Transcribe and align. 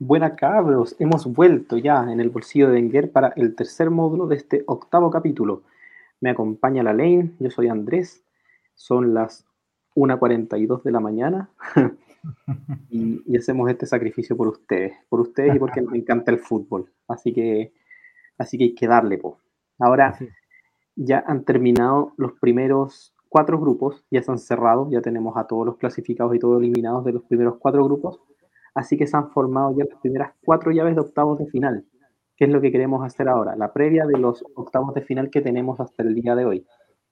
Buena 0.00 0.36
cabros, 0.36 0.94
hemos 1.00 1.26
vuelto 1.26 1.76
ya 1.76 2.04
en 2.12 2.20
el 2.20 2.30
bolsillo 2.30 2.70
de 2.70 2.74
Wenger 2.74 3.10
para 3.10 3.32
el 3.34 3.56
tercer 3.56 3.90
módulo 3.90 4.28
de 4.28 4.36
este 4.36 4.62
octavo 4.68 5.10
capítulo. 5.10 5.64
Me 6.20 6.30
acompaña 6.30 6.84
la 6.84 6.92
Lane, 6.92 7.32
yo 7.40 7.50
soy 7.50 7.66
Andrés, 7.66 8.22
son 8.76 9.12
las 9.12 9.44
1.42 9.96 10.84
de 10.84 10.92
la 10.92 11.00
mañana 11.00 11.50
y, 12.90 13.22
y, 13.26 13.36
hacemos 13.36 13.68
este 13.68 13.86
sacrificio 13.86 14.36
por 14.36 14.46
ustedes, 14.46 14.92
por 15.08 15.18
ustedes 15.18 15.56
y 15.56 15.58
porque 15.58 15.82
me 15.82 15.98
encanta 15.98 16.30
el 16.30 16.38
fútbol. 16.38 16.92
Así 17.08 17.32
que, 17.32 17.72
así 18.38 18.56
que 18.56 18.64
hay 18.64 18.74
que 18.76 18.86
darle, 18.86 19.18
po. 19.18 19.40
Ahora 19.80 20.16
ya 20.94 21.24
han 21.26 21.42
terminado 21.42 22.12
los 22.16 22.34
primeros 22.34 23.16
cuatro 23.28 23.58
grupos, 23.58 24.04
ya 24.12 24.22
se 24.22 24.30
han 24.30 24.38
cerrado, 24.38 24.88
ya 24.92 25.00
tenemos 25.00 25.36
a 25.36 25.48
todos 25.48 25.66
los 25.66 25.76
clasificados 25.76 26.36
y 26.36 26.38
todos 26.38 26.60
eliminados 26.60 27.04
de 27.04 27.14
los 27.14 27.24
primeros 27.24 27.56
cuatro 27.58 27.84
grupos 27.84 28.20
Así 28.78 28.96
que 28.96 29.08
se 29.08 29.16
han 29.16 29.30
formado 29.30 29.74
ya 29.76 29.84
las 29.84 29.98
primeras 29.98 30.34
cuatro 30.44 30.70
llaves 30.70 30.94
de 30.94 31.00
octavos 31.00 31.36
de 31.40 31.46
final. 31.46 31.84
¿Qué 32.36 32.44
es 32.44 32.50
lo 32.50 32.60
que 32.60 32.70
queremos 32.70 33.04
hacer 33.04 33.28
ahora? 33.28 33.56
La 33.56 33.72
previa 33.72 34.06
de 34.06 34.16
los 34.16 34.44
octavos 34.54 34.94
de 34.94 35.02
final 35.02 35.30
que 35.30 35.40
tenemos 35.40 35.80
hasta 35.80 36.04
el 36.04 36.14
día 36.14 36.36
de 36.36 36.44
hoy. 36.44 36.64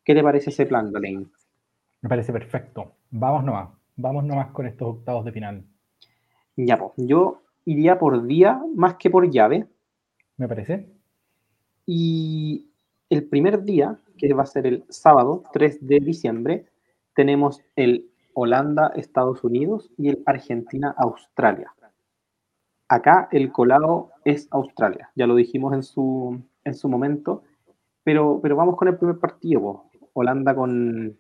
¿Qué 0.05 0.15
te 0.15 0.23
parece 0.23 0.51
ese 0.51 0.67
plan, 0.67 0.93
Galen? 0.93 1.29
Me 2.03 2.09
parece 2.09 2.33
perfecto. 2.33 2.93
Vamos 3.11 3.43
nomás. 3.43 3.71
Vamos 3.97 4.23
nomás 4.23 4.53
con 4.53 4.67
estos 4.67 4.99
octavos 4.99 5.25
de 5.25 5.33
final. 5.33 5.65
Ya, 6.57 6.79
pues. 6.79 6.93
Yo 6.99 7.43
iría 7.65 7.99
por 7.99 8.25
día 8.29 8.63
más 8.77 8.95
que 8.95 9.11
por 9.11 9.29
llave. 9.29 9.67
Me 10.37 10.47
parece. 10.47 10.89
Y 11.85 12.71
el 13.11 13.25
primer 13.25 13.65
día, 13.65 13.99
que 14.17 14.33
va 14.35 14.45
a 14.45 14.47
ser 14.47 14.69
el 14.69 14.85
sábado 14.89 15.43
3 15.53 15.85
de 15.85 15.99
diciembre, 15.99 16.67
tenemos 17.13 17.61
el 17.75 18.09
Holanda, 18.39 18.93
Estados 18.95 19.43
Unidos 19.45 19.91
y 19.97 20.11
el 20.11 20.23
Argentina, 20.27 20.95
Australia. 20.99 21.73
Acá 22.87 23.29
el 23.33 23.51
colado 23.51 24.11
es 24.27 24.47
Australia, 24.51 25.11
ya 25.15 25.27
lo 25.27 25.35
dijimos 25.35 25.73
en 25.73 25.83
su, 25.83 26.39
en 26.63 26.75
su 26.75 26.89
momento, 26.91 27.45
pero, 28.05 28.39
pero 28.43 28.55
vamos 28.55 28.77
con 28.77 28.89
el 28.89 28.99
primer 28.99 29.19
partido, 29.19 29.85
Holanda 30.13 30.55
con 30.55 31.17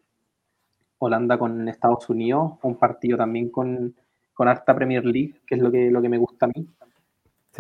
Holanda 0.99 1.39
con 1.39 1.67
Estados 1.69 2.09
Unidos, 2.11 2.53
un 2.63 2.79
partido 2.79 3.17
también 3.17 3.49
con, 3.49 3.95
con 4.35 4.49
harta 4.49 4.75
Premier 4.75 5.05
League, 5.05 5.41
que 5.47 5.55
es 5.55 5.63
lo 5.63 5.73
que, 5.73 5.91
lo 5.91 6.03
que 6.03 6.11
me 6.11 6.19
gusta 6.19 6.45
a 6.45 6.51
mí. 6.55 6.69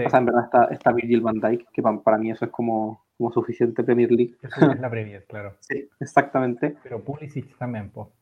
O 0.05 0.11
sea, 0.11 0.19
en 0.19 0.27
verdad 0.27 0.44
está, 0.44 0.64
está 0.66 0.92
Virgil 0.92 1.22
van 1.22 1.41
Dijk, 1.41 1.70
que 1.72 1.83
para, 1.83 2.19
mí 2.19 2.31
eso 2.31 2.44
es 2.44 2.50
como, 2.50 3.06
como 3.16 3.33
suficiente 3.33 3.83
Premier 3.83 4.12
League. 4.12 4.36
Eso 4.42 4.70
es 4.70 4.81
la 4.81 4.91
Premier, 4.91 5.25
claro. 5.25 5.55
Sí, 5.61 5.88
exactamente. 5.98 6.77
Pero 6.83 7.03
Pulisic 7.03 7.56
también, 7.56 7.88
po. 7.88 8.12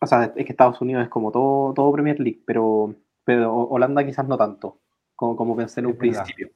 O 0.00 0.06
sea, 0.06 0.32
es 0.34 0.44
que 0.46 0.52
Estados 0.52 0.80
Unidos 0.80 1.04
es 1.04 1.08
como 1.10 1.30
todo, 1.30 1.74
todo 1.74 1.92
Premier 1.92 2.18
League, 2.18 2.40
pero, 2.46 2.94
pero 3.24 3.54
Holanda 3.54 4.04
quizás 4.04 4.26
no 4.26 4.36
tanto, 4.36 4.78
como, 5.14 5.36
como 5.36 5.56
pensé 5.56 5.80
en 5.80 5.86
un 5.86 5.96
principio. 5.96 6.50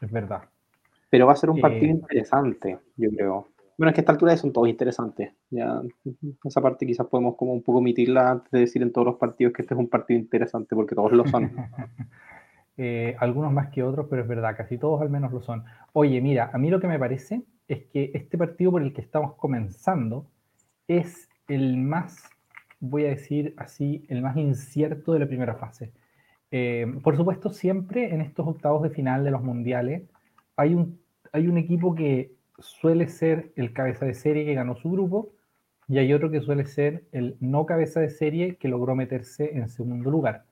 Es 0.00 0.10
verdad. 0.10 0.42
Pero 1.08 1.26
va 1.26 1.32
a 1.32 1.36
ser 1.36 1.50
un 1.50 1.60
partido 1.60 1.86
eh, 1.86 1.90
interesante, 1.90 2.78
yo 2.96 3.10
creo. 3.10 3.48
Bueno, 3.78 3.90
es 3.90 3.94
que 3.94 4.00
a 4.00 4.02
esta 4.02 4.12
altura 4.12 4.36
son 4.36 4.52
todos 4.52 4.68
interesantes. 4.68 5.32
Ya, 5.50 5.80
esa 6.44 6.60
parte 6.60 6.86
quizás 6.86 7.06
podemos 7.06 7.36
como 7.36 7.52
un 7.52 7.62
poco 7.62 7.78
omitirla 7.78 8.30
antes 8.30 8.50
de 8.50 8.60
decir 8.60 8.82
en 8.82 8.92
todos 8.92 9.06
los 9.06 9.16
partidos 9.16 9.52
que 9.52 9.62
este 9.62 9.74
es 9.74 9.80
un 9.80 9.88
partido 9.88 10.18
interesante, 10.18 10.74
porque 10.74 10.94
todos 10.94 11.12
lo 11.12 11.26
son. 11.26 11.50
Eh, 12.78 13.14
algunos 13.20 13.52
más 13.52 13.68
que 13.68 13.82
otros, 13.82 14.06
pero 14.08 14.22
es 14.22 14.28
verdad, 14.28 14.56
casi 14.56 14.78
todos 14.78 15.02
al 15.02 15.10
menos 15.10 15.30
lo 15.30 15.42
son. 15.42 15.62
Oye, 15.92 16.22
mira, 16.22 16.50
a 16.54 16.56
mí 16.56 16.70
lo 16.70 16.80
que 16.80 16.88
me 16.88 16.98
parece 16.98 17.42
es 17.68 17.84
que 17.84 18.10
este 18.14 18.38
partido 18.38 18.70
por 18.72 18.82
el 18.82 18.94
que 18.94 19.02
estamos 19.02 19.34
comenzando 19.34 20.26
es 20.88 21.28
el 21.48 21.76
más 21.76 22.31
voy 22.82 23.04
a 23.04 23.10
decir 23.10 23.54
así, 23.56 24.04
el 24.08 24.22
más 24.22 24.36
incierto 24.36 25.12
de 25.12 25.20
la 25.20 25.26
primera 25.26 25.54
fase. 25.54 25.92
Eh, 26.50 26.84
por 27.02 27.16
supuesto, 27.16 27.50
siempre 27.50 28.12
en 28.12 28.20
estos 28.20 28.46
octavos 28.46 28.82
de 28.82 28.90
final 28.90 29.24
de 29.24 29.30
los 29.30 29.42
mundiales 29.42 30.02
hay 30.56 30.74
un, 30.74 31.00
hay 31.32 31.46
un 31.46 31.58
equipo 31.58 31.94
que 31.94 32.32
suele 32.58 33.08
ser 33.08 33.52
el 33.54 33.72
cabeza 33.72 34.04
de 34.04 34.14
serie 34.14 34.44
que 34.44 34.54
ganó 34.54 34.74
su 34.74 34.90
grupo 34.90 35.30
y 35.88 35.98
hay 35.98 36.12
otro 36.12 36.30
que 36.30 36.40
suele 36.40 36.66
ser 36.66 37.04
el 37.12 37.36
no 37.40 37.66
cabeza 37.66 38.00
de 38.00 38.10
serie 38.10 38.56
que 38.56 38.68
logró 38.68 38.96
meterse 38.96 39.56
en 39.56 39.68
segundo 39.68 40.10
lugar. 40.10 40.44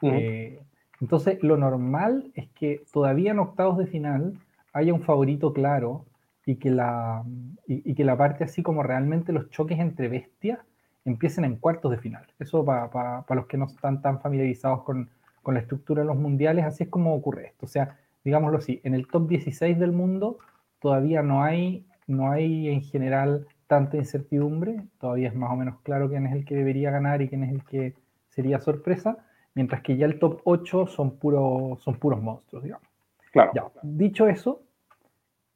Eh, 0.00 0.60
entonces, 1.02 1.42
lo 1.42 1.58
normal 1.58 2.32
es 2.34 2.48
que 2.50 2.82
todavía 2.92 3.32
en 3.32 3.40
octavos 3.40 3.76
de 3.76 3.86
final 3.86 4.38
haya 4.72 4.94
un 4.94 5.02
favorito 5.02 5.52
claro 5.52 6.06
y 6.46 6.56
que 6.56 6.70
la, 6.70 7.24
y 7.66 7.94
que 7.94 8.04
la 8.04 8.16
parte 8.16 8.44
así 8.44 8.62
como 8.62 8.82
realmente 8.82 9.32
los 9.32 9.50
choques 9.50 9.78
entre 9.78 10.08
bestias 10.08 10.60
empiecen 11.04 11.44
en 11.44 11.56
cuartos 11.56 11.90
de 11.90 11.98
final. 11.98 12.26
Eso 12.38 12.64
para 12.64 13.24
los 13.28 13.46
que 13.46 13.56
no 13.56 13.66
están 13.66 14.00
tan 14.02 14.20
familiarizados 14.20 14.82
con, 14.82 15.10
con, 15.42 15.54
la 15.54 15.60
estructura 15.60 16.02
de 16.02 16.06
los 16.06 16.16
mundiales, 16.16 16.64
así 16.64 16.84
es 16.84 16.90
como 16.90 17.14
ocurre 17.14 17.46
esto. 17.46 17.66
O 17.66 17.68
sea, 17.68 17.98
digámoslo 18.24 18.58
así, 18.58 18.80
en 18.84 18.94
el 18.94 19.06
top 19.06 19.28
16 19.28 19.78
del 19.78 19.92
mundo 19.92 20.38
todavía 20.80 21.22
no 21.22 21.42
hay, 21.42 21.86
no 22.06 22.30
hay 22.30 22.68
en 22.68 22.82
general 22.82 23.46
tanta 23.66 23.96
incertidumbre, 23.96 24.82
todavía 24.98 25.28
es 25.28 25.34
más 25.34 25.50
o 25.50 25.56
menos 25.56 25.80
claro 25.82 26.08
quién 26.08 26.26
es 26.26 26.32
el 26.32 26.44
que 26.44 26.54
debería 26.54 26.90
ganar 26.90 27.22
y 27.22 27.28
quién 27.28 27.44
es 27.44 27.50
el 27.50 27.64
que 27.64 27.94
sería 28.28 28.60
sorpresa, 28.60 29.18
mientras 29.54 29.82
que 29.82 29.96
ya 29.96 30.06
el 30.06 30.18
top 30.18 30.40
8 30.44 30.86
son, 30.86 31.16
puro, 31.18 31.78
son 31.80 31.94
puros 31.94 32.20
monstruos, 32.20 32.64
digamos. 32.64 32.86
Claro. 33.32 33.52
Ya, 33.54 33.64
dicho 33.82 34.28
eso, 34.28 34.62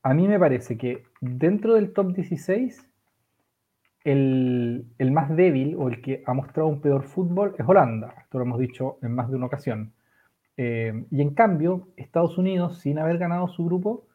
a 0.02 0.14
mí 0.14 0.26
me 0.26 0.38
parece 0.38 0.78
que 0.78 1.04
dentro 1.20 1.74
del 1.74 1.92
top 1.92 2.14
16 2.14 2.87
el, 4.12 5.12
más 5.12 5.34
débil 5.34 5.76
o 5.78 5.88
el 5.88 6.00
que 6.00 6.22
ha 6.26 6.32
mostrado 6.32 6.68
un 6.68 6.80
peor 6.80 7.04
fútbol 7.04 7.54
es 7.58 7.66
Holanda. 7.66 8.14
Esto 8.22 8.38
lo 8.38 8.44
hemos 8.44 8.58
dicho 8.58 8.98
en 9.02 9.14
más 9.14 9.28
de 9.28 9.36
una 9.36 9.46
ocasión. 9.46 9.92
Eh, 10.56 11.04
y 11.10 11.20
en 11.20 11.34
cambio, 11.34 11.88
Estados 11.96 12.38
Unidos, 12.38 12.78
sin 12.78 12.98
haber 12.98 13.18
ganado 13.18 13.48
su 13.48 13.64
grupo, 13.64 14.06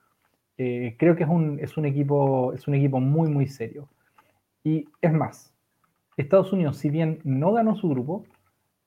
eh, 0.58 0.96
creo 0.98 1.16
que 1.16 1.24
es 1.24 1.30
un, 1.30 1.86
equipo, 1.86 2.54
es 2.54 2.68
un 2.68 2.76
equipo 2.76 3.00
muy, 3.00 3.30
muy 3.30 3.48
serio. 3.48 3.88
Y 4.64 4.86
es 5.02 5.14
más, 5.14 5.54
Estados 6.18 6.52
Unidos, 6.54 6.78
si 6.78 6.90
bien 6.90 7.20
no 7.24 7.54
ganó 7.54 7.76
su 7.76 7.90
grupo, 7.90 8.26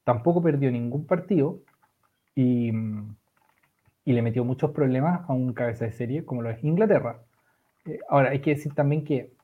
tampoco 0.05 0.43
perdió 0.43 0.71
ningún 0.71 1.07
partido 1.07 1.61
y, 2.35 2.73
y 4.05 4.13
le 4.13 4.23
metió 4.23 4.45
muchos 4.45 4.73
problemas 4.73 5.29
a 5.29 5.33
un 5.33 5.53
cabeza 5.53 5.85
de 5.85 5.93
serie 5.93 6.25
como 6.25 6.43
lo 6.43 6.51
es 6.51 6.63
Inglaterra. 6.65 7.21
Eh, 7.85 8.01
ahora, 8.09 8.31
hay 8.31 8.41
que 8.41 8.51
decir 8.51 8.75
también 8.75 9.05
que 9.05 9.36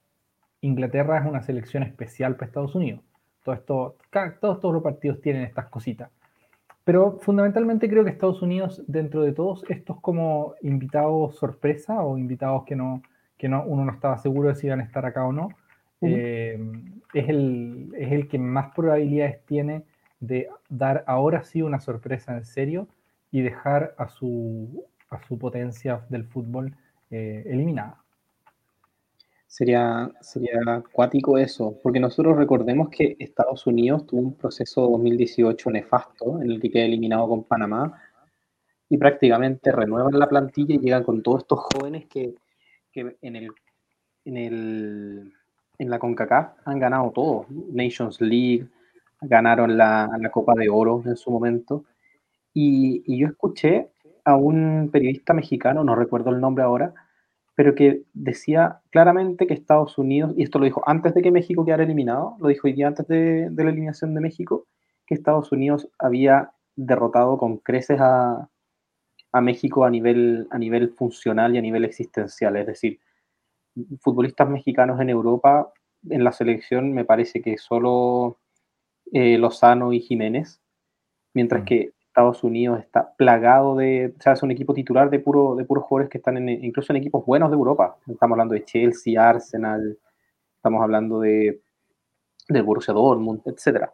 Inglaterra 0.63 1.19
es 1.19 1.27
una 1.27 1.43
selección 1.43 1.83
especial 1.83 2.37
para 2.37 2.47
Estados 2.47 2.75
Unidos. 2.75 3.03
Todo 3.45 3.55
esto, 3.55 3.97
todos, 4.41 4.61
todos 4.61 4.73
los 4.75 4.83
partidos 4.83 5.21
tienen 5.21 5.43
estas 5.43 5.67
cositas. 5.67 6.11
Pero 6.85 7.19
fundamentalmente 7.21 7.89
creo 7.89 8.05
que 8.05 8.11
Estados 8.11 8.43
Unidos, 8.43 8.83
dentro 8.87 9.23
de 9.23 9.33
todos 9.33 9.65
estos 9.69 10.01
como 10.01 10.55
invitados 10.63 11.37
sorpresa 11.37 12.03
o 12.03 12.17
invitados 12.17 12.65
que 12.65 12.77
no, 12.77 13.03
que 13.37 13.49
no, 13.49 13.65
uno 13.65 13.85
no 13.85 13.93
estaba 13.93 14.19
seguro 14.19 14.49
de 14.49 14.55
si 14.55 14.67
iban 14.67 14.81
a 14.81 14.85
estar 14.85 15.05
acá 15.05 15.25
o 15.25 15.33
no, 15.33 15.51
eh, 16.01 16.59
es, 17.15 17.29
el, 17.29 17.93
es 17.97 18.11
el 18.13 18.29
que 18.29 18.39
más 18.39 18.73
probabilidades 18.75 19.45
tiene 19.45 19.85
de 20.19 20.49
dar 20.69 21.05
ahora 21.07 21.45
sí 21.45 21.63
una 21.63 21.81
sorpresa 21.81 22.37
en 22.37 22.45
serio 22.45 22.89
y 23.31 23.43
dejar 23.43 23.95
a 23.99 24.09
su, 24.09 24.85
a 25.11 25.21
su 25.27 25.39
potencia 25.39 26.05
del 26.09 26.25
fútbol 26.25 26.77
eh, 27.11 27.45
eliminada. 27.47 28.02
Sería, 29.53 30.11
sería 30.23 30.61
acuático 30.67 31.37
eso, 31.37 31.79
porque 31.83 32.01
nosotros 32.01 32.39
recordemos 32.39 32.89
que 32.89 33.17
Estados 33.19 33.67
Unidos 33.67 34.07
tuvo 34.07 34.23
un 34.23 34.35
proceso 34.35 34.89
2018 34.89 35.71
nefasto 35.71 36.41
en 36.41 36.53
el 36.53 36.59
que 36.59 36.71
queda 36.71 36.87
eliminado 36.87 37.29
con 37.29 37.45
Panamá 37.45 38.01
y 38.89 38.97
prácticamente 38.97 39.71
renuevan 39.71 40.19
la 40.19 40.27
plantilla 40.27 40.75
y 40.75 40.79
llegan 40.79 41.05
con 41.05 41.23
todos 41.23 41.43
estos 41.43 41.59
jóvenes 41.59 42.07
que, 42.07 42.35
que 42.91 43.15
en, 43.21 43.37
el, 43.37 43.51
en, 44.25 44.37
el, 44.39 45.35
en 45.77 45.91
la 45.91 45.99
CONCACAF 45.99 46.55
han 46.65 46.79
ganado 46.79 47.11
todo, 47.11 47.45
Nations 47.51 48.23
League, 48.23 48.67
ganaron 49.21 49.77
la, 49.77 50.09
la 50.19 50.31
Copa 50.31 50.55
de 50.55 50.71
Oro 50.71 51.03
en 51.05 51.17
su 51.17 51.31
momento. 51.31 51.85
Y, 52.55 53.03
y 53.05 53.19
yo 53.19 53.27
escuché 53.27 53.91
a 54.25 54.35
un 54.35 54.89
periodista 54.91 55.35
mexicano, 55.35 55.85
no 55.85 55.95
recuerdo 55.95 56.31
el 56.31 56.41
nombre 56.41 56.65
ahora, 56.65 56.95
pero 57.55 57.75
que 57.75 58.03
decía 58.15 58.81
claramente 58.91 59.47
que 59.47 59.55
Estados 59.55 59.99
Unidos, 59.99 60.33
y 60.37 60.43
esto 60.43 60.59
lo 60.59 60.65
dijo 60.65 60.83
antes 60.87 61.15
de 61.15 61.23
que 61.23 61.31
México 61.31 61.65
quedara 61.65 61.85
eliminado, 61.85 62.37
lo 62.41 62.49
dijo 62.49 62.67
hoy 62.67 62.73
día 62.73 62.89
antes 62.89 63.07
de, 63.09 63.51
la 63.55 63.71
eliminación 63.71 64.15
de 64.15 64.21
México, 64.21 64.67
que 65.07 65.15
Estados 65.15 65.53
Unidos 65.53 65.89
había 65.99 66.53
derrotado 66.77 67.37
con 67.37 67.59
creces 67.59 67.99
a, 68.01 68.49
México 69.43 69.85
a 69.85 69.91
nivel, 69.91 70.47
a 70.51 70.59
nivel 70.59 70.91
funcional 70.91 71.55
y 71.55 71.59
a 71.59 71.63
nivel 71.63 71.85
existencial. 71.85 72.57
Es 72.57 72.67
decir, 72.67 73.01
futbolistas 74.01 74.49
mexicanos 74.49 75.01
en 75.01 75.11
Europa, 75.11 75.73
en 76.09 76.25
la 76.25 76.33
selección 76.33 76.93
me 76.93 77.05
parece 77.05 77.41
que 77.41 77.57
solo 77.59 78.39
eh, 79.13 79.39
Lozano 79.39 79.93
y 79.93 80.01
Jiménez, 80.01 80.61
mientras 81.35 81.63
mm. 81.63 81.65
que 81.65 81.93
Estados 82.13 82.45
Unidos 82.45 82.79
está 82.79 83.15
plagado 83.17 83.75
de, 83.75 84.13
o 84.19 84.23
sea, 84.23 84.35
es 84.35 84.43
un 84.43 84.51
equipo 84.51 84.75
titular 84.75 85.09
de, 85.09 85.19
puro, 85.19 85.57
de 85.57 85.65
puros 85.65 85.85
jugadores 85.85 86.11
que 86.11 86.19
están 86.19 86.37
en, 86.37 86.63
incluso 86.63 86.93
en 86.93 86.99
equipos 86.99 87.25
buenos 87.25 87.51
de 87.51 87.55
Europa. 87.57 87.97
Estamos 88.07 88.35
hablando 88.35 88.53
de 88.53 88.67
Chelsea, 88.67 89.19
Arsenal, 89.19 89.99
estamos 90.57 90.83
hablando 90.83 91.21
de, 91.21 91.63
Borussia 92.51 92.93
Dortmund, 92.93 93.41
etc. 93.47 93.89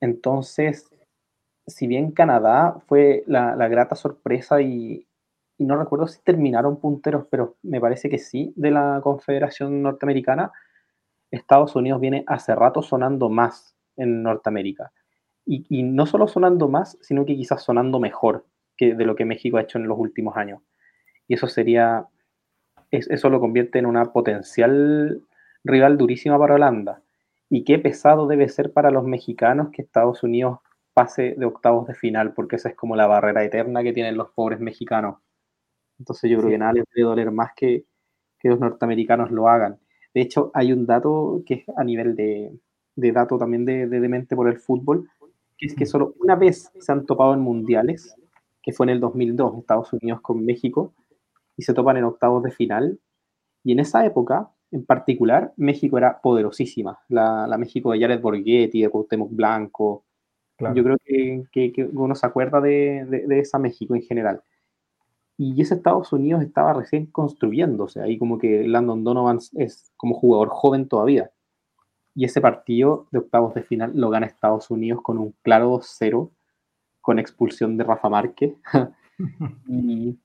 Entonces, 0.00 0.88
si 1.66 1.86
bien 1.86 2.12
Canadá 2.12 2.80
fue 2.86 3.22
la, 3.26 3.54
grata 3.68 3.96
sorpresa 3.96 4.62
y, 4.62 5.06
no 5.58 5.76
recuerdo 5.76 6.06
si 6.06 6.22
terminaron 6.22 6.80
punteros, 6.80 7.26
pero 7.30 7.56
me 7.62 7.82
parece 7.82 8.08
que 8.08 8.18
sí, 8.18 8.54
de 8.56 8.70
la 8.70 9.00
Confederación 9.02 9.82
Norteamericana, 9.82 10.52
Estados 11.30 11.76
Unidos 11.76 12.00
viene 12.00 12.24
hace 12.26 12.54
rato 12.54 12.80
sonando 12.80 13.28
más 13.28 13.76
en 13.96 14.22
Norteamérica. 14.22 14.90
Y, 15.44 15.82
no 15.82 16.06
solo 16.06 16.28
sonando 16.28 16.68
más, 16.68 16.98
sino 17.00 17.24
que 17.24 17.34
quizás 17.34 17.62
sonando 17.62 17.98
mejor 17.98 18.46
que 18.76 18.94
de 18.94 19.04
lo 19.04 19.16
que 19.16 19.24
México 19.24 19.56
ha 19.56 19.62
hecho 19.62 19.78
en 19.78 19.88
los 19.88 19.98
últimos 19.98 20.36
años. 20.36 20.60
Y 21.26 21.34
eso 21.34 21.48
sería, 21.48 22.06
eso 22.90 23.28
lo 23.28 23.40
convierte 23.40 23.78
en 23.78 23.86
una 23.86 24.12
potencial 24.12 25.22
rival 25.64 25.98
durísima 25.98 26.38
para 26.38 26.54
Holanda. 26.54 27.02
Y 27.48 27.64
qué 27.64 27.78
pesado 27.78 28.26
debe 28.26 28.48
ser 28.48 28.72
para 28.72 28.90
los 28.90 29.04
mexicanos 29.04 29.70
que 29.72 29.82
Estados 29.82 30.22
Unidos 30.22 30.60
pase 30.94 31.34
de 31.36 31.46
octavos 31.46 31.86
de 31.86 31.94
final, 31.94 32.34
porque 32.34 32.56
esa 32.56 32.68
es 32.68 32.76
como 32.76 32.96
la 32.96 33.06
barrera 33.06 33.44
eterna 33.44 33.82
que 33.82 33.92
tienen 33.92 34.16
los 34.16 34.30
pobres 34.30 34.60
mexicanos. 34.60 35.16
Entonces 35.98 36.30
yo 36.30 36.38
creo 36.38 36.50
que 36.50 36.58
nada 36.58 36.72
les 36.72 36.84
debe 36.94 37.08
doler 37.08 37.30
más 37.30 37.52
que, 37.54 37.84
que 38.38 38.48
los 38.48 38.60
norteamericanos 38.60 39.30
lo 39.30 39.48
hagan. 39.48 39.78
De 40.14 40.20
hecho, 40.20 40.50
hay 40.54 40.72
un 40.72 40.86
dato 40.86 41.42
que 41.46 41.54
es 41.54 41.64
a 41.76 41.84
nivel 41.84 42.16
de, 42.16 42.58
de 42.96 43.12
dato 43.12 43.38
también 43.38 43.64
de, 43.64 43.86
de 43.86 44.00
demente 44.00 44.36
por 44.36 44.48
el 44.48 44.58
fútbol, 44.58 45.08
es 45.66 45.74
que 45.74 45.86
solo 45.86 46.14
una 46.20 46.36
vez 46.36 46.70
se 46.78 46.92
han 46.92 47.06
topado 47.06 47.34
en 47.34 47.40
mundiales, 47.40 48.14
que 48.62 48.72
fue 48.72 48.86
en 48.86 48.90
el 48.90 49.00
2002, 49.00 49.58
Estados 49.58 49.92
Unidos 49.92 50.20
con 50.20 50.44
México, 50.44 50.92
y 51.56 51.62
se 51.62 51.74
topan 51.74 51.96
en 51.96 52.04
octavos 52.04 52.42
de 52.42 52.50
final. 52.50 52.98
Y 53.64 53.72
en 53.72 53.80
esa 53.80 54.04
época, 54.06 54.50
en 54.70 54.84
particular, 54.84 55.52
México 55.56 55.98
era 55.98 56.20
poderosísima. 56.20 57.00
La, 57.08 57.46
la 57.46 57.58
México 57.58 57.92
de 57.92 58.00
Jared 58.00 58.20
Borghetti, 58.20 58.82
de 58.82 58.88
Cuauhtémoc 58.88 59.30
Blanco, 59.32 60.04
yo 60.74 60.84
creo 60.84 60.96
que, 61.04 61.90
uno 61.92 62.14
se 62.14 62.26
acuerda 62.26 62.60
de, 62.60 63.24
esa 63.40 63.58
México 63.58 63.94
en 63.94 64.02
general. 64.02 64.42
Y 65.36 65.60
ese 65.60 65.74
Estados 65.74 66.12
Unidos 66.12 66.42
estaba 66.42 66.74
recién 66.74 67.06
construyéndose, 67.06 68.00
ahí 68.00 68.18
como 68.18 68.38
que 68.38 68.68
Landon 68.68 69.02
Donovan 69.02 69.38
es 69.54 69.92
como 69.96 70.14
jugador 70.14 70.48
joven 70.50 70.86
todavía. 70.88 71.30
Y 72.14 72.24
ese 72.24 72.40
partido 72.40 73.06
de 73.10 73.20
octavos 73.20 73.54
de 73.54 73.62
final 73.62 73.92
lo 73.94 74.10
gana 74.10 74.26
Estados 74.26 74.70
Unidos 74.70 75.00
con 75.02 75.18
un 75.18 75.34
claro 75.42 75.78
2-0, 75.78 76.30
con 77.00 77.18
expulsión 77.18 77.76
de 77.76 77.84
Rafa 77.84 78.08
Márquez. 78.08 78.54
y 79.68 80.18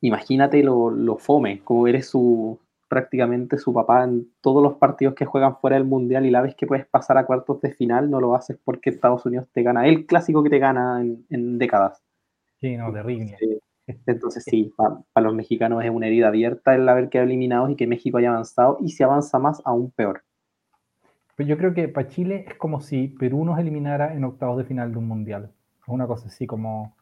imagínate 0.00 0.62
lo, 0.62 0.90
lo 0.90 1.18
fome, 1.18 1.60
como 1.64 1.86
eres 1.86 2.08
su, 2.08 2.58
prácticamente 2.88 3.58
su 3.58 3.72
papá 3.72 4.04
en 4.04 4.28
todos 4.40 4.62
los 4.62 4.74
partidos 4.74 5.14
que 5.14 5.24
juegan 5.24 5.56
fuera 5.58 5.76
del 5.76 5.84
mundial 5.84 6.26
y 6.26 6.30
la 6.30 6.42
vez 6.42 6.54
que 6.54 6.66
puedes 6.66 6.86
pasar 6.86 7.18
a 7.18 7.26
cuartos 7.26 7.60
de 7.60 7.72
final 7.72 8.10
no 8.10 8.20
lo 8.20 8.34
haces 8.34 8.58
porque 8.62 8.90
Estados 8.90 9.26
Unidos 9.26 9.48
te 9.52 9.62
gana, 9.62 9.86
el 9.86 10.06
clásico 10.06 10.42
que 10.42 10.50
te 10.50 10.58
gana 10.58 11.02
en, 11.02 11.58
décadas. 11.58 12.02
Sí, 12.60 12.76
no, 12.76 12.92
terrible. 12.92 13.36
Entonces, 14.06 14.44
sí, 14.44 14.72
para 14.76 15.26
los 15.26 15.34
mexicanos 15.34 15.84
es 15.84 15.90
una 15.90 16.08
herida 16.08 16.28
abierta 16.28 16.74
el 16.74 16.88
haber 16.88 17.08
quedado 17.08 17.26
eliminados 17.26 17.70
y 17.70 17.76
que 17.76 17.86
México 17.86 18.18
haya 18.18 18.30
avanzado 18.30 18.78
y 18.80 18.90
si 18.90 19.02
avanza 19.02 19.38
más, 19.38 19.62
aún 19.64 19.92
peor. 19.92 20.22
Pues 21.36 21.46
yo 21.46 21.58
creo 21.58 21.74
que 21.74 21.88
para 21.88 22.08
Chile 22.08 22.46
es 22.48 22.54
como 22.54 22.80
si 22.80 23.08
Perú 23.08 23.44
nos 23.44 23.58
eliminara 23.58 24.14
en 24.14 24.24
octavos 24.24 24.58
de 24.58 24.64
final 24.64 24.90
de 24.90 24.98
un 24.98 25.06
mundial. 25.06 25.50
Es 25.82 25.88
una 25.88 26.06
cosa 26.06 26.28
así 26.28 26.46
como, 26.46 26.96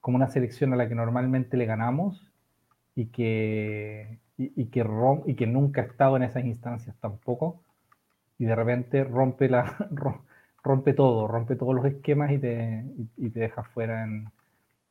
como 0.00 0.16
una 0.16 0.28
selección 0.28 0.72
a 0.72 0.76
la 0.76 0.88
que 0.88 0.96
normalmente 0.96 1.56
le 1.56 1.64
ganamos 1.64 2.30
y 2.96 3.06
que, 3.06 4.18
y, 4.36 4.66
que 4.66 4.84
y 5.26 5.34
que 5.34 5.46
nunca 5.46 5.82
ha 5.82 5.84
estado 5.84 6.16
en 6.16 6.24
esas 6.24 6.44
instancias 6.44 6.96
tampoco, 7.00 7.62
y 8.38 8.44
de 8.44 8.54
repente 8.54 9.04
rompe, 9.04 9.48
la, 9.48 9.76
rompe 10.64 10.94
todo, 10.94 11.28
rompe 11.28 11.54
todos 11.54 11.74
los 11.74 11.84
esquemas 11.84 12.32
y 12.32 12.38
te, 12.38 12.84
y, 13.16 13.30
te 13.30 13.40
deja 13.40 13.62
fuera 13.62 14.02
en, 14.02 14.28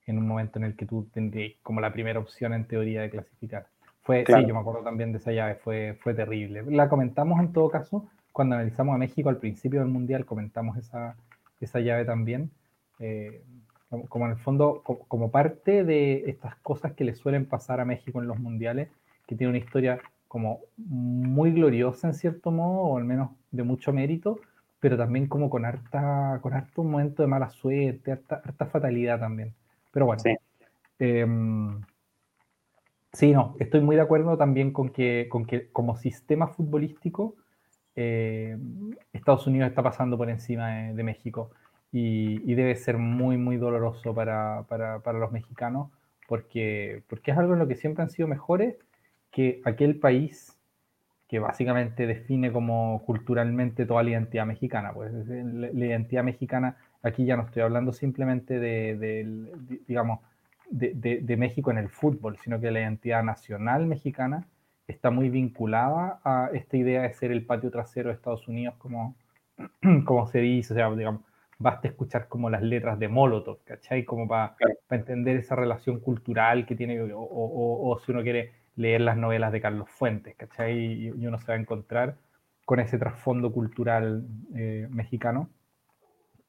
en, 0.05 0.17
un 0.17 0.27
momento 0.27 0.59
en 0.59 0.65
el 0.65 0.75
que 0.75 0.85
tú 0.85 1.09
tendrías 1.13 1.53
como 1.63 1.81
la 1.81 1.91
primera 1.91 2.19
opción 2.19 2.53
en 2.53 2.65
teoría 2.65 3.01
de 3.01 3.09
clasificar. 3.09 3.67
Fue, 4.03 4.23
Sí, 4.25 4.45
yo 4.45 4.53
me 4.53 4.61
acuerdo 4.61 4.83
también 4.83 5.11
de 5.11 5.17
esa 5.17 5.33
llave, 5.33 5.55
fue, 5.55 5.97
fue 6.01 6.13
terrible. 6.13 6.63
La 6.69 6.87
comentamos 6.87 7.41
en 7.41 7.51
todo 7.51 7.69
caso, 7.69 8.07
cuando 8.37 8.53
analizamos 8.53 8.93
a 8.93 8.99
México 8.99 9.29
al 9.29 9.37
principio 9.37 9.79
del 9.79 9.89
Mundial, 9.89 10.23
comentamos 10.23 10.77
esa, 10.77 11.15
esa 11.59 11.79
llave 11.79 12.05
también. 12.05 12.51
Eh, 12.99 13.41
como 14.09 14.25
en 14.25 14.33
el 14.33 14.37
fondo, 14.37 14.83
como 14.83 15.31
parte 15.31 15.83
de 15.83 16.29
estas 16.29 16.55
cosas 16.57 16.93
que 16.93 17.03
le 17.03 17.15
suelen 17.15 17.47
pasar 17.47 17.79
a 17.79 17.85
México 17.85 18.21
en 18.21 18.27
los 18.27 18.37
mundiales, 18.37 18.89
que 19.25 19.35
tiene 19.35 19.49
una 19.49 19.57
historia 19.57 19.99
como 20.27 20.59
muy 20.77 21.51
gloriosa 21.51 22.09
en 22.09 22.13
cierto 22.13 22.51
modo, 22.51 22.81
o 22.81 22.97
al 22.99 23.05
menos 23.05 23.31
de 23.49 23.63
mucho 23.63 23.91
mérito, 23.91 24.39
pero 24.79 24.97
también 24.97 25.25
como 25.25 25.49
con 25.49 25.65
harta, 25.65 26.37
con 26.43 26.53
harto 26.53 26.83
momento 26.83 27.23
de 27.23 27.27
mala 27.29 27.49
suerte, 27.49 28.11
harta, 28.11 28.43
harta 28.45 28.67
fatalidad 28.67 29.19
también. 29.19 29.51
Pero 29.91 30.05
bueno. 30.05 30.21
Sí. 30.21 30.35
Em, 30.99 31.81
sí. 33.13 33.31
no, 33.31 33.55
estoy 33.57 33.81
muy 33.81 33.95
de 33.95 34.03
acuerdo 34.03 34.37
también 34.37 34.71
con 34.73 34.89
que, 34.89 35.25
con 35.27 35.47
que 35.47 35.71
como 35.71 35.95
sistema 35.97 36.49
futbolístico, 36.49 37.33
eh, 37.97 38.57
Estados 39.11 39.45
Unidos 39.47 39.69
está 39.69 39.83
pasando 39.83 40.17
por 40.17 40.29
encima 40.29 40.93
de, 40.93 41.03
México 41.03 41.51
y, 41.91 42.53
debe 42.53 42.75
ser 42.75 42.97
muy, 42.97 43.37
muy 43.37 43.57
doloroso 43.57 44.13
para, 44.13 44.63
para, 44.69 44.99
para, 44.99 45.19
los 45.19 45.31
mexicanos 45.31 45.89
porque, 46.27 47.03
porque 47.09 47.31
es 47.31 47.37
algo 47.37 47.53
en 47.53 47.59
lo 47.59 47.67
que 47.67 47.75
siempre 47.75 48.03
han 48.03 48.09
sido 48.09 48.27
mejores 48.27 48.75
que 49.31 49.61
aquel 49.65 49.99
país 49.99 50.57
que 51.27 51.39
básicamente 51.39 52.07
define 52.07 52.51
como 52.51 53.01
culturalmente 53.05 53.85
toda 53.85 54.03
la 54.03 54.11
identidad 54.11 54.45
mexicana. 54.45 54.93
Pues 54.93 55.11
la, 55.27 55.85
identidad 55.85 56.23
mexicana, 56.23 56.77
aquí 57.03 57.25
ya 57.25 57.35
no 57.35 57.43
estoy 57.43 57.63
hablando 57.63 57.91
simplemente 57.91 58.59
de, 58.59 59.49
digamos, 59.87 60.19
de, 60.69 61.35
México 61.37 61.71
en 61.71 61.79
el 61.79 61.89
fútbol, 61.89 62.37
sino 62.37 62.59
que 62.59 62.71
la 62.71 62.81
identidad 62.81 63.23
nacional 63.23 63.87
mexicana 63.87 64.45
está 64.87 65.11
muy 65.11 65.29
vinculada 65.29 66.19
a 66.23 66.49
esta 66.53 66.77
idea 66.77 67.01
de 67.03 67.13
ser 67.13 67.31
el 67.31 67.45
patio 67.45 67.71
trasero 67.71 68.09
de 68.09 68.15
Estados 68.15 68.47
Unidos, 68.47 68.75
como, 68.77 69.15
como 70.05 70.27
se 70.27 70.39
dice, 70.39 70.73
o 70.73 70.75
sea, 70.75 70.89
digamos, 70.95 71.21
basta 71.59 71.87
escuchar 71.87 72.27
como 72.27 72.49
las 72.49 72.61
letras 72.61 72.99
de 72.99 73.07
Molotov, 73.07 73.63
¿cachai? 73.63 74.05
Como 74.05 74.27
para 74.27 74.55
entender 74.89 75.37
esa 75.37 75.55
relación 75.55 75.99
cultural 75.99 76.65
que 76.65 76.75
tiene, 76.75 77.01
o, 77.11 77.19
o 77.19 77.99
si 77.99 78.11
uno 78.11 78.21
quiere 78.21 78.51
leer 78.77 79.01
las 79.01 79.17
novelas 79.17 79.51
de 79.51 79.59
Carlos 79.59 79.89
Fuentes, 79.89 80.35
¿cachai? 80.35 80.77
Y, 80.77 81.09
uno 81.09 81.37
se 81.39 81.47
va 81.47 81.55
a 81.55 81.59
encontrar 81.61 82.15
con 82.63 82.79
ese 82.79 82.97
trasfondo 82.97 83.51
cultural 83.51 84.25
eh, 84.55 84.87
mexicano. 84.91 85.49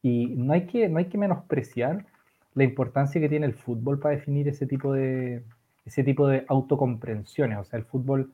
Y 0.03 0.27
no 0.37 0.53
hay, 0.53 0.67
que, 0.67 0.89
no 0.89 0.99
hay 0.99 1.07
que 1.07 1.19
menospreciar 1.19 2.07
la 2.55 2.65
importancia 2.65 3.21
que 3.21 3.29
tiene 3.29 3.47
el 3.47 3.55
fútbol 3.55 3.99
para 3.99 4.15
definir 4.15 4.47
ese 4.47 4.67
tipo 4.67 4.93
de, 4.93 5.43
ese 5.85 6.05
tipo 6.05 6.29
de 6.29 6.45
autocomprensiones. 6.49 7.59
O 7.59 7.65
sea, 7.65 7.79
el 7.79 7.85
fútbol 7.85 8.33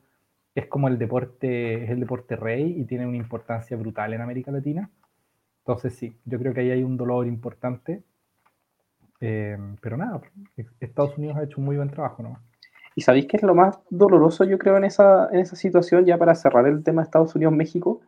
es 0.55 0.67
como 0.67 0.87
el 0.87 0.97
deporte, 0.97 1.83
es 1.83 1.89
el 1.89 1.99
deporte 1.99 2.37
rey 2.37 2.79
y 2.79 2.85
tiene 2.85 3.05
una 3.05 3.17
importancia 3.17 3.75
brutal 3.75 4.13
en 4.13 4.21
América 4.21 4.51
Latina. 4.51 4.89
Entonces 5.59 5.95
sí, 5.95 6.17
yo 6.23 6.39
creo 6.39 6.53
que 6.53 6.61
ahí 6.61 6.71
hay 6.71 6.83
un 6.83 6.95
dolor 6.95 7.27
importante. 7.27 8.03
Eh, 9.19 9.57
pero 9.81 9.97
nada, 9.97 10.21
Estados 10.79 11.17
Unidos 11.17 11.37
ha 11.37 11.43
hecho 11.43 11.59
un 11.59 11.65
muy 11.65 11.75
buen 11.75 11.89
trabajo, 11.89 12.23
¿no? 12.23 12.39
¿Y 12.95 13.01
sabéis 13.01 13.27
qué 13.27 13.35
es 13.37 13.43
lo 13.43 13.53
más 13.53 13.77
doloroso, 13.89 14.45
yo 14.45 14.57
creo, 14.57 14.77
en 14.77 14.85
esa, 14.85 15.27
en 15.31 15.39
esa 15.41 15.57
situación, 15.57 16.05
ya 16.05 16.17
para 16.17 16.33
cerrar 16.33 16.65
el 16.65 16.83
tema 16.83 17.01
de 17.01 17.07
Estados 17.07 17.35
Unidos-México? 17.35 18.01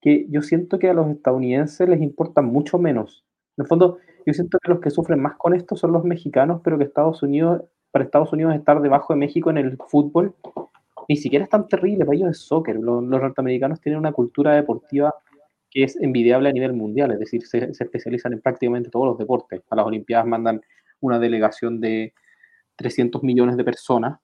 Que 0.00 0.26
yo 0.28 0.42
siento 0.42 0.78
que 0.78 0.90
a 0.90 0.94
los 0.94 1.08
estadounidenses 1.08 1.88
les 1.88 2.00
importa 2.00 2.42
mucho 2.42 2.78
menos. 2.78 3.24
En 3.56 3.62
el 3.64 3.68
fondo, 3.68 3.98
yo 4.24 4.32
siento 4.32 4.58
que 4.62 4.70
los 4.70 4.80
que 4.80 4.90
sufren 4.90 5.20
más 5.20 5.34
con 5.36 5.54
esto 5.54 5.74
son 5.74 5.92
los 5.92 6.04
mexicanos, 6.04 6.60
pero 6.62 6.78
que 6.78 6.84
Estados 6.84 7.22
Unidos, 7.24 7.64
para 7.90 8.04
Estados 8.04 8.32
Unidos 8.32 8.54
estar 8.54 8.80
debajo 8.80 9.12
de 9.12 9.18
México 9.18 9.50
en 9.50 9.58
el 9.58 9.76
fútbol, 9.88 10.34
ni 11.08 11.16
siquiera 11.16 11.44
es 11.44 11.50
tan 11.50 11.68
terrible, 11.68 12.04
para 12.04 12.16
ellos 12.16 12.30
es 12.30 12.38
soccer. 12.38 12.76
Los, 12.76 13.02
norteamericanos 13.02 13.80
tienen 13.80 13.98
una 13.98 14.12
cultura 14.12 14.54
deportiva 14.54 15.14
que 15.70 15.84
es 15.84 15.96
envidiable 15.96 16.50
a 16.50 16.52
nivel 16.52 16.74
mundial, 16.74 17.12
es 17.12 17.18
decir, 17.18 17.46
se, 17.46 17.72
se 17.72 17.84
especializan 17.84 18.34
en 18.34 18.40
prácticamente 18.40 18.90
todos 18.90 19.06
los 19.06 19.18
deportes. 19.18 19.62
A 19.70 19.76
las 19.76 19.86
Olimpiadas 19.86 20.26
mandan 20.26 20.60
una 21.00 21.18
delegación 21.18 21.80
de 21.80 22.12
300 22.76 23.22
millones 23.22 23.56
de 23.56 23.64
personas 23.64 24.18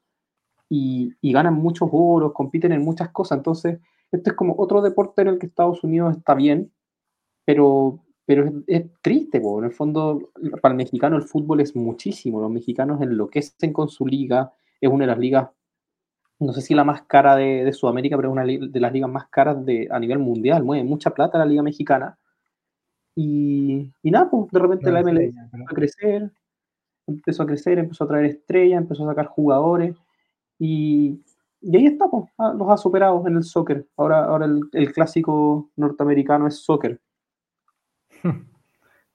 y, 0.68 1.16
ganan 1.22 1.54
muchos 1.54 1.88
oros, 1.92 2.32
compiten 2.32 2.72
en 2.72 2.82
muchas 2.82 3.10
cosas. 3.10 3.38
Entonces, 3.38 3.78
este 4.12 4.30
es 4.30 4.36
como 4.36 4.54
otro 4.58 4.82
deporte 4.82 5.22
en 5.22 5.28
el 5.28 5.38
que 5.38 5.46
Estados 5.46 5.82
Unidos 5.84 6.16
está 6.16 6.34
bien, 6.34 6.72
pero, 7.44 8.00
pero 8.26 8.50
es, 8.66 8.84
triste, 9.02 9.38
en 9.38 9.64
el 9.64 9.72
fondo, 9.72 10.30
para 10.60 10.72
el 10.72 10.76
mexicano 10.76 11.16
el 11.16 11.22
fútbol 11.22 11.60
es 11.60 11.74
muchísimo. 11.74 12.40
Los 12.40 12.50
mexicanos 12.50 13.00
enloquecen 13.00 13.72
con 13.72 13.88
su 13.88 14.06
liga, 14.06 14.52
es 14.80 14.90
una 14.90 15.04
de 15.04 15.08
las 15.08 15.18
ligas, 15.18 15.48
no 16.40 16.52
sé 16.52 16.60
si 16.60 16.74
la 16.74 16.84
más 16.84 17.02
cara 17.02 17.36
de, 17.36 17.72
Sudamérica, 17.72 18.16
pero 18.16 18.28
es 18.28 18.32
una 18.32 18.44
de 18.44 18.80
las 18.80 18.92
ligas 18.92 19.10
más 19.10 19.28
caras 19.28 19.64
de, 19.64 19.88
a 19.90 19.98
nivel 19.98 20.18
mundial. 20.18 20.62
Mueve 20.62 20.84
mucha 20.84 21.10
plata 21.10 21.38
la 21.38 21.46
liga 21.46 21.62
mexicana. 21.62 22.16
Y, 23.14 23.92
y 24.02 24.10
nada, 24.10 24.30
pues 24.30 24.50
de 24.52 24.58
repente 24.60 24.92
la 24.92 25.00
MLS 25.00 25.34
va 25.34 25.64
a 25.68 25.74
crecer, 25.74 26.30
empezó 27.08 27.42
a 27.42 27.46
crecer, 27.46 27.78
empezó 27.78 28.04
a 28.04 28.08
traer 28.08 28.26
estrellas, 28.26 28.80
empezó 28.80 29.04
a 29.04 29.08
sacar 29.08 29.26
jugadores 29.26 29.96
y, 30.58 31.20
y 31.60 31.76
ahí 31.76 31.86
está, 31.86 32.06
ah, 32.38 32.54
los 32.56 32.70
ha 32.70 32.76
superado 32.76 33.26
en 33.26 33.36
el 33.36 33.42
soccer. 33.42 33.86
Ahora, 33.96 34.24
ahora 34.24 34.46
el, 34.46 34.92
clásico 34.92 35.70
norteamericano 35.76 36.46
es 36.46 36.62
soccer. 36.62 37.00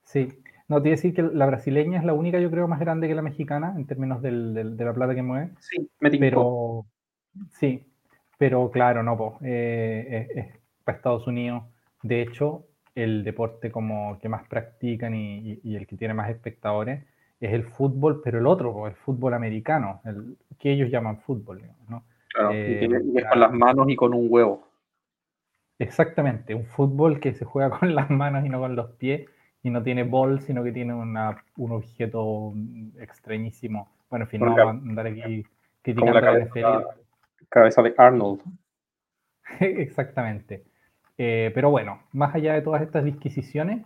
Sí, 0.06 0.28
No, 0.68 0.82
te 0.82 0.88
iba 0.88 0.94
a 0.94 0.96
decir 0.96 1.14
que 1.14 1.22
la 1.22 1.46
brasileña 1.46 1.98
es 1.98 2.04
la 2.04 2.12
única, 2.12 2.38
yo 2.38 2.50
creo, 2.50 2.68
más 2.68 2.78
grande 2.78 3.08
que 3.08 3.14
la 3.14 3.22
mexicana 3.22 3.72
en 3.74 3.86
términos 3.86 4.20
de 4.20 4.30
la 4.30 4.92
plata 4.92 5.14
que 5.14 5.22
mueve. 5.22 5.50
Sí, 5.58 5.90
me 5.98 6.10
Pero, 6.10 6.84
sí, 7.50 7.84
pero 8.38 8.70
claro, 8.70 9.02
no, 9.02 9.16
pues, 9.16 9.32
es, 9.42 10.48
para 10.84 10.96
Estados 10.96 11.26
Unidos. 11.26 11.62
De 12.02 12.22
hecho, 12.22 12.66
el 12.94 13.24
deporte 13.24 13.70
como 13.70 14.18
que 14.20 14.28
más 14.28 14.46
practican 14.46 15.14
y, 15.14 15.60
el 15.64 15.86
que 15.86 15.96
tiene 15.96 16.14
más 16.14 16.30
espectadores 16.30 17.04
es 17.40 17.52
el 17.52 17.64
fútbol, 17.64 18.20
pero 18.22 18.38
el 18.38 18.46
otro, 18.46 18.86
el 18.86 18.94
fútbol 18.94 19.34
americano, 19.34 20.00
el 20.04 20.36
que 20.58 20.72
ellos 20.72 20.90
llaman 20.90 21.20
fútbol, 21.20 21.62
¿no? 21.88 22.04
Claro, 22.28 22.52
y, 22.52 22.56
eh, 22.56 22.88
es 23.16 23.24
con 23.26 23.40
las 23.40 23.52
manos 23.52 23.88
y 23.88 23.96
con 23.96 24.14
un 24.14 24.26
huevo. 24.30 24.68
Exactamente, 25.78 26.54
un 26.54 26.64
fútbol 26.64 27.20
que 27.20 27.34
se 27.34 27.44
juega 27.44 27.70
con 27.78 27.94
las 27.94 28.10
manos 28.10 28.44
y 28.44 28.48
no 28.48 28.60
con 28.60 28.76
los 28.76 28.90
pies 28.92 29.28
y 29.62 29.70
no 29.70 29.82
tiene 29.82 30.04
bol, 30.04 30.40
sino 30.40 30.62
que 30.62 30.72
tiene 30.72 30.94
una, 30.94 31.42
un 31.56 31.72
objeto 31.72 32.52
extrañísimo. 33.00 33.88
Bueno, 34.10 34.26
en 34.26 34.30
fin, 34.30 34.40
no 34.40 34.54
vamos 34.54 34.84
a 34.84 34.88
andar 34.88 35.06
aquí 35.06 35.44
criticando 35.82 36.20
la 36.20 36.20
cabeza, 36.20 36.84
cabeza 37.48 37.82
de 37.82 37.94
Arnold. 37.96 38.42
Exactamente. 39.60 40.64
Eh, 41.18 41.50
pero 41.54 41.70
bueno, 41.70 42.02
más 42.12 42.34
allá 42.34 42.54
de 42.54 42.62
todas 42.62 42.82
estas 42.82 43.04
disquisiciones, 43.04 43.84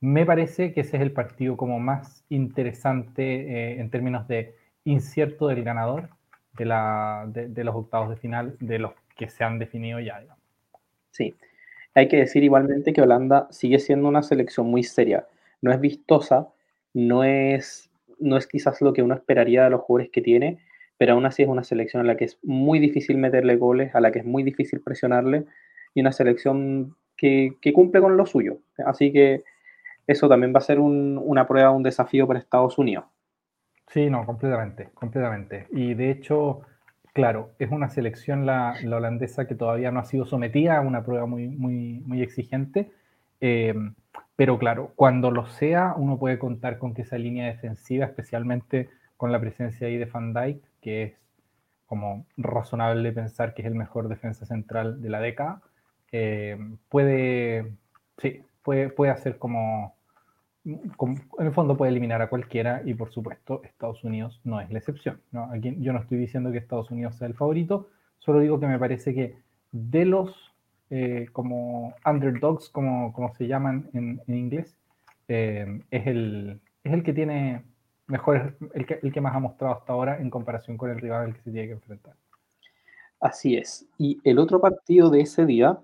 me 0.00 0.24
parece 0.24 0.72
que 0.72 0.80
ese 0.80 0.96
es 0.96 1.02
el 1.02 1.12
partido 1.12 1.56
como 1.56 1.78
más 1.78 2.24
interesante 2.28 3.22
eh, 3.22 3.80
en 3.80 3.90
términos 3.90 4.26
de 4.28 4.54
incierto 4.84 5.48
del 5.48 5.62
ganador 5.62 6.08
de, 6.54 6.64
la, 6.64 7.24
de, 7.28 7.64
los 7.64 7.74
octavos 7.74 8.10
de 8.10 8.16
final, 8.16 8.56
de 8.60 8.78
los 8.78 8.92
que 9.16 9.28
se 9.28 9.44
han 9.44 9.58
definido 9.58 10.00
ya. 10.00 10.24
Sí, 11.10 11.34
hay 11.94 12.08
que 12.08 12.16
decir 12.16 12.42
igualmente 12.44 12.92
que 12.92 13.02
Holanda 13.02 13.46
sigue 13.50 13.78
siendo 13.78 14.08
una 14.08 14.22
selección 14.22 14.66
muy 14.66 14.82
seria. 14.82 15.26
No 15.60 15.72
es 15.72 15.80
vistosa, 15.80 16.48
no 16.94 17.24
es, 17.24 17.90
no 18.18 18.36
es 18.36 18.46
quizás 18.46 18.80
lo 18.80 18.92
que 18.92 19.02
uno 19.02 19.14
esperaría 19.14 19.64
de 19.64 19.70
los 19.70 19.82
jugadores 19.82 20.10
que 20.10 20.22
tiene, 20.22 20.58
pero 21.00 21.14
aún 21.14 21.24
así 21.24 21.42
es 21.42 21.48
una 21.48 21.64
selección 21.64 22.02
a 22.02 22.04
la 22.04 22.18
que 22.18 22.26
es 22.26 22.38
muy 22.42 22.78
difícil 22.78 23.16
meterle 23.16 23.56
goles, 23.56 23.94
a 23.94 24.00
la 24.00 24.12
que 24.12 24.18
es 24.18 24.24
muy 24.26 24.42
difícil 24.42 24.82
presionarle 24.82 25.46
y 25.94 26.02
una 26.02 26.12
selección 26.12 26.94
que, 27.16 27.56
cumple 27.72 28.02
con 28.02 28.18
lo 28.18 28.26
suyo. 28.26 28.58
Así 28.84 29.10
que 29.10 29.42
eso 30.06 30.28
también 30.28 30.52
va 30.54 30.58
a 30.58 30.60
ser 30.60 30.78
una 30.78 31.48
prueba, 31.48 31.70
un 31.70 31.82
desafío 31.82 32.26
para 32.26 32.38
Estados 32.38 32.76
Unidos. 32.76 33.06
Sí, 33.86 34.10
no, 34.10 34.26
completamente, 34.26 34.90
completamente. 34.92 35.68
Y 35.72 35.94
de 35.94 36.10
hecho, 36.10 36.60
claro, 37.14 37.52
es 37.58 37.70
una 37.70 37.88
selección 37.88 38.44
la, 38.44 38.74
holandesa 38.84 39.46
que 39.46 39.54
todavía 39.54 39.90
no 39.90 40.00
ha 40.00 40.04
sido 40.04 40.26
sometida 40.26 40.76
a 40.76 40.80
una 40.82 41.02
prueba 41.02 41.24
muy, 41.24 41.48
muy, 41.48 42.20
exigente. 42.20 42.90
Eh, 43.40 43.72
pero 44.36 44.58
claro, 44.58 44.92
cuando 44.96 45.30
lo 45.30 45.46
sea, 45.46 45.94
uno 45.96 46.18
puede 46.18 46.38
contar 46.38 46.76
con 46.76 46.92
que 46.92 47.02
esa 47.02 47.16
línea 47.16 47.46
defensiva, 47.46 48.04
especialmente 48.04 48.90
con 49.16 49.32
la 49.32 49.40
presencia 49.40 49.86
ahí 49.86 49.96
de 49.96 50.04
Van 50.04 50.34
Dijk, 50.34 50.69
que 50.80 51.02
es 51.02 51.12
como 51.86 52.24
razonable 52.36 53.12
pensar 53.12 53.54
que 53.54 53.62
es 53.62 53.68
el 53.68 53.74
mejor 53.74 54.08
defensa 54.08 54.46
central 54.46 55.02
de 55.02 55.10
la 55.10 55.20
década, 55.20 55.60
eh, 56.12 56.56
puede, 56.88 57.72
sí, 58.18 58.42
puede, 58.62 58.90
puede 58.90 59.10
hacer 59.10 59.38
como, 59.38 59.96
en 60.64 61.20
el 61.38 61.52
fondo 61.52 61.76
puede 61.76 61.90
eliminar 61.90 62.22
a 62.22 62.28
cualquiera 62.28 62.82
y 62.84 62.94
por 62.94 63.10
supuesto 63.10 63.62
Estados 63.64 64.04
Unidos 64.04 64.40
no 64.44 64.60
es 64.60 64.70
la 64.70 64.78
excepción. 64.78 65.20
¿no? 65.32 65.50
Aquí, 65.52 65.76
yo 65.80 65.92
no 65.92 66.00
estoy 66.00 66.18
diciendo 66.18 66.52
que 66.52 66.58
Estados 66.58 66.90
Unidos 66.90 67.16
sea 67.16 67.26
el 67.26 67.34
favorito, 67.34 67.88
solo 68.18 68.40
digo 68.40 68.60
que 68.60 68.66
me 68.66 68.78
parece 68.78 69.14
que 69.14 69.36
de 69.72 70.04
los 70.04 70.52
eh, 70.90 71.28
como 71.32 71.94
underdogs, 72.04 72.68
como, 72.68 73.12
como 73.12 73.34
se 73.34 73.46
llaman 73.46 73.88
en, 73.94 74.20
inglés, 74.26 74.76
eh, 75.28 75.80
es, 75.90 76.06
el, 76.06 76.60
es 76.82 76.92
el 76.92 77.02
que 77.02 77.12
tiene 77.12 77.62
mejor, 78.10 78.56
el 78.74 78.86
que, 78.86 79.00
el 79.02 79.12
que 79.12 79.20
más 79.20 79.34
ha 79.34 79.38
mostrado 79.38 79.74
hasta 79.74 79.92
ahora 79.92 80.18
en 80.18 80.30
comparación 80.30 80.76
con 80.76 80.90
el 80.90 81.00
rival 81.00 81.26
al 81.26 81.34
que 81.34 81.42
se 81.42 81.50
tiene 81.50 81.68
que 81.68 81.74
enfrentar. 81.74 82.14
Así 83.20 83.56
es. 83.56 83.86
Y 83.98 84.18
el 84.24 84.38
otro 84.38 84.60
partido 84.60 85.10
de 85.10 85.20
ese 85.20 85.46
día 85.46 85.78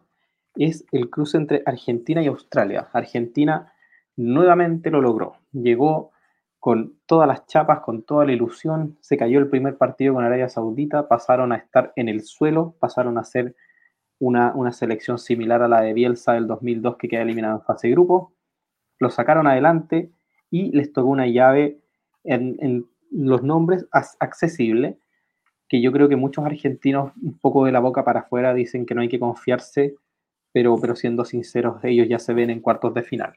es 0.54 0.86
el 0.92 1.10
cruce 1.10 1.36
entre 1.36 1.62
Argentina 1.66 2.22
y 2.22 2.26
Australia. 2.26 2.88
Argentina 2.92 3.72
nuevamente 4.16 4.90
lo 4.90 5.00
logró. 5.00 5.36
Llegó 5.52 6.12
con 6.58 6.98
todas 7.06 7.28
las 7.28 7.46
chapas, 7.46 7.80
con 7.80 8.02
toda 8.02 8.24
la 8.24 8.32
ilusión. 8.32 8.96
Se 9.00 9.16
cayó 9.16 9.38
el 9.38 9.48
primer 9.48 9.76
partido 9.76 10.14
con 10.14 10.24
Arabia 10.24 10.48
Saudita, 10.48 11.08
pasaron 11.08 11.52
a 11.52 11.56
estar 11.56 11.92
en 11.94 12.08
el 12.08 12.22
suelo, 12.22 12.74
pasaron 12.80 13.18
a 13.18 13.24
ser 13.24 13.54
una, 14.18 14.72
selección 14.72 15.18
similar 15.18 15.62
a 15.62 15.68
la 15.68 15.82
de 15.82 15.92
Bielsa 15.92 16.32
del 16.32 16.46
2002 16.46 16.96
que 16.96 17.08
queda 17.08 17.22
eliminada 17.22 17.56
en 17.56 17.62
fase 17.62 17.88
de 17.88 17.92
grupo. 17.92 18.32
Lo 18.98 19.10
sacaron 19.10 19.46
adelante 19.46 20.10
y 20.50 20.72
les 20.72 20.92
tocó 20.92 21.08
una 21.08 21.26
llave 21.26 21.78
en, 22.26 22.56
en 22.60 22.86
los 23.10 23.42
nombres 23.42 23.86
accesible, 23.92 24.98
que 25.68 25.80
yo 25.80 25.92
creo 25.92 26.08
que 26.08 26.16
muchos 26.16 26.44
argentinos 26.44 27.12
un 27.22 27.38
poco 27.38 27.64
de 27.64 27.72
la 27.72 27.80
boca 27.80 28.04
para 28.04 28.20
afuera 28.20 28.54
dicen 28.54 28.86
que 28.86 28.94
no 28.94 29.00
hay 29.00 29.08
que 29.08 29.18
confiarse 29.18 29.96
pero, 30.56 30.74
pero 30.80 30.96
siendo 30.96 31.26
sinceros, 31.26 31.84
ellos 31.84 32.08
ya 32.08 32.18
se 32.18 32.32
ven 32.32 32.48
en 32.48 32.60
cuartos 32.60 32.94
de 32.94 33.02
final. 33.02 33.34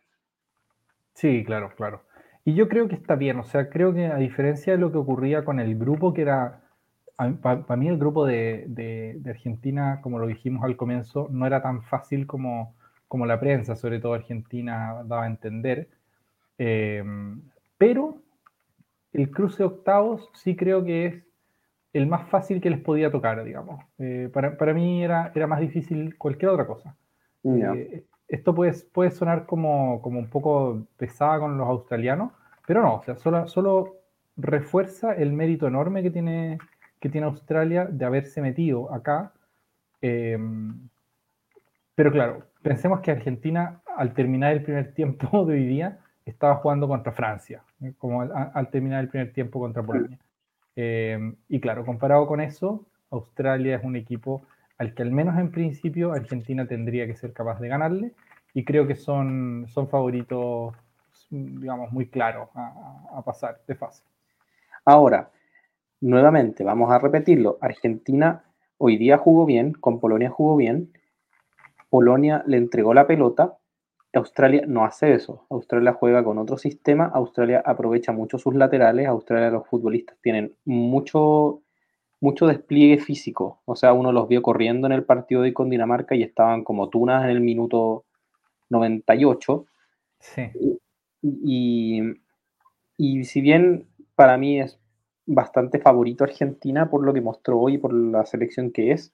Sí, 1.15 1.43
claro, 1.43 1.73
claro. 1.75 2.03
Y 2.45 2.53
yo 2.53 2.69
creo 2.69 2.87
que 2.87 2.95
está 2.95 3.15
bien, 3.15 3.37
o 3.39 3.43
sea, 3.43 3.69
creo 3.69 3.93
que 3.93 4.05
a 4.05 4.15
diferencia 4.15 4.71
de 4.71 4.79
lo 4.79 4.89
que 4.89 4.99
ocurría 4.99 5.43
con 5.43 5.59
el 5.59 5.77
grupo, 5.77 6.13
que 6.13 6.21
era, 6.21 6.61
para 7.17 7.75
mí 7.75 7.89
el 7.89 7.97
grupo 7.97 8.25
de, 8.25 9.21
Argentina, 9.25 9.99
como 10.01 10.17
lo 10.17 10.27
dijimos 10.27 10.63
al 10.63 10.77
comienzo, 10.77 11.27
no 11.29 11.45
era 11.45 11.61
tan 11.61 11.83
fácil 11.83 12.25
como, 12.25 12.73
como 13.09 13.25
la 13.25 13.37
prensa, 13.37 13.75
sobre 13.75 13.99
todo 13.99 14.13
Argentina, 14.13 15.03
daba 15.03 15.25
a 15.25 15.27
entender. 15.27 15.89
Eh, 16.57 17.03
pero 17.77 18.21
el 19.13 19.31
cruce 19.31 19.59
de 19.59 19.65
octavos 19.65 20.29
sí 20.33 20.55
creo 20.55 20.83
que 20.83 21.05
es 21.05 21.23
el 21.93 22.07
más 22.07 22.29
fácil 22.29 22.61
que 22.61 22.69
les 22.69 22.79
podía 22.79 23.11
tocar, 23.11 23.43
digamos. 23.43 23.83
Eh, 23.97 24.29
para, 24.31 24.57
para, 24.57 24.73
mí 24.73 25.03
era, 25.03 25.31
era 25.33 25.47
más 25.47 25.59
difícil 25.59 26.17
cualquier 26.17 26.51
otra 26.51 26.67
cosa. 26.67 26.95
Eh, 27.43 28.03
esto 28.27 28.53
puede, 28.53 28.73
puede 28.93 29.11
sonar 29.11 29.45
como, 29.45 30.01
como, 30.01 30.19
un 30.19 30.29
poco 30.29 30.85
pesada 30.97 31.39
con 31.39 31.57
los 31.57 31.67
australianos, 31.67 32.31
pero 32.67 32.81
no, 32.81 32.95
o 32.95 33.03
sea, 33.03 33.15
solo, 33.15 33.47
solo 33.47 33.95
refuerza 34.37 35.13
el 35.13 35.33
mérito 35.33 35.67
enorme 35.67 36.03
que 36.03 36.11
tiene, 36.11 36.59
que 36.99 37.09
tiene 37.09 37.27
Australia 37.27 37.85
de 37.85 38.05
haberse 38.05 38.41
metido 38.41 38.93
acá. 38.93 39.33
Em, 40.01 40.89
pero 41.95 42.11
claro, 42.11 42.43
pensemos 42.61 42.99
que 43.01 43.11
Argentina, 43.11 43.81
al 43.97 44.13
terminar 44.13 44.53
el 44.53 44.63
primer 44.63 44.93
tiempo 44.93 45.45
de 45.45 45.53
hoy 45.53 45.65
día, 45.65 45.99
estaba 46.29 46.55
jugando 46.55 46.87
contra 46.87 47.11
Francia, 47.11 47.63
¿eh? 47.81 47.93
como 47.97 48.21
al, 48.21 48.69
terminar 48.69 49.01
el 49.03 49.09
primer 49.09 49.33
tiempo 49.33 49.59
contra 49.59 49.83
Polonia. 49.83 50.19
Em, 50.75 51.35
y 51.47 51.59
claro, 51.59 51.85
comparado 51.85 52.25
con 52.27 52.41
eso, 52.41 52.85
Australia 53.11 53.75
es 53.75 53.83
un 53.83 53.95
equipo 53.95 54.43
al 54.77 54.93
que 54.93 55.03
al 55.03 55.11
menos 55.11 55.37
en 55.37 55.51
principio 55.51 56.13
Argentina 56.13 56.65
tendría 56.65 57.05
que 57.05 57.15
ser 57.15 57.33
capaz 57.33 57.59
de 57.59 57.67
ganarle 57.67 58.13
y 58.53 58.63
creo 58.63 58.87
que 58.87 58.95
son, 58.95 59.65
son 59.67 59.89
favoritos, 59.89 60.73
digamos, 61.29 61.91
muy 61.91 62.07
claros 62.07 62.49
a, 62.55 63.21
pasar 63.23 63.59
de 63.67 63.75
fase. 63.75 64.03
Ahora, 64.85 65.29
nuevamente, 66.01 66.63
vamos 66.63 66.91
a 66.91 66.97
repetirlo, 66.97 67.57
Argentina 67.61 68.43
hoy 68.77 68.97
día 68.97 69.17
jugó 69.17 69.45
bien, 69.45 69.73
con 69.73 69.99
Polonia 69.99 70.29
jugó 70.29 70.55
bien, 70.55 70.91
Polonia 71.89 72.43
le 72.47 72.57
entregó 72.57 72.93
la 72.93 73.05
pelota, 73.05 73.57
Australia 74.13 74.63
no 74.67 74.85
hace 74.85 75.13
eso. 75.13 75.45
Australia 75.49 75.93
juega 75.93 76.23
con 76.23 76.37
otro 76.37 76.57
sistema. 76.57 77.05
Australia 77.13 77.61
aprovecha 77.63 78.11
mucho 78.11 78.37
sus 78.37 78.55
laterales. 78.55 79.07
Australia 79.07 79.51
los 79.51 79.67
futbolistas 79.67 80.17
tienen 80.21 80.55
mucho 80.65 81.61
mucho 82.21 82.47
despliegue 82.47 82.99
físico. 82.99 83.61
O 83.65 83.75
sea, 83.75 83.93
uno 83.93 84.11
los 84.11 84.27
vio 84.27 84.41
corriendo 84.41 84.87
en 84.87 84.93
el 84.93 85.05
partido 85.05 85.41
de 85.41 85.53
con 85.53 85.69
Dinamarca 85.69 86.15
y 86.15 86.23
estaban 86.23 86.63
como 86.63 86.89
tunas 86.89 87.23
en 87.23 87.31
el 87.31 87.41
minuto 87.41 88.05
98. 88.69 89.65
Sí. 90.19 90.51
Y, 91.21 92.01
y, 92.97 93.23
si 93.23 93.41
bien 93.41 93.87
para 94.15 94.37
mí 94.37 94.59
es 94.59 94.79
bastante 95.25 95.79
favorito 95.79 96.23
Argentina 96.23 96.89
por 96.89 97.03
lo 97.05 97.13
que 97.13 97.21
mostró 97.21 97.59
hoy, 97.59 97.77
por 97.77 97.93
la 97.93 98.25
selección 98.25 98.71
que 98.71 98.91
es, 98.91 99.13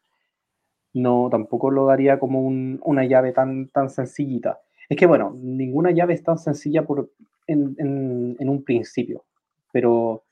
no 0.94 1.28
tampoco 1.30 1.72
lo 1.72 1.86
daría 1.86 2.20
como 2.20 2.42
una 2.42 3.06
llave 3.06 3.34
tan, 3.34 3.68
tan 3.70 3.90
sencillita. 3.90 4.62
Es 4.90 4.98
que 4.98 5.06
bueno, 5.06 5.36
ninguna 5.38 5.92
llave 5.92 6.14
es 6.14 6.24
tan 6.24 6.38
sencilla 6.38 6.84
por, 6.86 7.12
en, 7.48 7.76
en 8.40 8.50
un 8.50 8.64
principio, 8.64 9.26
pero, 9.72 10.24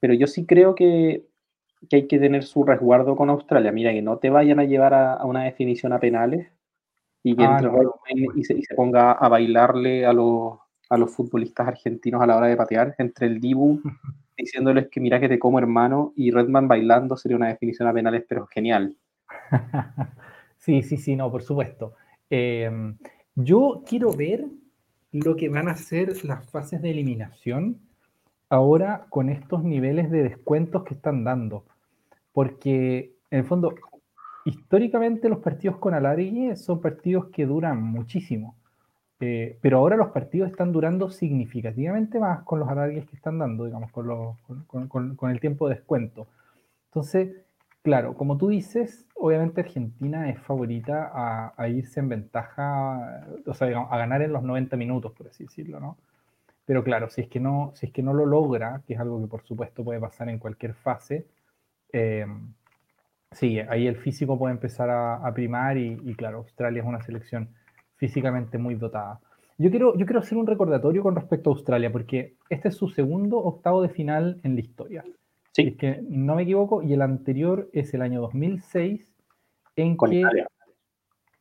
pero 0.00 0.14
yo 0.14 0.26
sí 0.26 0.46
creo 0.46 0.74
que 0.74 1.28
que 1.88 1.96
hay 1.96 2.08
que 2.08 2.18
tener 2.18 2.44
su 2.44 2.64
resguardo 2.64 3.16
con 3.16 3.30
Australia. 3.30 3.72
Mira, 3.72 3.92
que 3.92 4.02
no 4.02 4.18
te 4.18 4.30
vayan 4.30 4.58
a 4.60 4.64
llevar 4.64 4.94
a, 4.94 5.24
una 5.24 5.44
definición 5.44 5.92
a 5.92 6.00
penales 6.00 6.48
y 7.22 7.36
que 7.36 7.44
ah, 7.44 7.60
y, 8.34 8.44
se, 8.44 8.56
ponga 8.74 9.12
a 9.12 9.28
bailarle 9.28 10.06
a 10.06 10.12
los, 10.12 10.58
a 10.88 10.96
los 10.96 11.12
futbolistas 11.12 11.68
argentinos 11.68 12.22
a 12.22 12.26
la 12.26 12.36
hora 12.36 12.46
de 12.46 12.56
patear, 12.56 12.94
entre 12.98 13.26
el 13.26 13.40
Dibu 13.40 13.80
diciéndoles 14.36 14.88
que 14.88 15.00
mira 15.00 15.18
que 15.18 15.28
te 15.28 15.38
como 15.38 15.58
hermano 15.58 16.12
y 16.14 16.30
Redman 16.30 16.68
bailando 16.68 17.16
sería 17.16 17.36
una 17.36 17.48
definición 17.48 17.88
a 17.88 17.92
penales, 17.92 18.24
pero 18.28 18.46
genial. 18.46 18.96
sí, 20.58 20.82
sí, 20.82 20.96
sí, 20.96 21.16
no, 21.16 21.30
por 21.30 21.42
supuesto. 21.42 21.94
Em, 22.30 22.96
yo 23.44 23.84
quiero 23.86 24.12
ver 24.12 24.46
lo 25.12 25.36
que 25.36 25.48
van 25.48 25.68
a 25.68 25.76
ser 25.76 26.24
las 26.24 26.50
fases 26.50 26.82
de 26.82 26.90
eliminación 26.90 27.78
ahora 28.48 29.06
con 29.10 29.28
estos 29.28 29.62
niveles 29.62 30.10
de 30.10 30.24
descuentos 30.24 30.82
que 30.84 30.94
están 30.94 31.22
dando. 31.22 31.64
Porque 32.32 33.14
en 33.30 33.38
el 33.38 33.44
fondo, 33.44 33.74
históricamente 34.44 35.28
los 35.28 35.38
partidos 35.38 35.76
con 35.78 35.94
alargue 35.94 36.56
son 36.56 36.80
partidos 36.80 37.26
que 37.26 37.46
duran 37.46 37.80
muchísimo. 37.80 38.56
Eh, 39.20 39.56
pero 39.60 39.78
ahora 39.78 39.96
los 39.96 40.08
partidos 40.08 40.50
están 40.50 40.72
durando 40.72 41.10
significativamente 41.10 42.18
más 42.18 42.42
con 42.42 42.60
los 42.60 42.68
alargues 42.68 43.06
que 43.06 43.16
están 43.16 43.38
dando, 43.38 43.64
digamos, 43.64 43.90
con, 43.92 44.88
con, 44.88 45.30
el 45.30 45.40
tiempo 45.40 45.68
de 45.68 45.76
descuento. 45.76 46.26
Entonces, 46.86 47.36
claro, 47.82 48.14
como 48.14 48.36
tú 48.38 48.48
dices, 48.48 49.06
obviamente 49.14 49.60
Argentina 49.60 50.30
es 50.30 50.40
favorita 50.40 51.10
a, 51.56 51.68
irse 51.68 52.00
en 52.00 52.08
ventaja, 52.08 53.26
o 53.46 53.54
sea, 53.54 53.68
digamos, 53.68 53.92
a 53.92 53.98
ganar 53.98 54.22
en 54.22 54.32
los 54.32 54.42
90 54.42 54.76
minutos, 54.76 55.12
por 55.12 55.28
así 55.28 55.44
decirlo, 55.44 55.80
¿no? 55.80 55.98
Pero 56.64 56.84
claro, 56.84 57.08
si 57.10 57.22
es 57.22 57.28
que 57.28 57.40
no, 57.40 57.72
si 57.74 57.86
es 57.86 57.92
que 57.92 58.02
no 58.02 58.12
lo 58.12 58.26
logra, 58.26 58.82
que 58.86 58.94
es 58.94 59.00
algo 59.00 59.20
que 59.20 59.26
por 59.26 59.42
supuesto 59.42 59.84
puede 59.84 60.00
pasar 60.00 60.28
en 60.28 60.38
cualquier 60.38 60.74
fase, 60.74 61.26
eh, 61.92 62.26
sí, 63.32 63.58
ahí 63.60 63.86
el 63.86 63.96
físico 63.96 64.38
puede 64.38 64.54
empezar 64.54 64.90
a, 64.90 65.32
primar 65.34 65.78
y, 65.78 66.00
y, 66.04 66.14
claro, 66.14 66.38
Australia 66.38 66.82
es 66.82 66.88
una 66.88 67.02
selección 67.02 67.48
físicamente 67.96 68.58
muy 68.58 68.74
dotada. 68.74 69.20
Yo 69.58 69.70
quiero, 69.70 69.96
yo 69.96 70.06
quiero 70.06 70.20
hacer 70.20 70.38
un 70.38 70.46
recordatorio 70.46 71.02
con 71.02 71.16
respecto 71.16 71.50
a 71.50 71.54
Australia, 71.54 71.90
porque 71.90 72.36
este 72.48 72.68
es 72.68 72.76
su 72.76 72.88
segundo 72.88 73.38
octavo 73.38 73.82
de 73.82 73.88
final 73.88 74.40
en 74.44 74.54
la 74.54 74.60
historia. 74.60 75.04
Sí. 75.62 75.68
es 75.68 75.76
que 75.76 76.02
no 76.08 76.36
me 76.36 76.42
equivoco, 76.42 76.82
y 76.82 76.92
el 76.92 77.02
anterior 77.02 77.68
es 77.72 77.92
el 77.94 78.02
año 78.02 78.20
2006, 78.20 79.12
en 79.76 79.96
con 79.96 80.10
que... 80.10 80.20
Italia. 80.20 80.46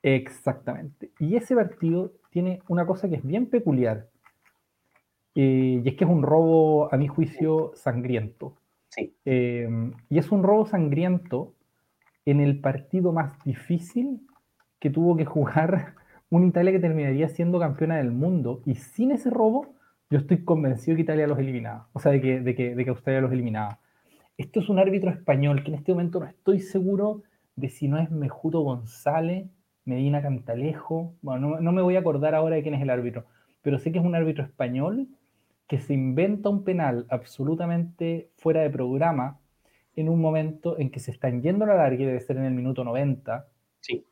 Exactamente. 0.02 1.12
Y 1.20 1.36
ese 1.36 1.56
partido 1.56 2.14
tiene 2.30 2.62
una 2.68 2.86
cosa 2.86 3.10
que 3.10 3.16
es 3.16 3.26
bien 3.26 3.48
peculiar, 3.48 4.08
eh, 5.36 5.82
y 5.84 5.88
es 5.88 5.96
que 5.96 6.04
es 6.04 6.10
un 6.10 6.24
robo, 6.24 6.92
a 6.92 6.98
mi 6.98 7.08
juicio, 7.08 7.72
sangriento. 7.76 8.58
Sí. 8.90 9.14
Eh, 9.26 9.70
y 10.10 10.18
es 10.18 10.32
un 10.32 10.42
robo 10.42 10.66
sangriento 10.66 11.54
en 12.26 12.42
el 12.42 12.60
partido 12.60 13.14
más 13.14 13.38
difícil 13.44 14.22
que 14.80 14.90
tuvo 14.90 15.16
que 15.16 15.26
jugar 15.26 15.94
una 16.30 16.48
Italia 16.48 16.72
que 16.72 16.80
terminaría 16.80 17.30
siendo 17.30 17.60
campeona 17.60 17.98
del 17.98 18.12
mundo. 18.12 18.62
Y 18.66 18.76
sin 18.76 19.12
ese 19.12 19.30
robo, 19.30 19.76
yo 20.10 20.20
estoy 20.20 20.44
convencido 20.44 20.96
que 20.96 21.04
Italia 21.04 21.28
los 21.28 21.40
eliminaba. 21.40 21.88
O 21.94 22.00
sea, 22.00 22.12
de 22.12 22.22
que, 22.22 22.40
de 22.40 22.56
que, 22.56 22.76
de 22.76 22.84
que 22.84 22.90
Australia 22.90 23.22
los 23.22 23.32
eliminaba. 23.32 23.80
Esto 24.38 24.60
es 24.60 24.70
un 24.70 24.78
árbitro 24.78 25.10
español 25.10 25.64
que 25.64 25.72
en 25.72 25.76
este 25.76 25.92
momento 25.94 26.20
no 26.20 26.28
estoy 26.28 26.60
seguro 26.60 27.24
de 27.56 27.70
si 27.70 27.88
no 27.88 27.98
es 27.98 28.12
Mejuto 28.12 28.62
González, 28.62 29.48
Medina 29.84 30.22
Cantalejo. 30.22 31.16
Bueno, 31.24 31.50
no, 31.50 31.60
no 31.60 31.72
me 31.72 31.82
voy 31.82 31.96
a 31.96 32.00
acordar 32.00 32.36
ahora 32.36 32.56
de 32.56 32.62
quién 32.62 32.76
es 32.76 32.82
el 32.82 32.92
árbitro, 32.92 33.26
pero 33.64 33.80
sé 33.80 33.92
que 33.92 33.98
es 33.98 34.06
un 34.06 34.14
árbitro 34.14 34.44
español 34.44 35.08
que 35.68 35.80
se 35.80 35.96
inventa 35.96 36.50
un 36.50 36.64
penal 36.64 37.08
absolutamente 37.10 38.30
fuera 38.38 38.62
de 38.62 38.70
programa 38.70 39.40
en 39.96 40.08
un 40.08 40.22
momento 40.22 40.78
en 40.78 40.92
que 40.92 41.00
se 41.00 41.12
están 41.12 41.42
yendo 41.42 41.66
a 41.66 41.70
la 41.70 41.76
larga, 41.76 42.06
debe 42.06 42.20
ser 42.22 42.38
en 42.38 42.46
el 42.46 42.54
minuto 42.54 42.84
90, 42.84 43.48
sí. 43.82 44.06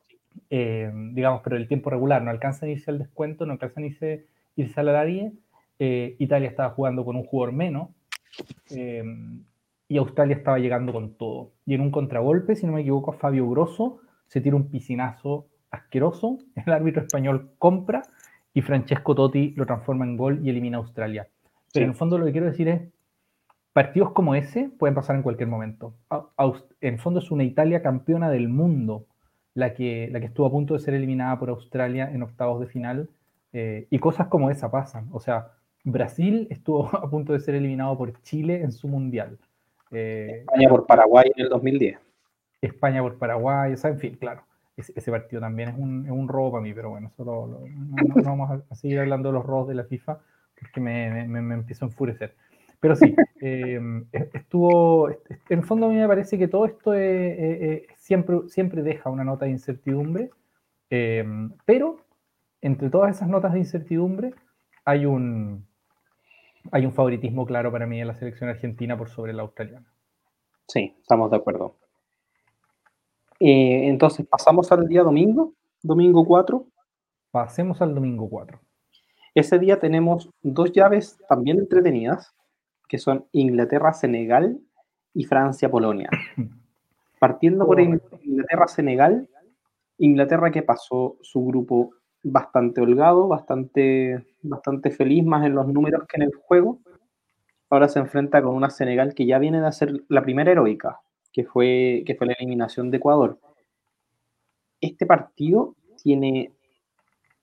Eh, 0.50 0.91
digamos, 1.13 1.41
pero 1.44 1.55
el 1.55 1.67
tiempo 1.67 1.91
regular, 1.91 2.24
no 2.24 2.32
alcanza 2.32 2.65
a 2.65 2.70
irse 2.70 2.89
al 2.89 2.98
descuento, 2.98 3.46
no 3.46 3.53
alcanza 3.53 3.79
a 3.79 3.86
irse, 3.86 4.25
irse 4.55 4.79
a 4.79 4.84
la 4.84 4.91
larga, 4.94 5.32
eh, 5.77 6.15
Italia 6.17 6.50
estaba 6.50 6.72
jugando 6.72 7.05
con 7.05 7.15
un 7.15 7.24
jugador 7.24 7.53
menos, 7.53 7.89
eh, 8.72 9.03
y 9.88 9.98
Australia 9.98 10.36
estaba 10.36 10.60
llegando 10.60 10.94
con 10.94 11.15
todo. 11.15 11.51
Y 11.65 11.75
en 11.75 11.82
un 11.82 11.92
contragolpe, 11.92 12.56
si 12.56 12.65
no 12.65 12.74
me 12.74 12.82
equivoco, 12.82 13.12
Fabio 13.13 13.50
Grosso 13.50 14.00
se 14.27 14.42
tira 14.42 14.56
un 14.56 14.70
piscinazo 14.70 15.48
asqueroso, 15.70 16.39
el 16.56 16.74
árbitro 16.74 17.01
español 17.01 17.51
compra 17.58 18.01
y 18.54 18.62
Francesco 18.62 19.15
Totti 19.15 19.54
lo 19.56 19.65
transforma 19.65 20.06
en 20.06 20.18
gol 20.18 20.39
y 20.44 20.50
elimina 20.50 20.77
a 20.77 20.82
Australia. 20.82 21.27
Pero 21.74 21.86
en 21.86 21.92
el 21.92 21.98
fondo 21.98 22.18
lo 22.18 22.25
que 22.25 22.32
quiero 22.32 22.48
decir 22.48 22.68
es, 22.70 22.82
partidos 23.74 24.12
como 24.12 24.34
ese 24.36 24.70
pueden 24.70 24.96
pasar 24.96 25.18
en 25.18 25.24
cualquier 25.24 25.50
momento. 25.50 25.93
En 26.80 26.93
el 26.93 27.00
fondo 27.00 27.19
es 27.19 27.30
una 27.32 27.43
Italia 27.43 27.82
campeona 27.82 28.30
del 28.30 28.48
mundo 28.48 29.06
la 29.54 29.74
que, 29.74 30.08
la 30.12 30.21
que 30.21 30.28
estuvo 30.28 30.45
a 30.45 30.52
punto 30.52 30.74
de 30.74 30.80
ser 30.80 30.93
eliminada 30.93 31.38
por 31.38 31.50
Australia 31.50 32.10
en 32.10 32.24
octavos 32.24 32.62
de 32.62 32.67
final. 32.67 33.10
Eh, 33.52 33.88
y 33.89 34.00
cosas 34.00 34.28
como 34.28 34.50
esa 34.50 34.69
pasan. 34.69 35.08
O 35.12 35.19
sea, 35.21 35.52
Brasil 35.86 36.48
estuvo 36.50 36.88
a 36.95 37.10
punto 37.10 37.34
de 37.34 37.39
ser 37.39 37.56
eliminado 37.56 37.98
por 37.98 38.21
Chile 38.21 38.62
en 38.62 38.71
su 38.71 38.88
mundial. 38.88 39.38
Eh, 39.91 40.39
España 40.39 40.69
por 40.69 40.86
Paraguay 40.86 41.32
en 41.36 41.43
el 41.43 41.50
2010. 41.50 42.00
España 42.62 43.02
por 43.02 43.17
Paraguay, 43.17 43.74
o 43.74 43.78
sea, 43.78 43.91
en 43.91 44.00
fin, 44.00 44.15
claro. 44.15 44.43
Ese, 44.78 45.10
partido 45.10 45.39
también 45.39 45.69
es 45.69 45.76
un, 45.78 46.06
es 46.06 46.12
un, 46.12 46.28
robo 46.28 46.54
para 46.54 46.63
mí, 46.63 46.74
pero 46.74 46.89
bueno, 46.89 47.10
solo 47.15 47.48
no, 47.48 47.95
vamos 48.26 48.63
a, 48.69 48.76
seguir 48.76 49.00
hablando 49.00 49.30
de 49.30 49.34
los 49.34 49.45
robos 49.45 49.69
de 49.69 49.76
la 49.76 49.86
FIFA 49.86 50.19
porque 50.60 50.82
me, 50.82 51.28
me, 51.28 51.41
me 51.41 51.56
empiezo 51.56 51.86
a 51.86 51.88
enfurecer. 51.88 52.36
Pero 52.80 52.95
sí, 52.95 53.15
eh, 53.41 53.80
estuvo, 54.34 55.10
en 55.10 55.17
el 55.50 55.63
fondo 55.63 55.88
a 55.88 55.89
mí 55.89 55.95
me 55.95 56.08
parece 56.08 56.38
que 56.38 56.48
todo 56.48 56.65
esto 56.65 56.91
siempre, 57.98 58.39
siempre 58.48 58.84
deja 58.84 59.10
una 59.10 59.24
nota 59.24 59.45
de 59.45 59.52
incertidumbre, 59.52 60.30
eh, 60.89 61.26
pero 61.65 61.98
entre 62.62 62.89
todas 62.89 63.15
esas 63.15 63.28
notas 63.28 63.54
de 63.54 63.60
incertidumbre 63.60 64.34
hay 64.84 65.06
un, 65.06 65.65
hay 66.71 66.86
un 66.86 66.93
favoritismo 66.93 67.45
claro 67.45 67.71
para 67.71 67.86
mí 67.86 68.01
en 68.01 68.08
la 68.08 68.15
selección 68.15 68.49
argentina 68.49 68.97
por 68.97 69.10
sobre 69.10 69.34
la 69.34 69.43
australiana. 69.43 69.91
Sí, 70.67 70.95
estamos 70.99 71.30
de 71.32 71.38
acuerdo. 71.38 71.75
Eh, 73.39 73.88
entonces, 73.88 74.25
pasamos 74.25 74.71
al 74.71 74.88
día 74.88 75.04
domingo, 75.04 75.54
domingo 75.82 76.25
4. 76.25 76.65
Pasemos 77.32 77.82
al 77.82 77.93
domingo 77.93 78.30
4. 78.30 78.60
Ese 79.36 79.60
día 79.60 79.80
tenemos 79.80 80.30
dos 80.41 80.71
llaves 80.71 81.17
también 81.28 81.60
entretenidas 81.60 82.34
que 82.88 82.97
son 82.97 83.25
Inglaterra-Senegal 83.32 84.60
y 85.13 85.25
Francia-Polonia. 85.25 86.10
Partiendo 87.19 87.65
por 87.65 87.80
Inglaterra-Senegal, 87.80 89.28
Inglaterra 89.97 90.51
que 90.51 90.62
pasó 90.62 91.17
su 91.21 91.45
grupo 91.45 91.91
bastante 92.27 92.81
holgado, 92.81 93.27
bastante, 93.27 94.25
bastante 94.41 94.89
feliz, 94.89 95.23
más 95.23 95.45
en 95.45 95.53
los 95.53 95.67
números 95.67 96.05
que 96.07 96.17
en 96.17 96.23
el 96.23 96.33
juego. 96.33 96.79
Ahora 97.69 97.88
se 97.88 97.99
enfrenta 97.99 98.41
con 98.41 98.55
una 98.55 98.71
Senegal 98.71 99.13
que 99.13 99.27
ya 99.27 99.38
viene 99.38 99.61
de 99.61 99.67
hacer 99.67 100.03
la 100.09 100.23
primera 100.23 100.51
heroica, 100.51 101.01
que 101.31 101.43
fue, 101.43 102.03
que 102.05 102.15
fue 102.15 102.27
la 102.27 102.33
eliminación 102.33 102.89
de 102.89 102.97
Ecuador. 102.97 103.39
Este 104.81 105.05
partido 105.05 105.75
tiene 106.01 106.51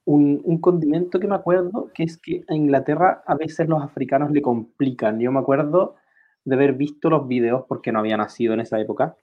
un, 0.03 0.59
condimento 0.59 1.17
que 1.17 1.27
me 1.27 1.35
acuerdo, 1.35 1.89
que 1.93 2.03
es 2.03 2.17
que 2.17 2.43
a 2.49 2.53
Inglaterra 2.53 3.23
a 3.25 3.35
veces 3.35 3.69
los 3.69 3.81
africanos 3.81 4.31
le 4.31 4.41
complican. 4.41 5.17
Yo 5.19 5.31
me 5.31 5.39
acuerdo 5.39 5.95
de 6.43 6.55
haber 6.55 6.73
visto 6.73 7.09
los 7.09 7.25
videos, 7.25 7.63
porque 7.69 7.93
no 7.93 7.99
había 7.99 8.17
nacido 8.17 8.53
en 8.53 8.59
esa 8.59 8.81
época, 8.81 9.15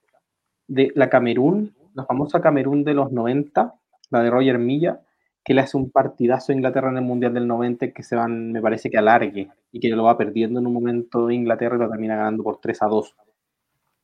de 0.67 0.91
la 0.95 1.07
Camerún, 1.09 1.75
la 1.93 2.05
famosa 2.05 2.41
Camerún 2.41 2.83
de 2.83 2.95
los 2.95 3.11
90, 3.11 3.75
la 4.09 4.23
de 4.23 4.29
Roger 4.31 4.57
Milla, 4.57 5.01
que 5.43 5.53
le 5.53 5.61
hace 5.61 5.77
un 5.77 5.89
partidazo 5.89 6.51
a 6.51 6.55
Inglaterra 6.55 6.89
en 6.89 6.97
el 6.97 7.03
Mundial 7.03 7.33
del 7.33 7.47
90 7.47 7.91
que 7.91 8.03
se 8.03 8.15
van, 8.15 8.51
me 8.51 8.61
parece 8.61 8.89
que 8.89 8.97
alargue, 8.97 9.49
y 9.71 9.79
que 9.79 9.89
lo 9.89 10.03
va 10.03 10.17
perdiendo 10.17 10.59
en 10.59 10.67
un 10.67 10.73
momento 10.73 11.27
de 11.27 11.35
Inglaterra 11.35 11.75
y 11.75 11.79
lo 11.79 11.89
termina 11.89 12.15
ganando 12.15 12.43
por 12.43 12.59
3 12.59 12.81
a 12.83 12.87
2. 12.87 13.15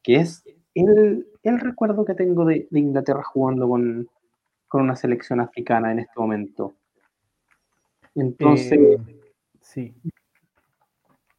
Que 0.02 0.16
es 0.18 0.44
el, 0.74 1.28
el 1.44 1.60
recuerdo 1.60 2.06
que 2.06 2.16
tengo 2.16 2.46
de, 2.46 2.68
de 2.70 2.80
Inglaterra 2.80 3.24
jugando 3.24 3.68
con, 3.68 4.10
con 4.68 4.82
una 4.82 4.96
selección 4.96 5.40
africana 5.40 5.92
en 5.92 6.00
este 6.00 6.20
momento. 6.20 6.76
Entonces, 8.16 8.72
eh, 8.74 8.98
sí. 9.62 9.94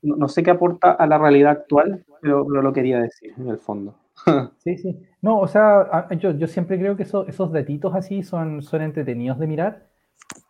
No, 0.01 0.29
sé 0.29 0.43
qué 0.43 0.51
aporta 0.51 0.93
a 0.93 1.07
la 1.07 1.19
realidad 1.19 1.53
actual, 1.53 2.05
pero, 2.21 2.45
lo 2.45 2.73
quería 2.73 3.01
decir 3.01 3.35
en 3.37 3.49
el 3.49 3.59
fondo. 3.59 3.97
Sí, 4.59 4.76
sí. 4.78 4.98
No, 5.22 5.38
o 5.40 5.48
sea, 5.48 6.09
yo, 6.18 6.46
siempre 6.46 6.78
creo 6.78 6.96
que 6.96 7.02
esos 7.02 7.52
datitos 7.52 7.94
así 7.94 8.22
son, 8.22 8.62
son 8.62 8.83
entretenidos 8.83 9.38
de 9.38 9.46
mirar. 9.46 9.87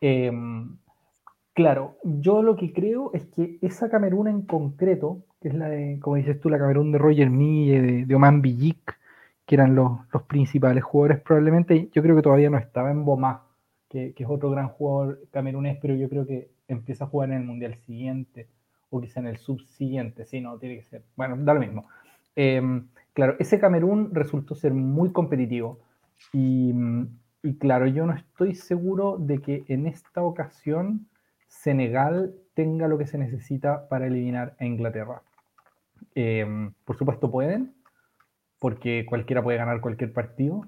Em, 0.00 0.76
claro, 1.54 1.96
yo 2.02 2.42
lo 2.42 2.56
que 2.56 2.72
creo 2.72 3.10
es 3.14 3.26
que 3.26 3.58
esa 3.62 3.88
Camerún 3.90 4.28
en 4.28 4.42
concreto, 4.42 5.24
que 5.40 5.48
es 5.48 5.54
la 5.54 5.68
de, 5.68 5.98
como 6.00 6.16
dices 6.16 6.40
tú, 6.40 6.50
la 6.50 6.58
Camerún 6.58 6.92
de 6.92 6.98
Roger 6.98 7.30
Mille, 7.30 7.80
de, 7.80 8.04
de 8.06 8.14
Oman 8.14 8.42
Villic, 8.42 8.98
que 9.48 9.54
eran 9.54 9.74
los, 9.74 10.00
principales 10.26 10.84
jugadores, 10.84 11.22
probablemente 11.22 11.88
yo 11.94 12.02
creo 12.02 12.14
que 12.14 12.20
todavía 12.20 12.50
no 12.50 12.58
estaba 12.58 12.90
en 12.90 13.06
Bomá, 13.06 13.46
que, 13.88 14.12
es 14.14 14.26
otro 14.28 14.50
gran 14.50 14.68
jugador 14.68 15.22
camerunés, 15.30 15.78
pero 15.80 15.94
yo 15.94 16.10
creo 16.10 16.26
que 16.26 16.50
empieza 16.68 17.04
a 17.04 17.06
jugar 17.06 17.30
en 17.30 17.38
el 17.38 17.44
Mundial 17.44 17.74
siguiente 17.76 18.46
o 18.90 19.00
quizá 19.00 19.20
en 19.20 19.26
el 19.26 19.38
subsiguiente, 19.38 20.26
sí, 20.26 20.42
no, 20.42 20.58
tiene 20.58 20.76
que 20.76 20.82
ser. 20.82 21.02
Bueno, 21.16 21.34
da 21.38 21.54
lo 21.54 21.60
mismo. 21.60 21.86
Em, 22.36 22.88
claro, 23.14 23.36
ese 23.38 23.58
Camerún 23.58 24.14
resultó 24.14 24.54
ser 24.54 24.72
muy 24.74 25.12
competitivo 25.12 25.80
y, 26.32 26.74
claro, 27.58 27.86
yo 27.86 28.06
no 28.06 28.14
estoy 28.14 28.54
seguro 28.54 29.16
de 29.18 29.38
que 29.40 29.64
en 29.68 29.86
esta 29.86 30.22
ocasión 30.22 31.08
Senegal 31.46 32.34
tenga 32.54 32.88
lo 32.88 32.98
que 32.98 33.06
se 33.06 33.18
necesita 33.18 33.88
para 33.88 34.06
eliminar 34.06 34.54
a 34.58 34.66
Inglaterra. 34.66 35.22
Em, 36.14 36.72
por 36.84 36.96
supuesto 36.96 37.30
pueden, 37.30 37.74
porque 38.58 39.06
cualquiera 39.08 39.42
puede 39.42 39.58
ganar 39.58 39.80
cualquier 39.80 40.12
partido, 40.12 40.62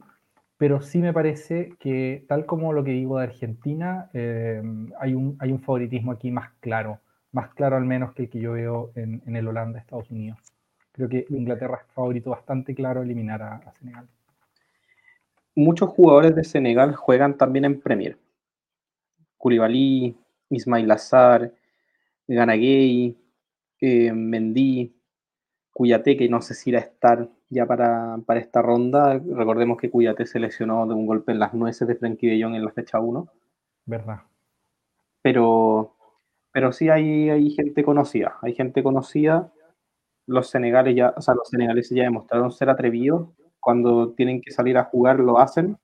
pero 0.57 0.81
sí 0.81 1.01
me 1.01 1.13
parece 1.13 1.75
que, 1.79 2.25
tal 2.29 2.47
como 2.47 2.73
lo 2.73 2.85
que 2.85 2.93
digo 2.93 3.19
de 3.19 3.25
Argentina, 3.25 4.11
eh, 4.13 4.63
hay, 4.99 5.15
un, 5.15 5.61
favoritismo 5.61 6.13
aquí 6.13 6.31
más 6.31 6.51
claro, 6.61 7.01
más 7.33 7.51
claro 7.55 7.77
al 7.77 7.85
menos 7.85 8.15
que 8.15 8.25
el 8.25 8.31
que 8.31 8.41
yo 8.41 8.53
veo 8.53 8.93
en, 8.95 9.23
en 9.27 9.37
el 9.37 9.49
Holanda-Estados 9.49 10.11
Unidos. 10.11 10.39
Creo 11.01 11.09
que 11.09 11.27
Inglaterra 11.31 11.81
es 11.81 11.95
favorito 11.95 12.29
bastante 12.29 12.75
claro 12.75 13.01
eliminar 13.01 13.41
a, 13.41 13.55
a 13.55 13.73
Senegal. 13.73 14.07
Muchos 15.55 15.89
jugadores 15.89 16.35
de 16.35 16.45
Senegal 16.45 16.95
juegan 16.95 17.39
también 17.39 17.65
en 17.65 17.81
Premier. 17.81 18.19
Koulibaly, 19.39 20.15
Ismail 20.51 20.91
Azar, 20.91 21.55
Ganagay, 22.29 23.17
eh, 23.81 24.13
Mendy, 24.13 24.95
Cuyate, 25.73 26.19
que 26.19 26.29
no 26.29 26.43
sé 26.43 26.53
si 26.53 26.69
irá 26.69 26.81
a 26.81 26.83
estar 26.83 27.31
ya 27.49 27.65
para, 27.65 28.19
para, 28.27 28.39
esta 28.39 28.61
ronda. 28.61 29.19
Recordemos 29.19 29.79
que 29.79 29.89
Cuyate 29.89 30.27
se 30.27 30.39
lesionó 30.39 30.87
de 30.87 30.93
un 30.93 31.07
golpe 31.07 31.33
en 31.33 31.39
las 31.39 31.55
nueces 31.55 31.89
de 31.89 31.95
Frenkie 31.95 32.29
de 32.29 32.43
Jong 32.43 32.57
en 32.57 32.65
la 32.67 32.73
fecha 32.73 33.01
1. 33.01 33.27
Verdad. 33.87 34.21
Pero, 35.23 35.97
pero 36.53 36.73
sí 36.73 36.91
hay, 36.91 37.31
hay 37.31 37.49
gente 37.53 37.83
conocida. 37.83 38.37
Hay 38.43 38.55
gente 38.55 38.83
conocida. 38.83 39.51
Los 40.31 40.49
senegales 40.49 40.95
ya, 40.95 41.13
o 41.17 41.21
sea, 41.21 41.35
los 41.35 41.49
senegaleses 41.49 41.97
ya 41.97 42.05
demostraron 42.05 42.53
ser 42.53 42.71
atrevidos. 42.71 43.31
Cuando 43.59 44.13
tienen 44.13 44.41
que 44.41 44.53
salir 44.53 44.79
a 44.79 44.85
jugar, 44.85 45.19
lo 45.19 45.41
hacen. 45.41 45.77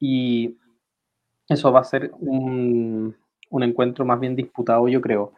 Y 0.00 0.58
eso 1.48 1.70
va 1.70 1.78
a 1.78 1.84
ser 1.84 2.10
un, 2.18 3.14
encuentro 3.52 4.04
más 4.04 4.18
bien 4.18 4.34
disputado, 4.34 4.88
yo 4.88 5.00
creo. 5.00 5.32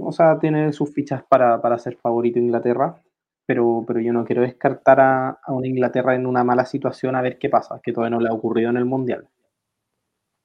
O 0.00 0.10
sea, 0.10 0.38
tiene 0.38 0.72
sus 0.72 0.90
fichas 0.94 1.22
para, 1.28 1.78
ser 1.78 1.96
favorito 1.98 2.38
Inglaterra, 2.38 3.02
pero, 3.44 3.84
pero 3.86 4.00
yo 4.00 4.14
no 4.14 4.24
quiero 4.24 4.40
descartar 4.40 4.98
a, 5.00 5.38
una 5.48 5.66
Inglaterra 5.68 6.14
en 6.14 6.26
una 6.26 6.44
mala 6.44 6.64
situación 6.64 7.14
a 7.14 7.20
ver 7.20 7.38
qué 7.38 7.50
pasa, 7.50 7.78
que 7.82 7.92
todavía 7.92 8.16
no 8.16 8.22
le 8.22 8.30
ha 8.30 8.32
ocurrido 8.32 8.70
en 8.70 8.78
el 8.78 8.86
Mundial. 8.86 9.28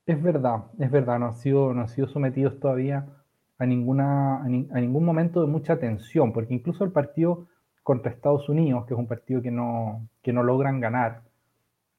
Es 0.05 0.21
verdad, 0.21 0.65
es 0.79 0.91
verdad, 0.91 1.17
no 1.17 1.31
sido, 1.31 1.73
no 1.73 1.81
han 1.81 1.87
sido 1.87 2.09
sometidos 2.09 2.59
todavía 2.59 3.07
a, 3.61 3.65
ninguna, 3.67 4.41
a, 4.41 4.47
ni, 4.49 4.67
a, 4.71 4.81
ningún 4.81 5.05
momento 5.05 5.39
de 5.41 5.47
mucha 5.47 5.77
tensión, 5.77 6.33
porque 6.33 6.55
incluso 6.55 6.83
el 6.83 6.91
partido 6.91 7.47
contra 7.83 8.11
Estados 8.11 8.49
Unidos, 8.49 8.87
que 8.87 8.95
es 8.95 8.99
un 8.99 9.05
partido 9.05 9.39
que 9.39 9.51
no, 9.51 10.07
que 10.23 10.33
no 10.33 10.41
logran 10.41 10.79
ganar, 10.79 11.21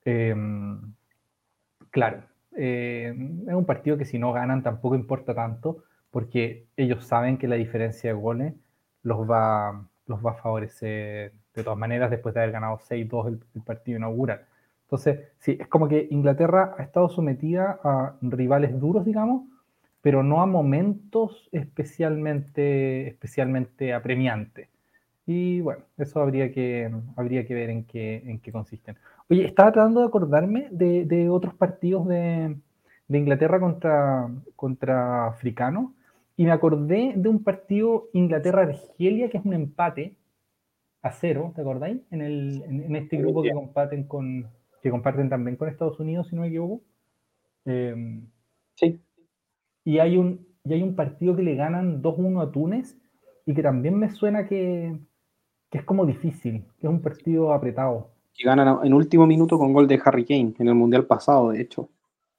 eh, 0.04 0.34
claro, 1.90 2.24
eh, 2.56 3.14
es 3.46 3.54
un 3.54 3.64
partido 3.64 3.96
que 3.96 4.04
si 4.04 4.18
no 4.18 4.32
ganan 4.32 4.64
tampoco 4.64 4.96
importa 4.96 5.34
tanto, 5.34 5.84
porque 6.10 6.66
ellos 6.76 7.04
saben 7.04 7.38
que 7.38 7.46
la 7.46 7.54
diferencia 7.54 8.10
de 8.10 8.14
goles 8.14 8.54
los 9.04 9.20
va, 9.30 9.86
los 10.06 10.18
va 10.18 10.32
a 10.32 10.42
favorecer 10.42 11.32
de 11.54 11.62
todas 11.62 11.78
maneras 11.78 12.10
después 12.10 12.34
de 12.34 12.40
haber 12.40 12.52
ganado 12.52 12.78
6-2 12.78 13.28
el, 13.28 13.44
el, 13.54 13.62
partido 13.62 13.98
inaugural. 13.98 14.46
Entonces, 14.82 15.28
sí, 15.38 15.56
es 15.60 15.68
como 15.68 15.86
que 15.86 16.08
Inglaterra 16.10 16.74
ha 16.76 16.82
estado 16.82 17.08
sometida 17.08 17.78
a 17.84 18.16
rivales 18.20 18.78
duros, 18.80 19.04
digamos, 19.04 19.44
pero 20.02 20.22
no 20.24 20.42
a 20.42 20.46
momentos 20.46 21.48
especialmente, 21.52 23.08
especialmente 23.08 23.94
apremiantes. 23.94 24.68
Y 25.24 25.60
bueno, 25.60 25.84
eso 25.96 26.20
habría 26.20 26.50
que, 26.52 26.92
habría 27.16 27.46
que 27.46 27.54
ver 27.54 27.70
en 27.70 27.84
qué, 27.84 28.22
en 28.26 28.40
qué 28.40 28.50
consisten. 28.50 28.98
Oye, 29.30 29.46
estaba 29.46 29.72
tratando 29.72 30.00
de 30.00 30.06
acordarme 30.06 30.66
de, 30.72 31.06
de 31.06 31.30
otros 31.30 31.54
partidos 31.54 32.08
de, 32.08 32.56
de, 33.06 33.18
Inglaterra 33.18 33.60
contra, 33.60 34.28
contra 34.56 35.28
africanos 35.28 35.92
y 36.36 36.44
me 36.44 36.50
acordé 36.50 37.12
de 37.16 37.28
un 37.28 37.44
partido 37.44 38.08
Inglaterra-Argelia 38.12 39.30
que 39.30 39.38
es 39.38 39.44
un 39.44 39.54
empate 39.54 40.16
a 41.02 41.12
cero, 41.12 41.52
¿te 41.54 41.60
acordáis? 41.60 42.00
En, 42.10 42.22
el, 42.22 42.62
en, 42.66 42.82
en 42.82 42.96
este 42.96 43.16
grupo 43.18 43.42
que 43.42 43.52
comparten, 43.52 44.04
con, 44.04 44.48
que 44.82 44.90
comparten 44.90 45.28
también 45.28 45.56
con 45.56 45.68
Estados 45.68 46.00
Unidos, 46.00 46.28
si 46.28 46.34
no 46.34 46.42
me 46.42 46.48
equivoco. 46.48 46.80
Eh, 47.66 48.20
sí. 48.74 49.00
Y 49.84 49.98
hay, 49.98 50.16
un, 50.16 50.46
y 50.64 50.74
hay 50.74 50.82
un 50.82 50.94
partido 50.94 51.34
que 51.34 51.42
le 51.42 51.56
ganan 51.56 52.02
2-1 52.02 52.42
a 52.42 52.52
Túnez 52.52 52.96
y 53.46 53.54
que 53.54 53.62
también 53.62 53.98
me 53.98 54.10
suena 54.10 54.46
que, 54.46 54.96
que 55.70 55.78
es 55.78 55.84
como 55.84 56.06
difícil, 56.06 56.64
que 56.78 56.86
es 56.86 56.92
un 56.92 57.02
partido 57.02 57.52
apretado. 57.52 58.10
Que 58.34 58.44
ganan 58.44 58.84
en 58.84 58.94
último 58.94 59.26
minuto 59.26 59.58
con 59.58 59.72
gol 59.72 59.88
de 59.88 60.00
Harry 60.04 60.24
Kane 60.24 60.54
en 60.58 60.68
el 60.68 60.74
Mundial 60.74 61.06
pasado, 61.06 61.50
de 61.50 61.60
hecho. 61.60 61.90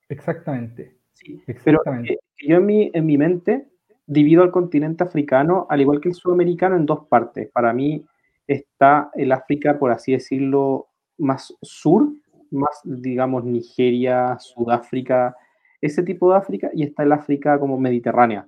Exactamente. 0.09 0.97
Sí, 1.13 1.41
exactamente. 1.47 2.19
Pero 2.37 2.49
yo 2.49 2.57
en 2.57 2.65
mi, 2.65 2.91
en 2.93 3.05
mi 3.05 3.17
mente 3.17 3.67
divido 4.05 4.43
al 4.43 4.51
continente 4.51 5.03
africano, 5.03 5.67
al 5.69 5.81
igual 5.81 6.01
que 6.01 6.09
el 6.09 6.15
sudamericano, 6.15 6.75
en 6.75 6.85
dos 6.85 7.07
partes. 7.07 7.49
Para 7.51 7.73
mí 7.73 8.05
está 8.47 9.11
el 9.15 9.31
África, 9.31 9.79
por 9.79 9.91
así 9.91 10.11
decirlo, 10.11 10.87
más 11.17 11.55
sur, 11.61 12.09
más, 12.51 12.81
digamos, 12.83 13.43
Nigeria, 13.45 14.37
Sudáfrica, 14.39 15.35
ese 15.85 16.03
tipo 16.03 16.31
de 16.31 16.37
África, 16.37 16.69
y 16.73 16.83
está 16.83 17.03
el 17.03 17.11
África 17.11 17.59
como 17.59 17.77
mediterránea, 17.77 18.47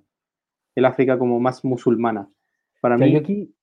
el 0.75 0.85
África 0.85 1.17
como 1.17 1.39
más 1.39 1.63
musulmana. 1.65 2.29
Para 2.81 2.97
mí... 2.97 3.15
Aquí... 3.15 3.53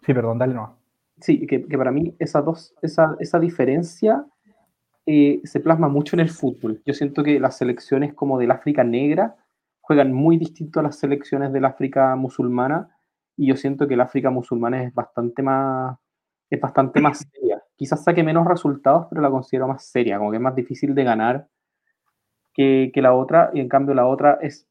Sí, 0.00 0.12
perdón, 0.12 0.38
dale 0.38 0.54
no. 0.54 0.78
Sí, 1.20 1.46
que, 1.46 1.64
que, 1.66 1.78
para 1.78 1.92
mí 1.92 2.16
esa, 2.18 2.42
dos, 2.42 2.74
esa, 2.82 3.16
esa 3.20 3.38
diferencia 3.38 4.26
eh, 5.06 5.40
se 5.44 5.60
plasma 5.60 5.88
mucho 5.88 6.16
en 6.16 6.20
el 6.20 6.30
fútbol. 6.30 6.82
Yo 6.84 6.94
siento 6.94 7.22
que 7.22 7.38
las 7.38 7.56
selecciones 7.58 8.12
como 8.14 8.38
del 8.38 8.50
África 8.50 8.82
negra 8.82 9.36
juegan 9.80 10.12
muy 10.12 10.36
distinto 10.36 10.80
a 10.80 10.82
las 10.82 10.98
selecciones 10.98 11.52
del 11.52 11.64
África 11.64 12.16
musulmana 12.16 12.96
y 13.36 13.46
yo 13.46 13.56
siento 13.56 13.86
que 13.86 13.94
el 13.94 14.00
África 14.00 14.30
musulmana 14.30 14.82
es 14.82 14.92
bastante 14.92 15.42
más 15.42 15.96
es 16.50 16.60
bastante 16.60 17.00
más 17.00 17.18
seria. 17.18 17.62
Quizás 17.76 18.04
saque 18.04 18.22
menos 18.22 18.46
resultados, 18.46 19.06
pero 19.08 19.22
la 19.22 19.30
considero 19.30 19.68
más 19.68 19.86
seria, 19.86 20.18
como 20.18 20.30
que 20.30 20.36
es 20.36 20.42
más 20.42 20.54
difícil 20.54 20.94
de 20.94 21.04
ganar 21.04 21.48
que, 22.52 22.90
que 22.92 23.02
la 23.02 23.14
otra, 23.14 23.50
y 23.54 23.60
en 23.60 23.68
cambio 23.68 23.94
la 23.94 24.06
otra 24.06 24.38
es 24.40 24.66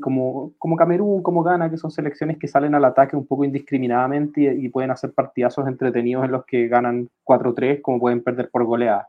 como, 0.00 0.52
como 0.58 0.76
Camerún, 0.76 1.22
como 1.22 1.42
Ghana, 1.42 1.70
que 1.70 1.76
son 1.76 1.90
selecciones 1.90 2.38
que 2.38 2.48
salen 2.48 2.74
al 2.74 2.84
ataque 2.84 3.16
un 3.16 3.26
poco 3.26 3.44
indiscriminadamente 3.44 4.40
y, 4.40 4.66
y 4.66 4.68
pueden 4.68 4.90
hacer 4.90 5.12
partidazos 5.12 5.66
entretenidos 5.68 6.24
en 6.24 6.32
los 6.32 6.44
que 6.44 6.68
ganan 6.68 7.08
4-3, 7.24 7.82
como 7.82 8.00
pueden 8.00 8.22
perder 8.22 8.50
por 8.50 8.64
goleada. 8.64 9.08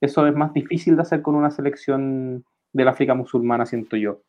Eso 0.00 0.26
es 0.26 0.34
más 0.34 0.52
difícil 0.52 0.96
de 0.96 1.02
hacer 1.02 1.22
con 1.22 1.34
una 1.34 1.50
selección 1.50 2.44
del 2.72 2.88
África 2.88 3.14
musulmana, 3.14 3.64
siento 3.64 3.96
yo. 3.96 4.20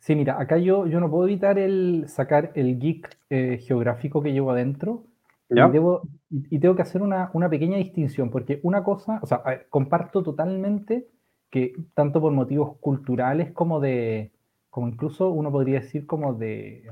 Sí, 0.00 0.14
mira, 0.14 0.38
acá 0.38 0.58
yo, 0.58 0.86
yo 0.86 1.00
no 1.00 1.10
puedo 1.10 1.24
evitar 1.24 1.58
el 1.58 2.04
sacar 2.08 2.50
el 2.54 2.78
geek 2.78 3.16
eh, 3.30 3.58
geográfico 3.58 4.22
que 4.22 4.32
llevo 4.32 4.50
adentro 4.50 5.04
y, 5.48 5.54
debo, 5.54 6.02
y, 6.30 6.58
tengo 6.58 6.74
que 6.74 6.82
hacer 6.82 7.00
una, 7.00 7.30
una, 7.32 7.48
pequeña 7.48 7.76
distinción, 7.76 8.30
porque 8.30 8.60
una 8.64 8.82
cosa, 8.82 9.20
o 9.22 9.26
sea, 9.26 9.38
ver, 9.38 9.66
comparto 9.70 10.22
totalmente 10.22 11.06
que 11.54 11.72
tanto 11.94 12.20
por 12.20 12.32
motivos 12.32 12.78
culturales 12.78 13.52
como 13.52 13.78
de, 13.78 14.32
como 14.70 14.88
incluso 14.88 15.30
uno 15.30 15.52
podría 15.52 15.82
decir 15.82 16.04
como 16.04 16.34
de, 16.34 16.90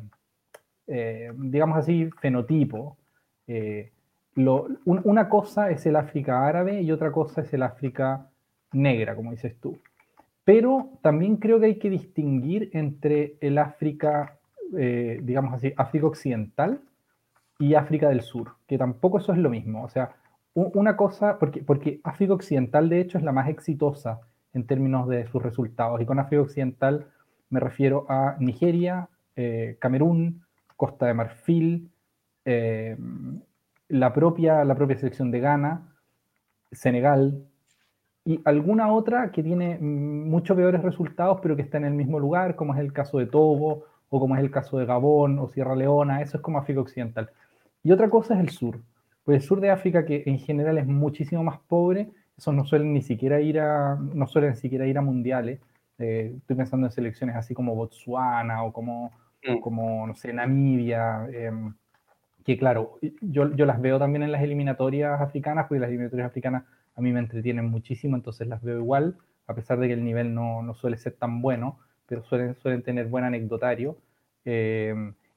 eh, 0.87 1.33
digamos 1.37 1.79
así, 1.79 2.09
fenotipo, 2.21 2.97
eh, 3.49 3.91
lo, 4.37 4.69
un, 4.85 5.01
una 5.03 5.29
cosa 5.29 5.73
es 5.73 5.85
el 5.87 5.97
África 5.97 6.47
árabe 6.47 6.81
y 6.81 6.93
otra 6.93 7.11
cosa 7.11 7.41
es 7.41 7.53
el 7.53 7.65
África 7.65 8.31
negra, 8.71 9.17
como 9.17 9.33
dices 9.33 9.57
tú. 9.61 9.81
Pero 10.45 10.91
también 11.03 11.39
creo 11.39 11.59
que 11.59 11.67
hay 11.67 11.79
que 11.81 11.91
distinguir 11.91 12.71
entre 12.73 13.35
el 13.41 13.59
África, 13.59 14.39
eh, 14.79 15.19
digamos 15.25 15.55
así, 15.55 15.73
África 15.77 16.07
occidental 16.07 16.81
y 17.59 17.75
África 17.75 18.09
del 18.09 18.21
sur, 18.21 18.53
que 18.69 18.79
tampoco 18.79 19.19
eso 19.19 19.33
es 19.33 19.39
lo 19.39 19.51
mismo. 19.51 19.83
O 19.83 19.89
sea, 19.89 20.15
una 20.55 20.97
cosa, 20.97 21.37
porque, 21.41 21.65
porque 21.65 22.01
África 22.05 22.35
occidental 22.35 22.89
de 22.89 23.01
hecho 23.01 23.19
es 23.19 23.25
la 23.25 23.33
más 23.33 23.49
exitosa 23.49 24.21
en 24.55 24.67
términos 24.67 25.09
de 25.09 25.27
sus 25.29 25.43
resultados, 25.43 26.01
y 26.01 26.07
con 26.07 26.19
África 26.19 26.43
occidental 26.43 27.07
me 27.51 27.61
refiero 27.61 28.07
a 28.09 28.37
Nigeria, 28.39 29.09
eh, 29.37 29.77
Camerún, 29.79 30.43
Costa 30.77 31.07
de 31.07 31.15
Marfil, 31.15 31.91
eh, 32.45 32.97
la 33.89 34.13
propia, 34.13 34.65
la 34.65 34.75
propia 34.75 34.97
selección 34.97 35.31
de 35.31 35.41
Ghana, 35.41 35.83
Senegal, 36.71 37.45
y 38.25 38.41
alguna 38.45 38.93
otra 38.93 39.33
que 39.33 39.43
tiene 39.43 39.79
mucho 39.79 40.57
peores 40.57 40.83
resultados, 40.83 41.41
pero 41.43 41.57
que 41.57 41.63
está 41.63 41.77
en 41.79 41.85
el 41.85 41.95
mismo 41.95 42.19
lugar, 42.21 42.57
como 42.57 42.73
es 42.75 42.81
el 42.81 42.93
caso 42.93 43.19
de 43.19 43.27
Togo, 43.27 43.85
o 44.09 44.21
como 44.21 44.37
es 44.37 44.43
el 44.43 44.51
caso 44.51 44.79
de 44.79 44.87
Gabón 44.87 45.39
o 45.39 45.49
Sierra 45.49 45.75
Leona, 45.75 46.23
eso 46.23 46.37
es 46.37 46.43
como 46.43 46.59
África 46.59 46.81
Occidental. 46.81 47.31
Y 47.83 47.93
otra 47.93 48.09
cosa 48.11 48.35
es 48.35 48.41
el 48.41 48.51
sur, 48.51 48.81
pues 49.25 49.43
el 49.43 49.43
sur 49.43 49.61
de 49.61 49.71
África, 49.71 50.05
que 50.05 50.23
en 50.27 50.39
general 50.39 50.79
es 50.79 50.87
muchísimo 50.87 51.43
más 51.43 51.59
pobre, 51.67 52.11
esos 52.37 52.55
no 52.55 52.65
suelen 52.65 52.93
ni 52.93 53.03
siquiera 53.03 53.41
ir 53.41 53.61
a, 53.61 53.97
no 53.97 54.27
suelen 54.27 54.57
siquiera 54.57 54.87
ir 54.87 54.99
a 54.99 55.03
mundiales. 55.03 55.61
Eh, 55.99 56.35
estoy 56.39 56.57
pensando 56.57 56.87
en 56.87 56.93
selecciones 56.93 57.37
así 57.37 57.55
como 57.55 57.75
Botswana 57.75 58.65
o 58.65 58.73
como, 58.73 59.13
mm. 59.47 59.61
como 59.61 60.07
no 60.07 60.15
sé, 60.15 60.33
Namibia. 60.33 61.29
Eh, 61.33 61.53
que 62.45 62.59
claro, 62.59 62.99
yo, 63.21 63.55
yo 63.55 63.67
las 63.67 63.81
veo 63.81 63.99
también 63.99 64.23
en 64.23 64.33
las 64.33 64.43
eliminatorias 64.43 65.21
africanas, 65.21 65.67
porque 65.69 65.81
las 65.81 65.89
eliminatorias 65.89 66.27
africanas 66.27 66.65
a 66.95 67.01
mí 67.01 67.13
me 67.13 67.21
entretienen 67.21 67.67
muchísimo, 67.67 68.17
entonces 68.17 68.49
las 68.49 68.63
veo 68.63 68.79
igual, 68.79 69.17
a 69.47 69.55
pesar 69.55 69.79
de 69.79 69.89
que 69.89 69.95
el 69.95 70.05
nivel 70.05 70.35
no, 70.35 70.63
no 70.63 70.75
suele 70.75 70.97
ser 70.97 71.15
tan 71.15 71.41
bueno, 71.41 71.79
pero 72.07 72.23
suelen, 72.25 72.57
suelen 72.57 72.83
tener 72.83 73.07
buen 73.07 73.25
anecdotario. 73.25 73.97
Eh, 74.45 74.95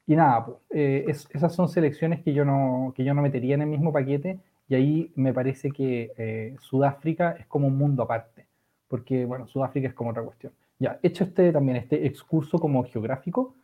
y 0.07 0.15
nada, 0.15 0.47
eh, 0.71 1.05
es, 1.07 1.27
esas 1.31 1.53
son 1.55 1.67
selecciones 1.69 2.21
que 2.21 2.33
yo, 2.33 2.45
no, 2.45 2.93
que 2.95 3.03
yo 3.03 3.13
no 3.13 3.21
metería 3.21 3.55
en 3.55 3.61
el 3.61 3.69
mismo 3.69 3.91
paquete 3.91 4.39
y 4.67 4.75
ahí 4.75 5.11
me 5.15 5.33
parece 5.33 5.71
que 5.71 6.11
eh, 6.17 6.55
Sudáfrica 6.59 7.31
es 7.39 7.45
como 7.47 7.67
un 7.67 7.77
mundo 7.77 8.03
aparte, 8.03 8.47
porque, 8.87 9.25
bueno, 9.25 9.47
Sudáfrica 9.47 9.87
es 9.87 9.93
como 9.93 10.11
otra 10.11 10.23
cuestión. 10.23 10.53
Ya, 10.79 10.99
hecho 11.03 11.23
este 11.23 11.51
también, 11.51 11.77
este 11.77 12.05
excurso 12.07 12.59
como 12.59 12.83
geográfico, 12.83 13.55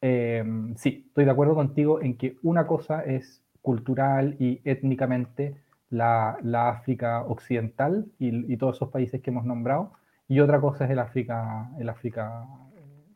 em, 0.00 0.74
sí, 0.76 1.04
estoy 1.08 1.24
de 1.24 1.30
acuerdo 1.30 1.54
contigo 1.54 2.00
en 2.00 2.16
que 2.16 2.36
una 2.42 2.66
cosa 2.66 3.02
es 3.04 3.42
cultural 3.62 4.36
y 4.38 4.60
étnicamente 4.64 5.56
la, 5.90 6.38
África 6.68 7.22
occidental 7.22 8.06
y, 8.18 8.56
todos 8.56 8.76
esos 8.76 8.90
países 8.90 9.20
que 9.22 9.30
hemos 9.30 9.44
nombrado, 9.44 9.92
y 10.28 10.40
otra 10.40 10.60
cosa 10.60 10.84
es 10.84 10.90
el 10.90 10.98
África, 10.98 11.70
el 11.78 11.88
África 11.88 12.46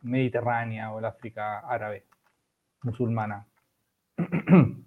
mediterránea 0.01 0.91
o 0.91 0.99
el 0.99 1.05
África 1.05 1.59
árabe, 1.59 2.05
musulmana. 2.83 3.45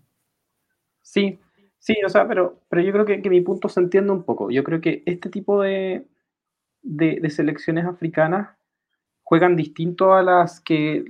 Sí, 1.05 1.41
sí, 1.83 1.97
o 2.07 2.09
sea, 2.09 2.29
pero, 2.29 2.61
pero 2.69 2.81
yo 2.81 2.93
creo 2.93 3.05
que, 3.05 3.29
mi 3.29 3.41
punto 3.41 3.69
se 3.69 3.81
entiende 3.81 4.13
un 4.13 4.23
poco. 4.23 4.51
Yo 4.51 4.63
creo 4.63 4.81
que 4.81 5.03
este 5.05 5.29
tipo 5.29 5.61
de, 5.61 6.07
de, 6.83 7.29
selecciones 7.29 7.85
africanas 7.85 8.57
juegan 9.25 9.57
distinto 9.57 10.15
a 10.15 10.23
las 10.23 10.61
que, 10.61 11.05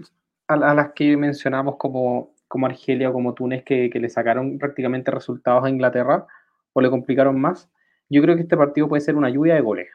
a, 0.49 0.57
las 0.57 0.93
que 0.93 1.17
mencionamos 1.17 1.77
como, 1.77 2.35
como 2.49 2.67
Argelia 2.67 3.11
o 3.11 3.13
como 3.13 3.35
Túnez, 3.35 3.63
que, 3.65 3.91
le 3.93 4.09
sacaron 4.09 4.59
prácticamente 4.59 5.11
resultados 5.11 5.65
a 5.65 5.71
Inglaterra 5.71 6.27
o 6.73 6.81
le 6.81 6.91
complicaron 6.91 7.39
más. 7.39 7.71
Yo 8.09 8.23
creo 8.23 8.37
que 8.37 8.43
este 8.43 8.57
partido 8.57 8.89
puede 8.89 9.03
ser 9.03 9.17
una 9.17 9.31
lluvia 9.31 9.55
de 9.55 9.61
goles. 9.61 9.89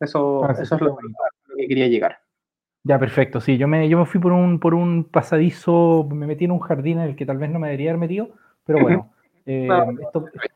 Eso, 0.00 0.44
ah, 0.44 0.52
eso 0.60 0.74
es 0.74 0.80
lo, 0.80 0.96
que 1.56 1.68
quería 1.68 1.86
llegar. 1.86 2.18
Ya, 2.82 2.98
perfecto. 2.98 3.40
Sí, 3.40 3.56
yo 3.56 3.66
me, 3.66 3.88
yo 3.88 3.98
me 3.98 4.06
fui 4.06 4.20
por 4.20 4.32
un, 4.32 4.58
por 4.60 4.74
un 4.74 5.04
pasadizo, 5.04 6.06
me 6.10 6.26
metí 6.26 6.44
en 6.44 6.50
un 6.50 6.60
jardín 6.60 6.98
en 6.98 7.08
el 7.08 7.16
que 7.16 7.24
tal 7.24 7.38
vez 7.38 7.50
no 7.50 7.58
me 7.58 7.68
debería 7.68 7.90
haber 7.90 8.00
metido, 8.00 8.28
pero 8.64 8.80
bueno, 8.80 9.12
eh, 9.46 9.68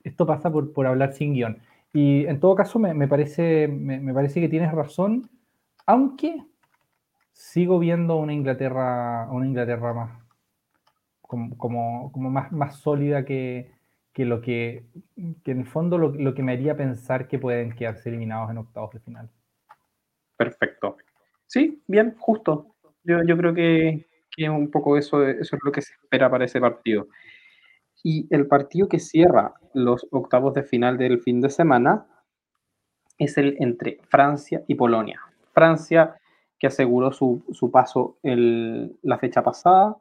esto, 0.04 0.26
pasa 0.26 0.50
por, 0.50 0.72
por, 0.72 0.86
hablar 0.86 1.12
sin 1.12 1.32
guion. 1.34 1.58
Y 1.92 2.26
en 2.26 2.40
todo 2.40 2.54
caso, 2.54 2.78
me, 2.78 2.92
me 2.92 3.08
parece, 3.08 3.68
me, 3.68 4.12
parece 4.12 4.40
que 4.40 4.48
tienes 4.48 4.72
razón, 4.72 5.30
aunque 5.86 6.44
sigo 7.32 7.78
viendo 7.78 8.16
una 8.16 8.32
Inglaterra, 8.32 9.28
una 9.30 9.46
Inglaterra 9.46 9.94
más, 9.94 10.22
como, 11.22 11.56
como, 12.12 12.30
más, 12.30 12.52
más 12.52 12.76
sólida 12.76 13.24
que, 13.24 13.72
que 14.12 14.24
lo 14.24 14.40
que, 14.40 14.84
que 15.44 15.52
en 15.52 15.60
el 15.60 15.66
fondo 15.66 15.96
lo, 15.96 16.10
lo 16.10 16.34
que 16.34 16.42
me 16.42 16.52
haría 16.52 16.76
pensar 16.76 17.28
que 17.28 17.38
pueden 17.38 17.72
quedarse 17.74 18.08
eliminados 18.08 18.50
en 18.50 18.58
octavos 18.58 18.92
de 18.92 19.00
final. 19.00 19.30
Perfecto. 20.36 20.96
Sí, 21.46 21.82
bien, 21.86 22.16
justo. 22.18 22.74
Yo, 23.04 23.22
yo 23.24 23.36
creo 23.36 23.54
que, 23.54 24.06
que, 24.30 24.48
un 24.48 24.70
poco 24.70 24.96
eso, 24.96 25.26
eso 25.26 25.56
es 25.56 25.62
lo 25.64 25.72
que 25.72 25.82
se 25.82 25.94
espera 25.94 26.30
para 26.30 26.44
ese 26.44 26.60
partido. 26.60 27.08
Y 28.02 28.26
el 28.34 28.46
partido 28.46 28.88
que 28.88 28.98
cierra 28.98 29.54
los 29.74 30.06
octavos 30.10 30.54
de 30.54 30.62
final 30.62 30.98
del 30.98 31.20
fin 31.20 31.40
de 31.40 31.50
semana 31.50 32.06
es 33.18 33.36
el 33.36 33.56
entre 33.60 33.98
Francia 34.08 34.62
y 34.66 34.74
Polonia. 34.74 35.20
Francia 35.52 36.16
que 36.58 36.66
aseguró 36.66 37.12
su, 37.12 37.44
su 37.52 37.70
paso 37.70 38.18
el, 38.22 38.98
la 39.02 39.18
fecha 39.18 39.42
pasada 39.42 39.96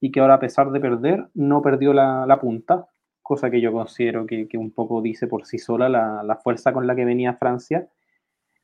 y 0.00 0.10
que 0.10 0.20
ahora 0.20 0.34
a 0.34 0.40
pesar 0.40 0.70
de 0.70 0.80
perder 0.80 1.28
no 1.34 1.62
perdió 1.62 1.92
la, 1.92 2.26
la 2.26 2.40
punta, 2.40 2.88
cosa 3.22 3.50
que 3.50 3.60
yo 3.60 3.72
considero 3.72 4.26
que, 4.26 4.48
que, 4.48 4.58
un 4.58 4.72
poco 4.72 5.00
dice 5.00 5.26
por 5.26 5.46
sí 5.46 5.58
sola 5.58 5.88
la, 5.88 6.22
la 6.22 6.36
fuerza 6.36 6.72
con 6.72 6.86
la 6.86 6.94
que 6.94 7.04
venía 7.04 7.34
Francia. 7.34 7.88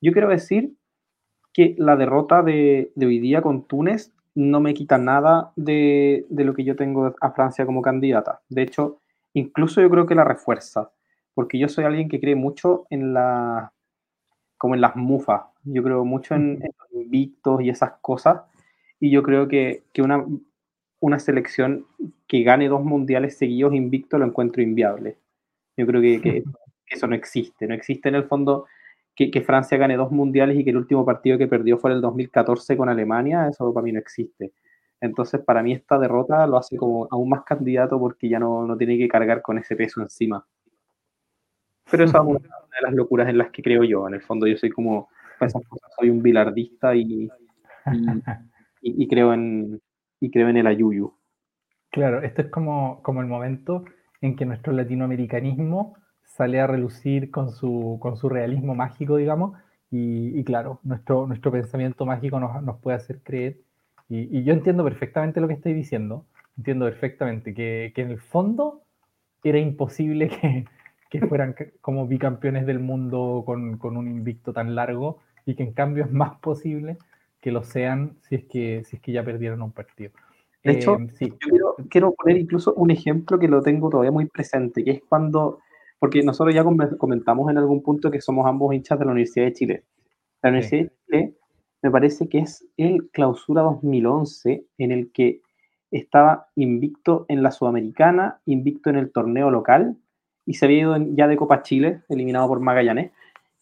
Yo 0.01 0.13
quiero 0.13 0.29
decir 0.29 0.75
que 1.53 1.75
la 1.79 1.97
derrota 1.97 2.43
de, 2.43 2.93
hoy 2.97 3.19
día 3.19 3.43
con 3.43 3.67
Túnez 3.67 4.13
no 4.39 4.61
me 4.61 4.73
quita 4.73 4.99
nada 4.99 5.53
de, 5.57 6.25
lo 6.31 6.55
que 6.55 6.63
yo 6.63 6.77
tengo 6.77 7.13
a 7.21 7.33
Francia 7.33 7.67
como 7.67 7.83
candidata. 7.83 8.41
De 8.49 8.63
hecho, 8.63 9.01
incluso 9.35 9.81
yo 9.81 9.91
creo 9.91 10.07
que 10.07 10.15
la 10.15 10.23
refuerza, 10.23 10.93
porque 11.35 11.59
yo 11.59 11.69
soy 11.69 11.85
alguien 11.85 12.09
que 12.09 12.21
cree 12.21 12.37
mucho 12.37 12.87
en 12.89 13.15
la 13.15 13.73
como 14.57 14.77
en 14.77 14.81
las 14.81 14.95
mufas. 14.95 15.43
Yo 15.65 15.83
creo 15.83 16.05
mucho 16.05 16.37
en, 16.37 16.61
los 16.61 17.03
invictos 17.03 17.63
y 17.63 17.69
esas 17.69 17.95
cosas. 18.01 18.43
Y 19.01 19.11
yo 19.11 19.25
creo 19.25 19.49
que, 19.49 19.83
una, 19.99 20.25
una 21.01 21.19
selección 21.19 21.87
que 22.29 22.45
gane 22.45 22.69
dos 22.69 22.85
mundiales 22.85 23.37
seguidos 23.37 23.75
invicto 23.75 24.19
lo 24.19 24.25
encuentro 24.25 24.63
inviable. 24.63 25.19
Yo 25.77 25.85
creo 25.85 26.01
que, 26.01 26.21
que, 26.21 26.45
eso 26.87 27.09
no 27.09 27.17
existe. 27.17 27.67
No 27.67 27.75
existe 27.75 28.09
en 28.09 28.15
el 28.15 28.25
fondo 28.25 28.67
que, 29.27 29.43
Francia 29.43 29.77
gane 29.77 29.97
dos 29.97 30.13
mundiales 30.13 30.57
y 30.57 30.65
que 30.65 30.71
el 30.71 30.77
último 30.77 31.05
partido 31.05 31.37
que 31.39 31.49
perdió 31.49 31.77
fue 31.79 31.93
el 31.93 32.01
2014 32.01 32.77
con 32.77 32.89
Alemania, 32.89 33.49
eso 33.49 33.75
para 33.75 33.85
mí 33.85 33.93
no 33.93 33.99
existe. 33.99 34.53
Entonces, 35.01 35.41
para 35.41 35.63
mí 35.63 35.73
esta 35.73 35.99
derrota 35.99 36.47
lo 36.47 36.57
hace 36.57 36.77
como 36.77 37.09
aún 37.11 37.29
más 37.29 37.43
candidato 37.43 37.99
porque 37.99 38.29
ya 38.29 38.39
no, 38.39 38.65
no 38.65 38.77
tiene 38.77 38.97
que 38.97 39.09
cargar 39.09 39.43
con 39.43 39.59
ese 39.59 39.75
peso 39.75 40.01
encima. 40.01 40.47
Pero 41.91 42.05
esa 42.05 42.19
es 42.19 42.25
una 42.25 42.39
de 42.39 42.83
las 42.83 42.95
locuras 42.95 43.29
en 43.29 43.39
las 43.39 43.51
que 43.51 43.63
creo 43.63 43.83
yo. 43.83 44.07
En 44.07 44.15
el 44.15 44.23
fondo, 44.23 44.47
yo 44.47 44.57
soy 44.57 44.71
como, 44.71 45.09
soy 45.99 46.11
un 46.11 46.23
bilardista 46.23 46.95
y, 46.95 47.29
y, 48.83 49.09
creo, 49.09 49.33
en, 49.33 49.81
y 50.21 50.31
creo 50.31 50.49
en 50.49 50.59
el 50.59 50.67
ayuyu. 50.67 51.13
Claro, 51.91 52.23
esto 52.23 52.43
es 52.43 52.49
como, 52.51 53.03
como 53.03 53.21
el 53.21 53.27
momento 53.27 53.85
en 54.21 54.37
que 54.37 54.45
nuestro 54.45 54.73
latinoamericanismo 54.73 55.97
sale 56.39 56.61
a 56.61 56.69
relucir 56.69 57.33
con 57.33 57.51
su, 57.51 57.99
con 58.01 58.17
su 58.17 58.29
realismo 58.29 58.77
mágico, 58.77 59.17
digamos, 59.17 59.59
y, 59.91 60.45
claro, 60.45 60.81
nuestro, 60.85 61.27
nuestro 61.27 61.51
pensamiento 61.51 62.07
mágico 62.07 62.39
nos, 62.39 62.63
nos 62.63 62.79
puede 62.79 62.97
hacer 62.97 63.21
creer, 63.25 63.59
y, 64.09 64.45
yo 64.45 64.53
entiendo 64.53 64.85
perfectamente 64.85 65.41
lo 65.41 65.49
que 65.49 65.55
estoy 65.55 65.75
diciendo, 65.75 66.25
entiendo 66.57 66.85
perfectamente 66.85 67.53
que, 67.55 67.93
que 67.95 68.03
en 68.03 68.11
el 68.11 68.21
fondo 68.21 68.83
era 69.43 69.59
imposible 69.59 70.29
que, 70.41 70.65
que 71.11 71.27
fueran 71.27 71.57
como 71.81 72.07
bicampeones 72.07 72.67
del 72.67 72.79
mundo 72.79 73.43
con, 73.45 73.77
con, 73.77 73.97
un 73.97 74.07
invicto 74.07 74.53
tan 74.53 74.77
largo, 74.77 75.19
y 75.45 75.57
que 75.57 75.65
en 75.65 75.73
cambio 75.73 76.05
es 76.05 76.13
más 76.13 76.39
posible 76.39 76.99
que 77.41 77.51
lo 77.51 77.65
sean 77.65 78.17
si 78.21 78.37
es 78.37 78.45
que, 78.45 78.85
si 78.85 78.97
es 78.97 79.03
que 79.03 79.11
ya 79.11 79.25
perdieron 79.25 79.61
un 79.63 79.73
partido. 79.73 80.13
De 80.63 80.73
hecho, 80.73 80.99
eh, 80.99 81.09
sí. 81.15 81.29
yo 81.31 81.39
quiero, 81.39 81.75
quiero, 81.89 82.13
poner 82.13 82.37
incluso 82.37 82.75
un 82.75 82.91
ejemplo 82.93 83.39
que 83.39 83.49
lo 83.49 83.61
tengo 83.61 83.91
todavía 83.91 84.13
muy 84.13 84.27
presente, 84.27 84.85
que 84.85 84.91
es 84.91 85.03
cuando 85.09 85.61
porque 85.99 86.23
nosotros 86.23 86.55
ya 86.55 86.65
comentamos 86.65 87.51
en 87.51 87.59
algún 87.59 87.83
punto 87.83 88.11
que 88.11 88.21
somos 88.21 88.47
ambos 88.47 88.75
hinchas 88.75 88.99
de 88.99 89.05
la 89.05 89.13
Universidad 89.13 89.47
de 89.47 89.53
Chile. 89.53 89.85
La 90.43 90.51
Universidad 90.51 90.83
de 90.83 90.91
Chile 91.07 91.35
me 91.83 91.91
parece 91.91 92.29
que 92.29 92.39
es 92.39 92.67
el 92.77 93.09
clausura 93.11 93.63
2011 93.63 94.65
en 94.79 94.93
el 94.93 95.11
que 95.13 95.41
estaba 95.91 96.49
invicto 96.55 97.25
en 97.29 97.43
la 97.43 97.51
Sudamericana, 97.51 98.41
invicto 98.47 98.91
en 98.91 98.97
el 98.97 99.11
torneo 99.11 99.51
local 99.51 99.97
y 100.45 100.55
se 100.55 100.67
había 100.67 100.81
ido 100.81 100.97
ya 101.15 101.29
de 101.29 101.37
Copa 101.37 101.63
Chile, 101.63 102.03
eliminado 102.09 102.49
por 102.49 102.61
Magallanes, 102.61 103.13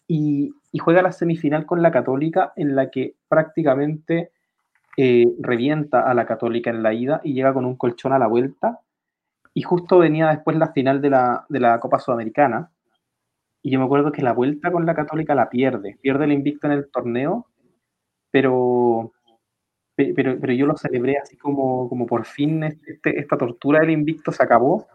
y, 0.09 0.53
juega 0.79 1.01
la 1.01 1.12
semifinal 1.12 1.64
con 1.64 1.81
la 1.81 1.90
Católica 1.90 2.53
en 2.55 2.77
la 2.77 2.90
que 2.90 3.14
prácticamente 3.29 4.31
eh, 4.99 5.25
revienta 5.40 6.03
a 6.03 6.12
la 6.12 6.27
Católica 6.27 6.68
en 6.68 6.83
la 6.83 6.92
ida 6.92 7.22
y 7.25 7.33
llega 7.33 7.55
con 7.55 7.64
un 7.64 7.77
colchón 7.77 8.12
a 8.12 8.18
la 8.18 8.27
vuelta 8.27 8.81
y 9.56 9.62
justo 9.62 10.00
venía 10.00 10.28
después 10.28 10.54
la 10.58 10.70
final 10.72 11.00
de 11.00 11.08
la, 11.08 11.46
de 11.48 11.60
la 11.60 11.80
Copa 11.80 11.98
Sudamericana. 11.98 12.70
Y 13.62 13.70
yo 13.70 13.78
me 13.78 13.86
acuerdo 13.86 14.12
que 14.12 14.20
la 14.20 14.34
vuelta 14.34 14.70
con 14.70 14.84
la 14.84 14.94
Católica 14.94 15.34
la 15.34 15.48
pierde. 15.48 15.96
Pierde 16.02 16.26
el 16.26 16.32
invicto 16.32 16.66
en 16.66 16.74
el 16.74 16.90
torneo, 16.90 17.46
pero, 18.30 19.12
pero, 19.96 20.38
pero 20.38 20.52
yo 20.52 20.66
lo 20.66 20.76
celebré 20.76 21.16
así 21.16 21.38
como, 21.38 21.88
como 21.88 22.04
por 22.04 22.26
fin 22.26 22.64
este, 22.64 23.18
esta 23.18 23.38
tortura 23.38 23.80
del 23.80 23.92
invicto 23.92 24.30
se 24.30 24.42
acabó. 24.42 24.86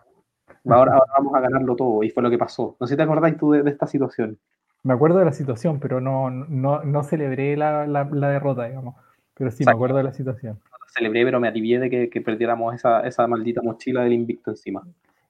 Ahora, 0.70 1.00
vamos 1.18 1.34
a 1.34 1.40
ganarlo 1.40 1.76
todo. 1.76 2.04
Y 2.04 2.12
fue 2.12 2.22
lo 2.22 2.30
que 2.30 2.38
pasó. 2.38 2.78
No 2.80 2.86
sé 2.86 2.94
si 2.94 2.98
te 2.98 3.02
acordáis 3.02 3.38
tú 3.38 3.54
de, 3.54 3.68
esta 3.68 3.88
situación. 3.88 4.38
Me 4.84 4.94
acuerdo 4.94 5.18
de 5.18 5.26
la 5.26 5.34
situación, 5.34 5.80
pero 5.80 6.00
no, 6.00 6.30
no, 6.30 6.84
no 6.84 7.04
celebré 7.04 7.58
la, 7.58 7.88
la, 7.88 8.30
derrota, 8.30 8.66
digamos. 8.66 8.94
Pero 9.34 9.50
sí, 9.50 9.66
me 9.66 9.72
acuerdo 9.72 9.98
de 9.98 10.04
la 10.04 10.14
situación 10.14 10.60
celebré, 10.92 11.24
pero 11.24 11.40
me 11.40 11.48
alivié 11.48 11.80
de 11.80 12.10
que, 12.10 12.22
perdiéramos 12.22 12.76
esa, 12.76 13.02
esa, 13.02 13.26
maldita 13.28 13.62
mochila 13.62 14.04
del 14.04 14.14
invicto 14.14 14.52
encima. 14.52 14.86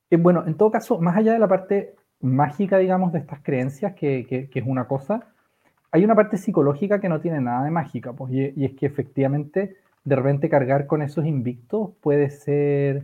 Eh, 0.09 0.17
bueno, 0.17 0.43
en 0.45 0.55
todo 0.55 0.71
caso, 0.71 0.99
más 0.99 1.15
allá 1.15 1.33
de 1.33 1.39
la 1.39 1.47
parte 1.47 1.95
mágica, 2.19 2.77
digamos, 2.77 3.13
de 3.13 3.19
estas 3.19 3.41
creencias, 3.41 3.93
que, 3.93 4.25
que, 4.27 4.59
es 4.59 4.65
una 4.65 4.87
cosa, 4.87 5.27
hay 5.91 6.03
una 6.03 6.15
parte 6.15 6.37
psicológica 6.37 6.99
que 6.99 7.09
no 7.09 7.21
tiene 7.21 7.41
nada 7.41 7.63
de 7.63 7.71
mágica, 7.71 8.13
pues, 8.13 8.33
y, 8.33 8.65
es 8.65 8.73
que 8.73 8.85
efectivamente, 8.87 9.77
de 10.03 10.15
repente 10.15 10.49
cargar 10.49 10.87
con 10.87 11.01
esos 11.01 11.25
invictos 11.25 11.91
puede 12.01 12.29
ser, 12.31 13.03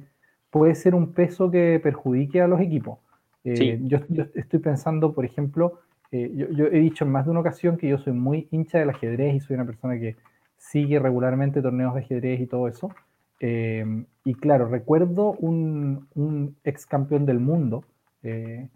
puede 0.49 0.73
ser 0.73 0.95
un 0.95 1.13
peso 1.13 1.51
que 1.51 1.79
perjudique 1.81 2.41
a 2.41 2.47
los 2.47 2.59
equipos. 2.59 2.99
Eh, 3.43 3.79
yo, 3.83 3.99
yo, 4.09 4.25
estoy 4.33 4.59
pensando, 4.59 5.13
por 5.13 5.25
ejemplo, 5.25 5.79
eh, 6.11 6.31
yo, 6.33 6.49
yo, 6.49 6.65
he 6.65 6.79
dicho 6.79 7.05
en 7.05 7.11
más 7.11 7.25
de 7.25 7.31
una 7.31 7.41
ocasión 7.41 7.77
que 7.77 7.87
yo 7.87 7.97
soy 7.97 8.13
muy 8.13 8.47
hincha 8.51 8.79
del 8.79 8.89
ajedrez 8.89 9.35
y 9.35 9.39
soy 9.39 9.55
una 9.55 9.65
persona 9.65 9.99
que 9.99 10.15
sigue 10.57 10.99
regularmente 10.99 11.61
torneos 11.61 11.93
de 11.93 12.01
ajedrez 12.01 12.41
y 12.41 12.47
todo 12.47 12.67
eso. 12.67 12.91
Eh, 13.39 13.85
y 14.23 14.33
claro, 14.35 14.67
recuerdo 14.67 15.33
un, 15.33 16.55
ex 16.63 16.85
campeón 16.85 17.25
del 17.25 17.39
mundo 17.39 17.83
eh, 18.23 18.69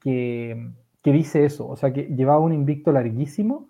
que, 0.00 0.70
dice 1.04 1.44
eso, 1.44 1.68
o 1.68 1.76
sea, 1.76 1.92
que 1.92 2.04
llevaba 2.04 2.40
un 2.40 2.52
invicto 2.52 2.92
larguísimo 2.92 3.68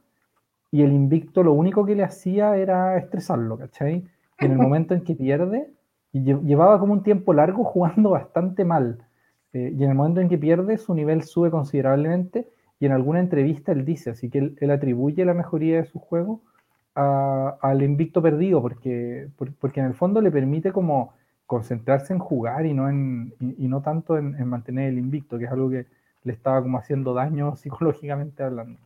y 0.70 0.82
el 0.82 0.92
invicto 0.92 1.42
lo 1.42 1.52
único 1.52 1.86
que 1.86 1.94
le 1.94 2.02
hacía 2.02 2.56
era 2.56 2.98
estresarlo, 2.98 3.58
¿cachai? 3.58 4.04
Y 4.40 4.44
en 4.44 4.52
el 4.52 4.58
momento 4.66 4.94
en 4.94 5.02
que 5.02 5.14
pierde, 5.14 5.70
y 6.12 6.22
llevaba 6.22 6.78
como 6.78 6.92
un 6.92 7.02
tiempo 7.02 7.32
largo 7.32 7.64
jugando 7.64 8.10
bastante 8.10 8.64
mal. 8.64 8.98
Eh, 9.52 9.72
y 9.76 9.84
en 9.84 9.90
el 9.90 9.96
momento 9.96 10.20
en 10.20 10.28
que 10.28 10.38
pierde, 10.38 10.78
su 10.78 10.94
nivel 10.94 11.22
sube 11.22 11.50
considerablemente 11.50 12.48
y 12.80 12.86
en 12.86 12.92
alguna 12.92 13.20
entrevista 13.20 13.72
él 13.72 13.84
dice, 13.84 14.10
así 14.10 14.28
que 14.28 14.54
él, 14.58 14.70
atribuye 14.70 15.24
la 15.24 15.34
mejoría 15.34 15.76
de 15.76 15.84
su 15.84 15.98
juego 15.98 16.42
al 16.94 17.82
invicto 17.82 18.20
perdido, 18.20 18.60
porque, 18.60 19.28
porque 19.58 19.80
en 19.80 19.86
el 19.86 19.94
fondo 19.94 20.20
le 20.20 20.30
permite 20.30 20.72
como 20.72 21.14
concentrarse 21.46 22.12
en 22.12 22.18
jugar 22.18 22.66
y 22.66 22.74
no, 22.74 22.88
en, 22.88 23.34
y, 23.40 23.68
no 23.68 23.82
tanto 23.82 24.16
en, 24.18 24.46
mantener 24.46 24.88
el 24.90 24.98
invicto, 24.98 25.38
que 25.38 25.44
es 25.44 25.50
algo 25.50 25.70
que 25.70 25.86
le 26.24 26.32
estaba 26.32 26.62
como 26.62 26.78
haciendo 26.78 27.14
daño 27.14 27.56
psicológicamente 27.56 28.42
hablando. 28.42 28.78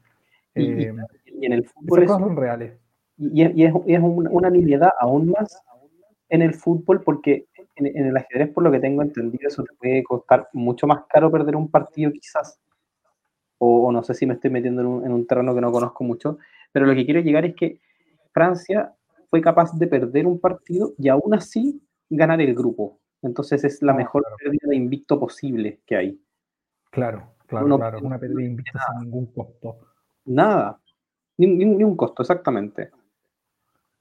y, 0.55 0.85
eh, 0.85 0.95
en 1.43 1.53
el 1.53 1.65
fútbol 1.65 2.07
son 2.09 2.37
reales. 2.37 2.73
Y, 3.19 3.43
es, 3.43 3.73
es 3.87 4.01
una, 4.01 4.31
una 4.31 4.51
nimiedad 4.51 4.91
aún 5.01 5.31
más 5.31 5.63
en 6.29 6.43
el 6.43 6.55
fútbol 6.55 7.03
porque 7.03 7.47
en, 7.77 8.07
el 8.07 8.17
ajedrez, 8.17 8.51
por 8.51 8.65
lo 8.65 8.71
que 8.71 8.81
tengo 8.81 9.03
entendido, 9.03 9.49
eso 9.49 9.63
te 9.63 9.75
puede 9.75 10.03
costar 10.03 10.49
mucho 10.53 10.87
más 10.87 11.05
caro 11.09 11.31
perder 11.31 11.57
un 11.57 11.71
partido 11.71 12.11
quizás. 12.11 12.59
O, 13.59 13.91
no 13.91 14.03
sé 14.03 14.15
si 14.15 14.27
me 14.27 14.35
estoy 14.35 14.51
metiendo 14.51 14.83
en 14.83 15.13
un, 15.13 15.27
terreno 15.27 15.55
que 15.55 15.61
no 15.61 15.73
conozco 15.73 16.05
mucho, 16.05 16.39
pero 16.73 16.87
lo 16.87 16.95
que 16.95 17.05
quiero 17.05 17.21
llegar 17.21 17.45
es 17.45 17.55
que 17.55 17.81
Francia 18.37 18.95
fue 19.31 19.41
capaz 19.41 19.73
de 19.79 19.87
perder 19.87 20.27
un 20.27 20.39
partido 20.39 20.93
y 20.99 21.09
aún 21.09 21.33
así 21.33 21.83
ganar 22.11 22.39
el 22.43 22.55
grupo. 22.55 23.01
Entonces 23.23 23.65
es 23.65 23.81
la 23.81 23.95
mejor 23.95 24.25
pérdida 24.39 24.69
de 24.69 24.77
invicto 24.77 25.19
posible 25.19 25.81
que 25.87 25.97
hay. 25.97 26.21
Claro, 26.91 27.33
claro, 27.47 27.79
claro. 27.79 27.99
Una 28.03 28.19
pérdida 28.19 28.41
de 28.41 28.45
invicto 28.45 28.79
sin 28.87 29.05
ningún 29.05 29.33
costo. 29.33 29.79
Nada. 30.27 30.79
Ni, 31.39 31.47
ni, 31.47 31.83
un 31.83 31.97
costo, 31.97 32.23
exactamente. 32.23 32.91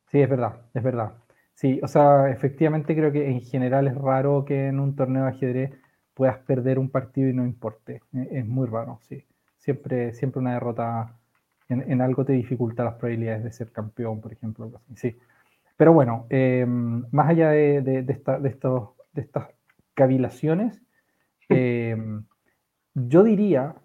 Sí, 0.07 0.19
es 0.19 0.29
verdad, 0.29 0.63
es 0.73 0.83
verdad. 0.83 1.13
Sí, 1.53 1.79
o 1.81 1.87
sea, 1.87 2.29
efectivamente 2.29 2.93
creo 2.93 3.13
que 3.13 3.29
en 3.29 3.39
general 3.39 3.87
es 3.87 3.95
raro 3.95 4.43
que 4.43 4.67
en 4.67 4.81
un 4.81 4.97
torneo 4.97 5.23
de 5.23 5.29
ajedrez 5.29 5.71
puedas 6.13 6.39
perder 6.39 6.77
un 6.77 6.89
partido 6.89 7.29
y 7.29 7.33
no 7.33 7.45
importe. 7.45 8.01
E, 8.11 8.39
es 8.39 8.45
muy 8.45 8.67
raro, 8.67 8.99
sí. 9.03 9.25
Siempre, 9.59 10.13
siempre 10.13 10.41
una 10.41 10.55
derrota 10.55 11.17
en, 11.69 12.01
algo 12.01 12.25
te 12.25 12.33
dificulta 12.33 12.83
las 12.83 12.95
probabilidades 12.95 13.43
de 13.43 13.51
ser 13.51 13.71
campeón, 13.71 14.21
por 14.21 14.33
ejemplo. 14.33 14.71
Sí. 14.95 15.15
Pero 15.77 15.93
bueno, 15.93 16.25
em, 16.29 17.05
más 17.11 17.29
allá 17.29 17.49
de, 17.49 17.81
de, 17.81 18.05
esta, 18.07 18.39
de, 18.39 18.49
estos, 18.49 18.89
de 19.13 19.21
estas 19.21 19.47
cavilaciones, 19.93 20.81
em, 21.49 22.23
yo 22.93 23.23
diría 23.23 23.75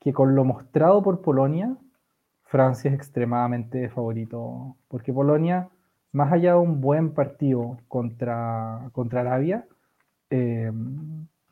que 0.00 0.12
con 0.12 0.34
lo 0.34 0.44
mostrado 0.44 1.02
por 1.02 1.22
Polonia, 1.22 1.76
Francia 2.44 2.90
es 2.90 2.94
extremadamente 2.94 3.88
favorito, 3.88 4.76
porque 4.88 5.12
Polonia 5.12 5.70
más 6.12 6.30
allá 6.30 6.52
de 6.52 6.58
un 6.58 6.80
buen 6.80 7.14
partido 7.14 7.78
contra, 7.88 8.90
contra 8.92 9.22
Arabia, 9.22 9.66
eh, 10.30 10.70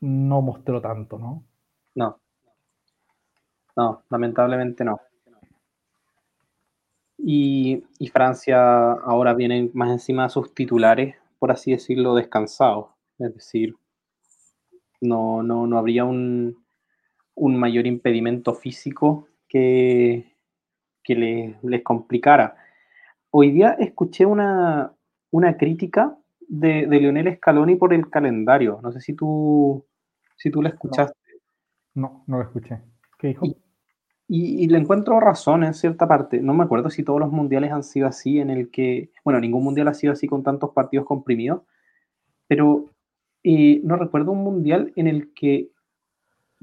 no 0.00 0.42
mostró 0.42 0.80
tanto, 0.80 1.18
¿no? 1.18 1.42
No. 1.94 2.18
No, 3.76 4.02
lamentablemente 4.10 4.84
no. 4.84 5.00
Y, 7.22 7.82
Francia 8.12 8.92
ahora 8.92 9.34
viene 9.34 9.70
más 9.74 9.90
encima 9.90 10.24
de 10.24 10.30
sus 10.30 10.54
titulares, 10.54 11.16
por 11.38 11.52
así 11.52 11.72
decirlo, 11.72 12.14
descansados. 12.14 12.86
Es 13.18 13.34
decir, 13.34 13.76
no, 15.00 15.42
no, 15.42 15.66
no 15.66 15.78
habría 15.78 16.04
un, 16.04 16.56
mayor 17.36 17.86
impedimento 17.86 18.54
físico 18.54 19.28
que, 19.48 20.34
que 21.02 21.54
les 21.62 21.82
complicara 21.82 22.56
hoy 23.30 23.52
día 23.52 23.72
escuché 23.78 24.26
una, 24.26 24.94
crítica 25.58 26.16
de, 26.40 26.86
de, 26.86 27.00
Lionel 27.00 27.36
Scaloni 27.36 27.76
por 27.76 27.94
el 27.94 28.10
calendario. 28.10 28.80
No 28.82 28.92
sé 28.92 29.00
si 29.00 29.14
tú, 29.14 29.84
si 30.36 30.50
tú 30.50 30.62
la 30.62 30.70
escuchaste. 30.70 31.14
No, 31.94 32.24
no, 32.26 32.38
la 32.38 32.44
escuché. 32.44 32.80
¿Qué 33.18 33.28
dijo? 33.28 33.46
Y, 33.46 33.56
le 34.68 34.78
encuentro 34.78 35.18
razón 35.20 35.64
en 35.64 35.74
cierta 35.74 36.06
parte. 36.06 36.40
No 36.40 36.54
me 36.54 36.64
acuerdo 36.64 36.90
si 36.90 37.02
todos 37.02 37.20
los 37.20 37.32
mundiales 37.32 37.72
han 37.72 37.82
sido 37.82 38.06
así, 38.06 38.38
en 38.38 38.50
el 38.50 38.70
que, 38.70 39.10
bueno, 39.24 39.40
ningún 39.40 39.64
mundial 39.64 39.88
ha 39.88 39.94
sido 39.94 40.12
así 40.12 40.28
con 40.28 40.42
tantos 40.42 40.70
partidos 40.70 41.06
comprimidos, 41.06 41.62
pero 42.46 42.86
eh, 43.42 43.80
no 43.84 43.96
recuerdo 43.96 44.32
un 44.32 44.44
mundial 44.44 44.92
en 44.96 45.06
el 45.08 45.32
que 45.34 45.70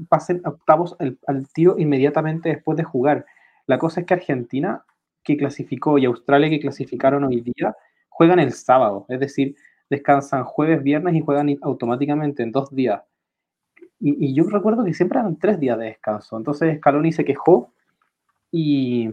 pasen 0.09 0.41
octavos 0.45 0.95
al 0.99 1.47
tiro 1.53 1.75
inmediatamente 1.77 2.49
después 2.49 2.77
de 2.77 2.83
jugar. 2.83 3.25
La 3.65 3.79
cosa 3.79 4.01
es 4.01 4.07
que 4.07 4.13
Argentina 4.13 4.85
que 5.27 5.35
clasificó 5.35 5.97
y 5.97 6.05
Australia 6.05 6.49
que 6.49 6.61
clasificaron 6.61 7.25
hoy 7.25 7.41
día 7.41 7.75
juegan 8.07 8.39
el 8.39 8.53
sábado, 8.53 9.05
es 9.09 9.19
decir, 9.19 9.55
descansan 9.89 10.45
jueves, 10.45 10.81
viernes 10.81 11.15
y 11.15 11.19
juegan 11.19 11.53
automáticamente 11.61 12.43
en 12.43 12.53
dos 12.53 12.73
días. 12.73 13.01
Y, 13.99 14.33
yo 14.33 14.43
recuerdo 14.45 14.83
que 14.83 14.93
siempre 14.93 15.19
eran 15.19 15.37
tres 15.37 15.59
días 15.59 15.77
de 15.77 15.85
descanso. 15.85 16.37
Entonces 16.37 16.77
Scaloni 16.77 17.11
se 17.11 17.25
quejó 17.25 17.73
y, 18.51 19.09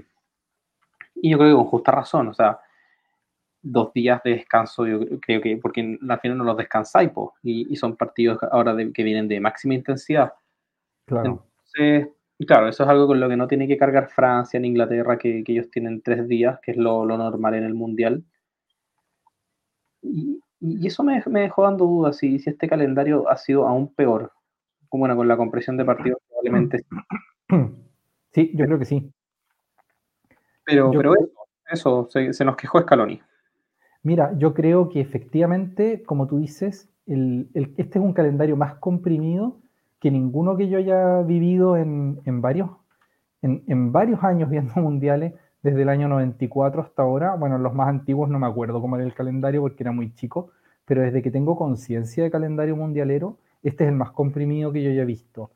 y 1.14 1.31
yo 1.31 1.38
creo 1.38 1.51
que 1.51 1.57
con 1.57 1.66
justa 1.66 1.92
razón, 1.92 2.29
o 2.29 2.35
sea, 2.35 2.61
dos 3.62 3.92
días 3.94 4.23
de 4.23 4.33
descanso, 4.33 4.87
yo 4.87 5.01
creo 5.20 5.40
que, 5.40 5.57
porque 5.57 5.99
al 6.09 6.20
final 6.20 6.38
no 6.38 6.44
los 6.44 6.57
descansáis, 6.57 7.11
y, 7.42 7.73
y, 7.73 7.77
son 7.77 7.97
partidos 7.97 8.38
ahora 8.51 8.77
que 8.92 9.03
vienen 9.03 9.27
de 9.27 9.40
máxima 9.40 9.75
intensidad. 9.75 10.35
Claro. 11.07 11.47
Entonces, 11.75 12.14
Claro, 12.47 12.68
eso 12.68 12.83
es 12.83 12.88
algo 12.88 13.07
con 13.07 13.20
lo 13.20 13.29
que 13.29 13.37
no 13.37 13.47
tiene 13.47 13.68
que 13.68 13.77
cargar 13.79 14.09
Francia 14.09 14.59
ni 14.59 14.68
Inglaterra, 14.68 15.18
que, 15.18 15.44
ellos 15.47 15.70
tienen 15.70 16.03
tres 16.03 16.27
días, 16.27 16.59
que 16.61 16.73
es 16.73 16.77
lo, 16.77 17.07
normal 17.07 17.55
en 17.55 17.64
el 17.64 17.75
Mundial. 17.75 18.25
Y, 20.03 20.40
eso 20.87 21.03
me, 21.03 21.23
dejó 21.23 21.62
dando 21.64 21.85
dudas 21.85 22.16
si, 22.16 22.38
si 22.38 22.51
este 22.51 22.68
calendario 22.68 23.29
ha 23.29 23.37
sido 23.37 23.66
aún 23.68 23.94
peor. 23.94 24.33
Bueno, 24.98 25.16
con 25.16 25.26
la 25.26 25.37
compresión 25.37 25.76
de 25.76 25.85
partidos 25.85 26.18
probablemente 26.28 26.78
sí. 28.33 28.52
yo 28.54 28.64
creo 28.64 28.78
que 28.78 28.85
sí. 28.85 29.11
Pero, 30.64 30.90
pero 30.90 31.14
eso, 31.70 32.09
se, 32.11 32.44
nos 32.44 32.57
quejó 32.57 32.80
Scaloni. 32.80 33.20
Mira, 34.02 34.33
yo 34.38 34.54
creo 34.54 34.88
que 34.88 35.00
efectivamente, 35.00 36.02
como 36.04 36.26
tú 36.26 36.38
dices, 36.38 36.88
este 37.07 37.98
es 37.98 38.04
un 38.04 38.12
calendario 38.12 38.57
más 38.57 38.76
comprimido 38.76 39.61
que 40.00 40.11
ninguno 40.11 40.57
que 40.57 40.68
yo 40.68 40.78
haya 40.78 41.22
vivido 41.22 41.76
en, 41.76 42.40
varios, 42.40 42.70
en, 43.42 43.92
varios 43.92 44.22
años 44.22 44.48
viendo 44.48 44.74
mundiales, 44.76 45.35
desde 45.62 45.83
el 45.83 45.88
año 45.88 46.09
94 46.09 46.83
hasta 46.83 47.02
ahora, 47.02 47.35
bueno, 47.37 47.57
los 47.57 47.72
más 47.74 47.88
antiguos 47.88 48.28
no 48.28 48.38
me 48.38 48.46
acuerdo 48.46 48.83
cómo 48.83 48.96
era 48.96 49.04
el 49.04 49.14
calendario 49.14 49.62
porque 49.62 49.83
era 49.83 49.92
muy 49.92 50.14
chico, 50.14 50.50
pero 50.85 51.00
desde 51.00 51.22
que 51.22 51.30
tengo 51.30 51.57
conciencia 51.57 52.22
de 52.22 52.30
calendario 52.30 52.76
mundialero, 52.76 53.38
este 53.68 53.85
es 53.85 53.90
el 53.90 53.96
más 53.96 54.12
comprimido 54.12 54.72
que 54.72 54.83
yo 54.83 54.90
haya 54.90 55.05
visto. 55.05 55.50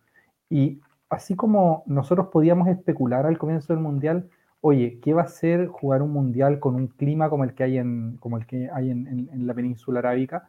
Y 0.51 0.81
así 1.11 1.37
como 1.37 1.83
nosotros 1.87 2.29
podíamos 2.29 2.69
especular 2.69 3.27
al 3.27 3.39
comienzo 3.39 3.73
del 3.73 3.83
mundial, 3.83 4.29
oye, 4.61 4.99
¿qué 5.01 5.15
va 5.15 5.23
a 5.23 5.29
ser 5.29 5.69
jugar 5.69 6.03
un 6.03 6.13
mundial 6.13 6.59
con 6.59 6.75
un 6.75 6.89
clima 6.89 7.31
como 7.31 7.45
el 7.45 7.55
que 7.55 7.65
hay 7.65 7.79
en, 7.79 8.17
como 8.19 8.39
el 8.39 8.47
que 8.47 8.69
hay 8.73 8.91
en 8.91 9.47
la 9.47 9.55
península 9.55 10.01
arábica? 10.01 10.49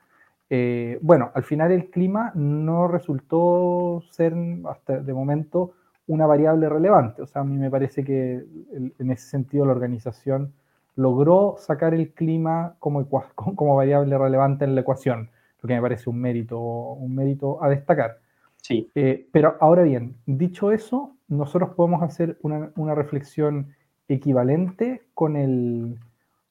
Eh, 0.49 0.97
bueno, 1.01 1.31
al 1.35 1.43
final 1.43 1.71
el 1.71 1.89
clima 1.89 2.31
no 2.33 2.87
resultó 2.87 4.01
ser 4.09 4.33
hasta 4.67 4.99
de 4.99 5.13
momento 5.13 5.73
una 6.07 6.25
variable 6.25 6.67
relevante. 6.69 7.21
O 7.21 7.27
sea, 7.27 7.41
a 7.43 7.45
mí 7.45 7.57
me 7.57 7.69
parece 7.69 8.03
que 8.03 8.43
en 8.73 9.11
ese 9.11 9.29
sentido 9.29 9.65
la 9.65 9.73
organización 9.73 10.53
logró 10.95 11.55
sacar 11.59 11.93
el 11.93 12.11
clima 12.13 12.75
como, 12.79 13.07
como 13.35 13.75
variable 13.75 14.17
relevante 14.17 14.65
en 14.65 14.75
la 14.75 14.81
ecuación, 14.81 15.29
lo 15.61 15.67
que 15.67 15.73
me 15.73 15.81
parece 15.81 16.09
un 16.09 16.19
mérito, 16.19 16.59
un 16.59 17.15
mérito 17.15 17.63
a 17.63 17.69
destacar. 17.69 18.19
Sí. 18.57 18.89
Eh, 18.95 19.27
pero 19.31 19.55
ahora 19.59 19.83
bien, 19.83 20.15
dicho 20.25 20.71
eso, 20.71 21.15
nosotros 21.27 21.71
podemos 21.75 22.03
hacer 22.03 22.37
una, 22.41 22.71
una 22.75 22.95
reflexión 22.95 23.73
equivalente 24.07 25.03
con 25.13 25.35
el, 25.35 25.97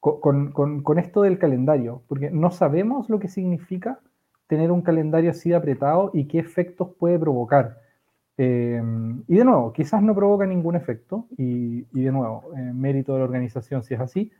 con, 0.00 0.98
esto 0.98 1.22
del 1.22 1.38
calendario, 1.38 2.02
porque 2.08 2.30
no 2.30 2.50
sabemos 2.50 3.10
lo 3.10 3.18
que 3.18 3.28
significa 3.28 3.98
tener 4.46 4.70
un 4.70 4.82
calendario 4.82 5.30
así 5.30 5.52
apretado 5.52 6.10
y 6.14 6.26
qué 6.26 6.38
efectos 6.38 6.90
puede 6.98 7.18
provocar. 7.18 7.78
Eh, 8.38 8.80
y 9.26 9.36
de 9.36 9.44
nuevo, 9.44 9.72
quizás 9.72 10.00
no 10.00 10.14
provoca 10.14 10.46
ningún 10.46 10.76
efecto, 10.76 11.26
y, 11.36 11.82
de 11.82 12.12
nuevo, 12.12 12.52
eh, 12.56 12.72
mérito 12.72 13.12
de 13.12 13.18
la 13.18 13.24
organización 13.24 13.82
si 13.82 13.94
es 13.94 14.00
así, 14.00 14.30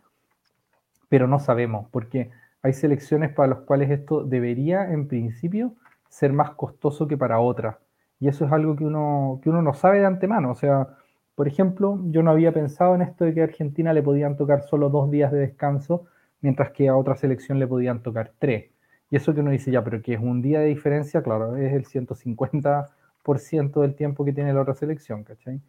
pero 1.09 1.27
no 1.27 1.41
sabemos, 1.41 1.89
porque 1.91 2.31
hay 2.63 2.73
selecciones 2.73 3.33
para 3.33 3.49
las 3.49 3.59
cuales 3.61 3.91
esto 3.91 4.25
debería, 4.25 4.91
en 4.93 5.09
principio, 5.09 5.75
ser 6.09 6.33
más 6.33 6.51
costoso 6.53 7.07
que 7.07 7.17
para 7.17 7.41
otras. 7.41 7.77
Y 8.21 8.29
eso 8.29 8.45
es 8.45 8.53
algo 8.53 8.75
que 8.77 8.85
uno, 8.85 9.41
que 9.43 9.51
uno 9.51 9.63
no 9.63 9.75
sabe 9.75 10.01
de 10.01 10.07
antemano. 10.07 10.51
O 10.51 10.55
sea, 10.55 10.89
por 11.35 11.47
ejemplo, 11.47 12.01
yo 12.07 12.23
no 12.23 12.31
había 12.33 12.53
pensado 12.53 12.95
en 12.97 13.03
esto 13.03 13.25
de 13.25 13.33
que 13.35 13.41
a 13.43 13.45
Argentina 13.45 13.93
le 13.93 14.03
podían 14.03 14.37
tocar 14.37 14.63
solo 14.63 14.91
dos 14.91 15.11
días 15.11 15.31
de 15.31 15.39
descanso, 15.39 16.07
mientras 16.41 16.73
que 16.73 16.89
a 16.89 16.97
otra 16.97 17.15
selección 17.17 17.59
le 17.61 17.67
podían 17.67 18.03
tocar 18.03 18.33
tres. 18.39 18.71
Y 19.11 19.17
eso 19.17 19.35
que 19.35 19.41
uno 19.41 19.51
dice, 19.51 19.71
ya, 19.71 19.83
pero 19.85 20.03
que 20.03 20.15
es 20.15 20.21
un 20.21 20.43
día 20.43 20.61
de 20.61 20.67
diferencia, 20.67 21.23
claro, 21.23 21.57
es 21.57 21.73
el 21.73 21.87
150% 21.87 23.81
del 23.81 23.95
tiempo 23.95 24.25
que 24.25 24.33
tiene 24.33 24.53
la 24.53 24.63
otra 24.63 24.75
selección, 24.75 25.23
¿cachai? 25.23 25.61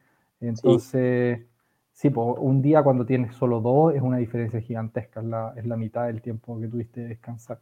Entonces, 0.41 1.39
sí, 1.39 1.45
pues, 2.09 2.37
un 2.39 2.61
día 2.61 2.81
cuando 2.81 3.05
tienes 3.05 3.35
solo 3.35 3.59
dos 3.59 3.93
es 3.93 4.01
una 4.01 4.17
diferencia 4.17 4.61
gigantesca, 4.61 5.19
es 5.19 5.25
la, 5.25 5.53
es 5.57 5.65
la 5.65 5.75
mitad 5.75 6.07
del 6.07 6.21
tiempo 6.21 6.57
que 6.57 6.69
tuviste 6.69 7.01
de 7.01 7.07
descansar. 7.09 7.59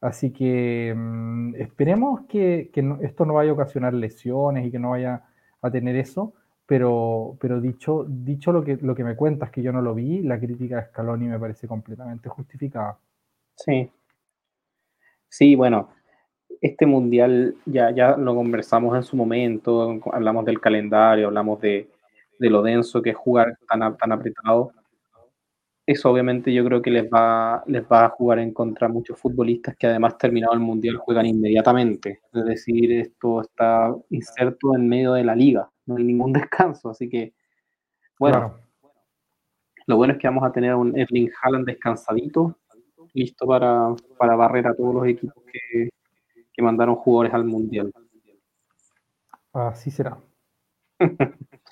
Así 0.00 0.32
que 0.32 0.92
mm, 0.96 1.54
esperemos 1.56 2.22
que, 2.28 2.70
esto 3.02 3.24
no 3.24 3.34
vaya 3.34 3.50
a 3.50 3.54
ocasionar 3.54 3.94
lesiones 3.94 4.66
y 4.66 4.72
que 4.72 4.80
no 4.80 4.90
vaya 4.90 5.22
a 5.62 5.70
tener 5.70 5.94
eso, 5.94 6.32
pero, 6.66 7.36
pero 7.40 7.60
dicho, 7.60 8.06
dicho 8.08 8.50
lo, 8.50 8.64
que, 8.64 8.76
lo 8.80 8.96
que 8.96 9.04
me 9.04 9.14
cuentas, 9.14 9.50
que 9.50 9.62
yo 9.62 9.72
no 9.72 9.82
lo 9.82 9.94
vi, 9.94 10.20
la 10.22 10.40
crítica 10.40 10.76
de 10.76 10.86
Scaloni 10.86 11.28
me 11.28 11.38
parece 11.38 11.68
completamente 11.68 12.28
justificada. 12.28 12.98
Sí. 13.54 13.88
Sí, 15.28 15.54
bueno, 15.54 15.90
este 16.60 16.86
mundial 16.86 17.54
ya, 17.66 17.92
ya 17.92 18.16
lo 18.16 18.34
conversamos 18.34 18.96
en 18.96 19.04
su 19.04 19.16
momento, 19.16 20.00
hablamos 20.12 20.44
del 20.44 20.60
calendario, 20.60 21.28
hablamos 21.28 21.60
de, 21.60 21.88
lo 22.48 22.62
denso 22.62 23.02
que 23.02 23.10
es 23.10 23.16
jugar 23.16 23.58
tan, 23.68 23.96
tan 23.96 24.12
apretado. 24.12 24.72
Eso 25.86 26.10
obviamente 26.10 26.52
yo 26.52 26.64
creo 26.64 26.80
que 26.80 26.90
les 26.90 27.04
va, 27.04 27.62
les 27.66 27.82
va 27.82 28.04
a 28.04 28.08
jugar 28.10 28.38
en 28.38 28.52
contra 28.52 28.86
a 28.86 28.90
muchos 28.90 29.18
futbolistas 29.18 29.76
que 29.76 29.88
además 29.88 30.16
terminado 30.16 30.54
el 30.54 30.60
mundial 30.60 30.96
juegan 30.96 31.26
inmediatamente. 31.26 32.20
Es 32.32 32.44
decir, 32.44 32.92
esto 32.92 33.40
está 33.40 33.92
inserto 34.10 34.74
en 34.76 34.88
medio 34.88 35.14
de 35.14 35.24
la 35.24 35.34
liga, 35.34 35.68
no 35.86 35.96
hay 35.96 36.04
ningún 36.04 36.32
descanso. 36.32 36.90
Así 36.90 37.08
que, 37.08 37.34
bueno, 38.18 38.56
lo 39.86 39.96
bueno 39.96 40.12
es 40.12 40.18
que 40.20 40.28
vamos 40.28 40.44
a 40.44 40.52
tener 40.52 40.74
un 40.74 40.96
Erling 40.96 41.30
Haaland 41.42 41.66
descansadito, 41.66 42.56
listo 43.12 43.46
para, 43.46 43.94
para 44.16 44.36
barrer 44.36 44.68
a 44.68 44.74
todos 44.74 44.94
los 44.94 45.06
equipos 45.06 45.42
que, 45.44 45.88
que 46.52 46.62
mandaron 46.62 46.94
jugadores 46.94 47.34
al 47.34 47.44
Mundial. 47.44 47.92
Así 49.52 49.90
será. 49.90 50.16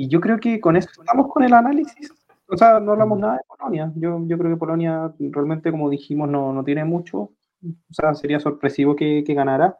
y 0.00 0.08
yo 0.08 0.18
creo 0.18 0.38
que 0.38 0.60
con 0.60 0.76
eso 0.76 0.88
estamos 0.98 1.28
con 1.28 1.42
el 1.42 1.52
análisis. 1.52 2.10
O 2.46 2.56
sea, 2.56 2.80
no 2.80 2.92
hablamos 2.92 3.18
nada 3.18 3.34
de 3.34 3.44
Polonia. 3.46 3.92
Yo, 3.96 4.18
yo 4.26 4.38
creo 4.38 4.50
que 4.50 4.56
Polonia 4.56 5.12
realmente, 5.18 5.70
como 5.70 5.90
dijimos, 5.90 6.26
no, 6.26 6.54
no 6.54 6.64
tiene 6.64 6.84
mucho. 6.84 7.18
O 7.18 7.92
sea, 7.92 8.14
sería 8.14 8.40
sorpresivo 8.40 8.96
que, 8.96 9.22
que, 9.26 9.34
ganara. 9.34 9.76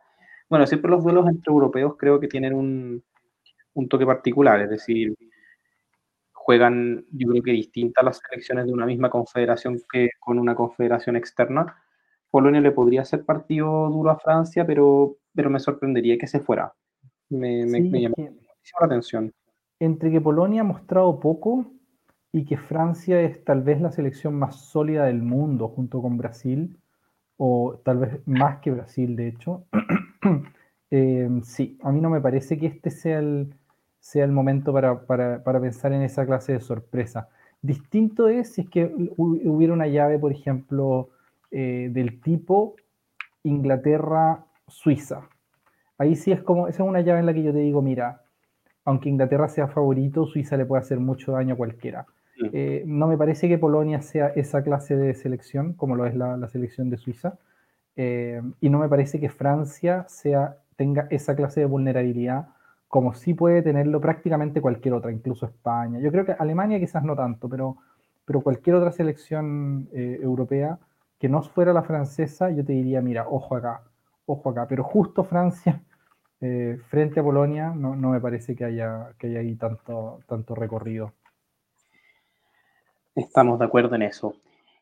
Bueno, 0.50 0.66
siempre 0.66 0.90
los 0.90 1.02
duelos 1.02 1.26
entre 1.26 1.50
europeos 1.50 1.94
creo 1.98 2.20
que 2.20 2.28
tienen 2.28 2.52
un, 2.52 3.02
un 3.72 3.88
toque 3.88 4.04
particular. 4.04 4.60
Es 4.60 4.68
decir, 4.68 5.14
juegan, 6.34 7.06
yo 7.12 7.28
creo 7.28 7.42
que 7.42 7.52
distintas 7.52 8.04
las 8.04 8.18
selecciones 8.18 8.66
de 8.66 8.74
una 8.74 8.84
misma 8.84 9.08
confederación 9.08 9.80
que 9.90 10.10
con 10.20 10.38
una 10.38 10.54
confederación 10.54 11.16
externa 11.16 11.82
Polonia 12.30 12.60
le 12.60 12.72
podría 12.72 13.00
hacer 13.00 13.24
partido 13.24 13.88
duro 13.88 14.10
a 14.10 14.18
Francia, 14.18 14.66
pero, 14.66 15.16
pero 15.34 15.48
me 15.48 15.58
sorprendería 15.60 16.18
que 16.18 16.26
se 16.26 16.40
fuera. 16.40 16.72
Me, 17.30 17.64
me, 17.64 17.80
llamó 18.00 18.14
la 18.80 18.86
atención. 18.86 19.32
Entre 19.80 20.10
que 20.10 20.20
Polonia 20.20 20.60
ha 20.60 20.64
mostrado 20.64 21.18
poco 21.18 21.66
y 22.32 22.44
que 22.44 22.56
Francia 22.56 23.20
es 23.20 23.44
tal 23.44 23.62
vez 23.62 23.80
la 23.80 23.90
selección 23.90 24.34
más 24.34 24.56
sólida 24.56 25.06
del 25.06 25.22
mundo 25.22 25.68
junto 25.68 26.00
con 26.00 26.16
Brasil, 26.16 26.78
o 27.36 27.80
tal 27.82 27.98
vez 27.98 28.20
más 28.26 28.60
que 28.60 28.70
Brasil, 28.70 29.16
de 29.16 29.28
hecho. 29.28 29.64
Em, 30.92 31.42
sí, 31.42 31.78
a 31.84 31.92
mí 31.92 32.00
no 32.00 32.10
me 32.10 32.20
parece 32.20 32.58
que 32.58 32.66
este 32.66 32.90
sea 32.90 33.20
el, 33.20 33.54
sea 34.00 34.24
el 34.24 34.32
momento 34.32 34.72
para, 34.72 35.06
para, 35.06 35.44
para, 35.44 35.60
pensar 35.60 35.92
en 35.92 36.02
esa 36.02 36.26
clase 36.26 36.54
de 36.54 36.60
sorpresa. 36.60 37.28
Distinto 37.62 38.28
es 38.28 38.54
si 38.54 38.62
es 38.62 38.68
que 38.68 38.92
hubiera 39.16 39.72
una 39.72 39.86
llave, 39.86 40.18
por 40.18 40.32
ejemplo, 40.32 41.10
eh, 41.52 41.90
del 41.92 42.20
tipo 42.20 42.74
Inglaterra-Suiza. 43.44 45.28
Ahí 45.96 46.16
sí 46.16 46.32
es 46.32 46.42
como, 46.42 46.66
esa 46.66 46.82
es 46.82 46.88
una 46.88 47.02
llave 47.02 47.20
en 47.20 47.26
la 47.26 47.34
que 47.34 47.44
yo 47.44 47.52
te 47.52 47.58
digo, 47.58 47.82
mira, 47.82 48.22
aunque 48.84 49.08
Inglaterra 49.08 49.48
sea 49.48 49.68
favorito, 49.68 50.26
Suiza 50.26 50.56
le 50.56 50.66
puede 50.66 50.82
hacer 50.82 51.00
mucho 51.00 51.32
daño 51.32 51.54
a 51.54 51.56
cualquiera. 51.56 52.06
Eh, 52.52 52.84
no 52.86 53.06
me 53.06 53.18
parece 53.18 53.48
que 53.48 53.58
Polonia 53.58 54.00
sea 54.00 54.28
esa 54.28 54.62
clase 54.62 54.96
de 54.96 55.14
selección, 55.14 55.74
como 55.74 55.94
lo 55.94 56.06
es 56.06 56.14
la, 56.14 56.48
selección 56.48 56.88
de 56.88 56.96
Suiza, 56.96 57.38
eh, 57.96 58.40
y 58.60 58.70
no 58.70 58.78
me 58.78 58.88
parece 58.88 59.20
que 59.20 59.28
Francia 59.28 60.06
sea, 60.08 60.56
tenga 60.76 61.06
esa 61.10 61.36
clase 61.36 61.60
de 61.60 61.66
vulnerabilidad 61.66 62.48
como 62.88 63.14
sí 63.14 63.34
puede 63.34 63.62
tenerlo 63.62 64.00
prácticamente 64.00 64.60
cualquier 64.60 64.94
otra, 64.94 65.12
incluso 65.12 65.46
España. 65.46 66.00
Yo 66.00 66.10
creo 66.10 66.24
que 66.24 66.32
Alemania 66.32 66.80
quizás 66.80 67.04
no 67.04 67.14
tanto, 67.14 67.48
pero, 67.48 67.76
pero 68.24 68.40
cualquier 68.40 68.76
otra 68.76 68.90
selección 68.90 69.88
europea 69.92 70.76
que 71.20 71.28
no 71.28 71.42
fuera 71.42 71.72
la 71.72 71.82
francesa, 71.82 72.50
yo 72.50 72.64
te 72.64 72.72
diría, 72.72 73.00
mira, 73.02 73.28
ojo 73.28 73.54
acá, 73.54 73.82
ojo 74.26 74.50
acá. 74.50 74.66
Pero 74.66 74.82
justo 74.82 75.22
Francia, 75.22 75.80
eh, 76.40 76.78
frente 76.88 77.20
a 77.20 77.22
Polonia, 77.22 77.72
no, 77.74 77.94
me 77.94 78.20
parece 78.20 78.56
que 78.56 78.64
haya, 78.64 79.12
que 79.18 79.28
haya 79.28 79.40
ahí 79.40 79.56
tanto, 79.56 80.20
tanto 80.26 80.54
recorrido. 80.54 81.12
Estamos 83.14 83.58
de 83.58 83.64
acuerdo 83.66 83.94
en 83.96 84.02
eso. 84.02 84.34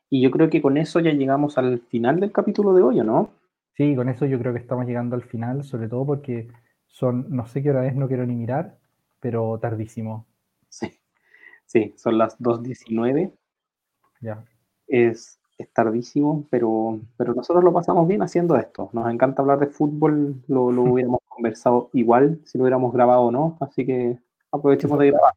Y 0.09 0.21
yo 0.21 0.31
creo 0.31 0.49
que 0.49 0.61
con 0.61 0.77
eso 0.77 0.99
ya 0.99 1.11
llegamos 1.11 1.57
al 1.57 1.81
final 1.81 2.19
del 2.19 2.31
capítulo 2.31 2.73
de 2.73 2.81
hoy, 2.81 2.99
¿o 2.99 3.03
no? 3.03 3.31
Sí, 3.75 3.95
con 3.95 4.09
eso 4.09 4.25
yo 4.25 4.39
creo 4.39 4.53
que 4.53 4.59
estamos 4.59 4.85
llegando 4.85 5.15
al 5.15 5.23
final, 5.23 5.63
sobre 5.63 5.87
todo 5.87 6.05
porque 6.05 6.47
son, 6.87 7.25
no 7.29 7.45
sé 7.45 7.61
qué 7.61 7.69
hora 7.71 7.85
es, 7.87 7.95
no 7.95 8.07
quiero 8.07 8.25
ni 8.25 8.35
mirar, 8.35 8.77
pero 9.19 9.57
tardísimo. 9.59 10.25
Sí, 10.69 10.99
sí, 11.65 11.93
son 11.97 12.17
las 12.17 12.39
2.19. 12.39 13.31
Ya. 14.21 14.43
Es 14.87 15.39
es 15.59 15.71
tardísimo, 15.73 16.47
pero, 16.49 16.99
pero 17.17 17.33
nosotros 17.35 17.63
lo 17.63 17.73
pasamos 17.73 18.07
bien 18.07 18.21
haciendo 18.21 18.55
esto. 18.55 18.89
Nos 18.93 19.11
encanta 19.11 19.41
hablar 19.41 19.59
de 19.59 19.67
fútbol, 19.67 20.41
lo, 20.47 20.71
lo 20.71 20.83
hubiéramos 20.93 21.19
conversado 21.39 21.89
igual 21.93 22.41
si 22.43 22.57
lo 22.57 22.63
hubiéramos 22.63 22.93
grabado 22.93 23.21
o 23.21 23.31
no, 23.31 23.57
así 23.61 23.85
que 23.85 24.19
aprovechemos 24.51 24.99
de 24.99 25.11
grabar. 25.11 25.33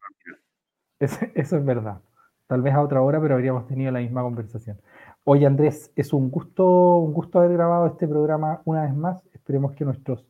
Eso, 0.99 1.27
eso 1.35 1.57
es 1.57 1.65
verdad. 1.65 2.01
Tal 2.49 2.61
vez 2.61 2.75
a 2.75 2.83
otra 2.83 3.01
hora, 3.01 3.21
pero 3.21 3.35
habríamos 3.35 3.67
tenido 3.67 3.91
la 3.93 4.01
misma 4.01 4.23
conversación. 4.23 4.81
Oye, 5.25 5.47
Andrés, 5.47 5.93
es 5.95 6.13
un 6.13 6.31
gusto, 6.31 6.97
un 6.97 7.13
gusto 7.13 7.39
haber 7.39 7.53
grabado 7.53 7.87
este 7.87 8.09
programa 8.09 8.61
una 8.65 8.83
vez 8.83 8.95
más. 8.95 9.23
Esperemos 9.33 9.73
que 9.73 9.85
nuestros 9.85 10.27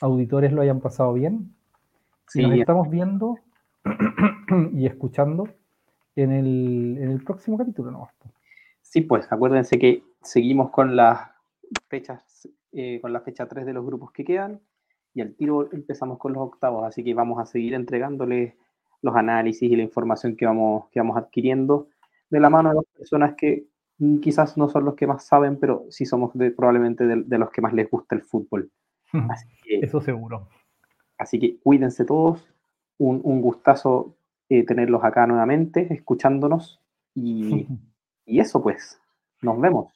auditores 0.00 0.52
lo 0.52 0.62
hayan 0.62 0.80
pasado 0.80 1.12
bien. 1.12 1.54
Sí, 2.26 2.42
nos 2.42 2.58
estamos 2.58 2.90
viendo 2.90 3.38
y 4.72 4.86
escuchando 4.86 5.48
en 6.16 6.32
el, 6.32 6.98
en 7.00 7.10
el 7.10 7.22
próximo 7.22 7.56
capítulo, 7.56 7.90
¿no? 7.90 8.08
Sí, 8.82 9.02
pues 9.02 9.30
acuérdense 9.30 9.78
que 9.78 10.02
seguimos 10.22 10.70
con 10.70 10.96
las 10.96 11.30
fechas, 11.88 12.48
eh, 12.72 12.98
con 13.00 13.12
la 13.12 13.20
fecha 13.20 13.46
3 13.46 13.66
de 13.66 13.72
los 13.72 13.86
grupos 13.86 14.10
que 14.12 14.24
quedan 14.24 14.60
y 15.14 15.20
al 15.20 15.34
tiro 15.34 15.72
empezamos 15.72 16.18
con 16.18 16.32
los 16.32 16.42
octavos, 16.42 16.84
así 16.84 17.02
que 17.04 17.14
vamos 17.14 17.38
a 17.38 17.46
seguir 17.46 17.74
entregándoles 17.74 18.54
los 19.02 19.14
análisis 19.16 19.70
y 19.70 19.76
la 19.76 19.82
información 19.82 20.36
que 20.36 20.46
vamos, 20.46 20.88
que 20.90 21.00
vamos 21.00 21.16
adquiriendo 21.16 21.88
de 22.30 22.40
la 22.40 22.50
mano 22.50 22.70
de 22.70 22.74
las 22.76 22.84
personas 22.96 23.34
que 23.36 23.66
quizás 24.20 24.56
no 24.56 24.68
son 24.68 24.84
los 24.84 24.94
que 24.94 25.06
más 25.06 25.24
saben, 25.24 25.58
pero 25.58 25.86
sí 25.90 26.04
somos 26.04 26.32
probablemente 26.56 27.06
de, 27.06 27.38
los 27.38 27.50
que 27.50 27.60
más 27.60 27.72
les 27.72 27.88
gusta 27.88 28.14
el 28.16 28.22
fútbol. 28.22 28.70
Eso 29.66 30.00
seguro. 30.00 30.48
Así 31.16 31.38
que 31.38 31.58
cuídense 31.58 32.04
todos, 32.04 32.52
un, 32.98 33.20
un 33.22 33.40
gustazo 33.40 34.16
eh, 34.48 34.64
tenerlos 34.64 35.04
acá 35.04 35.26
nuevamente, 35.26 35.86
escuchándonos 35.92 36.80
y 37.14 37.68
Y 38.26 38.40
eso 38.40 38.62
pues, 38.62 39.00
nos 39.42 39.60
vemos. 39.60 39.92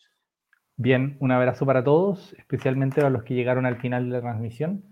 Bien, 0.76 1.16
un 1.20 1.32
abrazo 1.32 1.66
para 1.66 1.82
todos, 1.82 2.34
especialmente 2.34 3.00
a 3.00 3.10
los 3.10 3.24
que 3.24 3.34
llegaron 3.34 3.66
al 3.66 3.76
final 3.76 4.06
de 4.06 4.16
la 4.16 4.20
transmisión. 4.20 4.84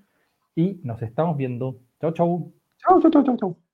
Y 0.56 0.80
nos 0.82 1.02
estamos 1.02 1.36
viendo. 1.36 1.78
Chau, 2.00 2.12
chau. 2.12 2.52
Chau, 2.78 3.00
chau, 3.00 3.22
chau, 3.22 3.36
chau. 3.36 3.65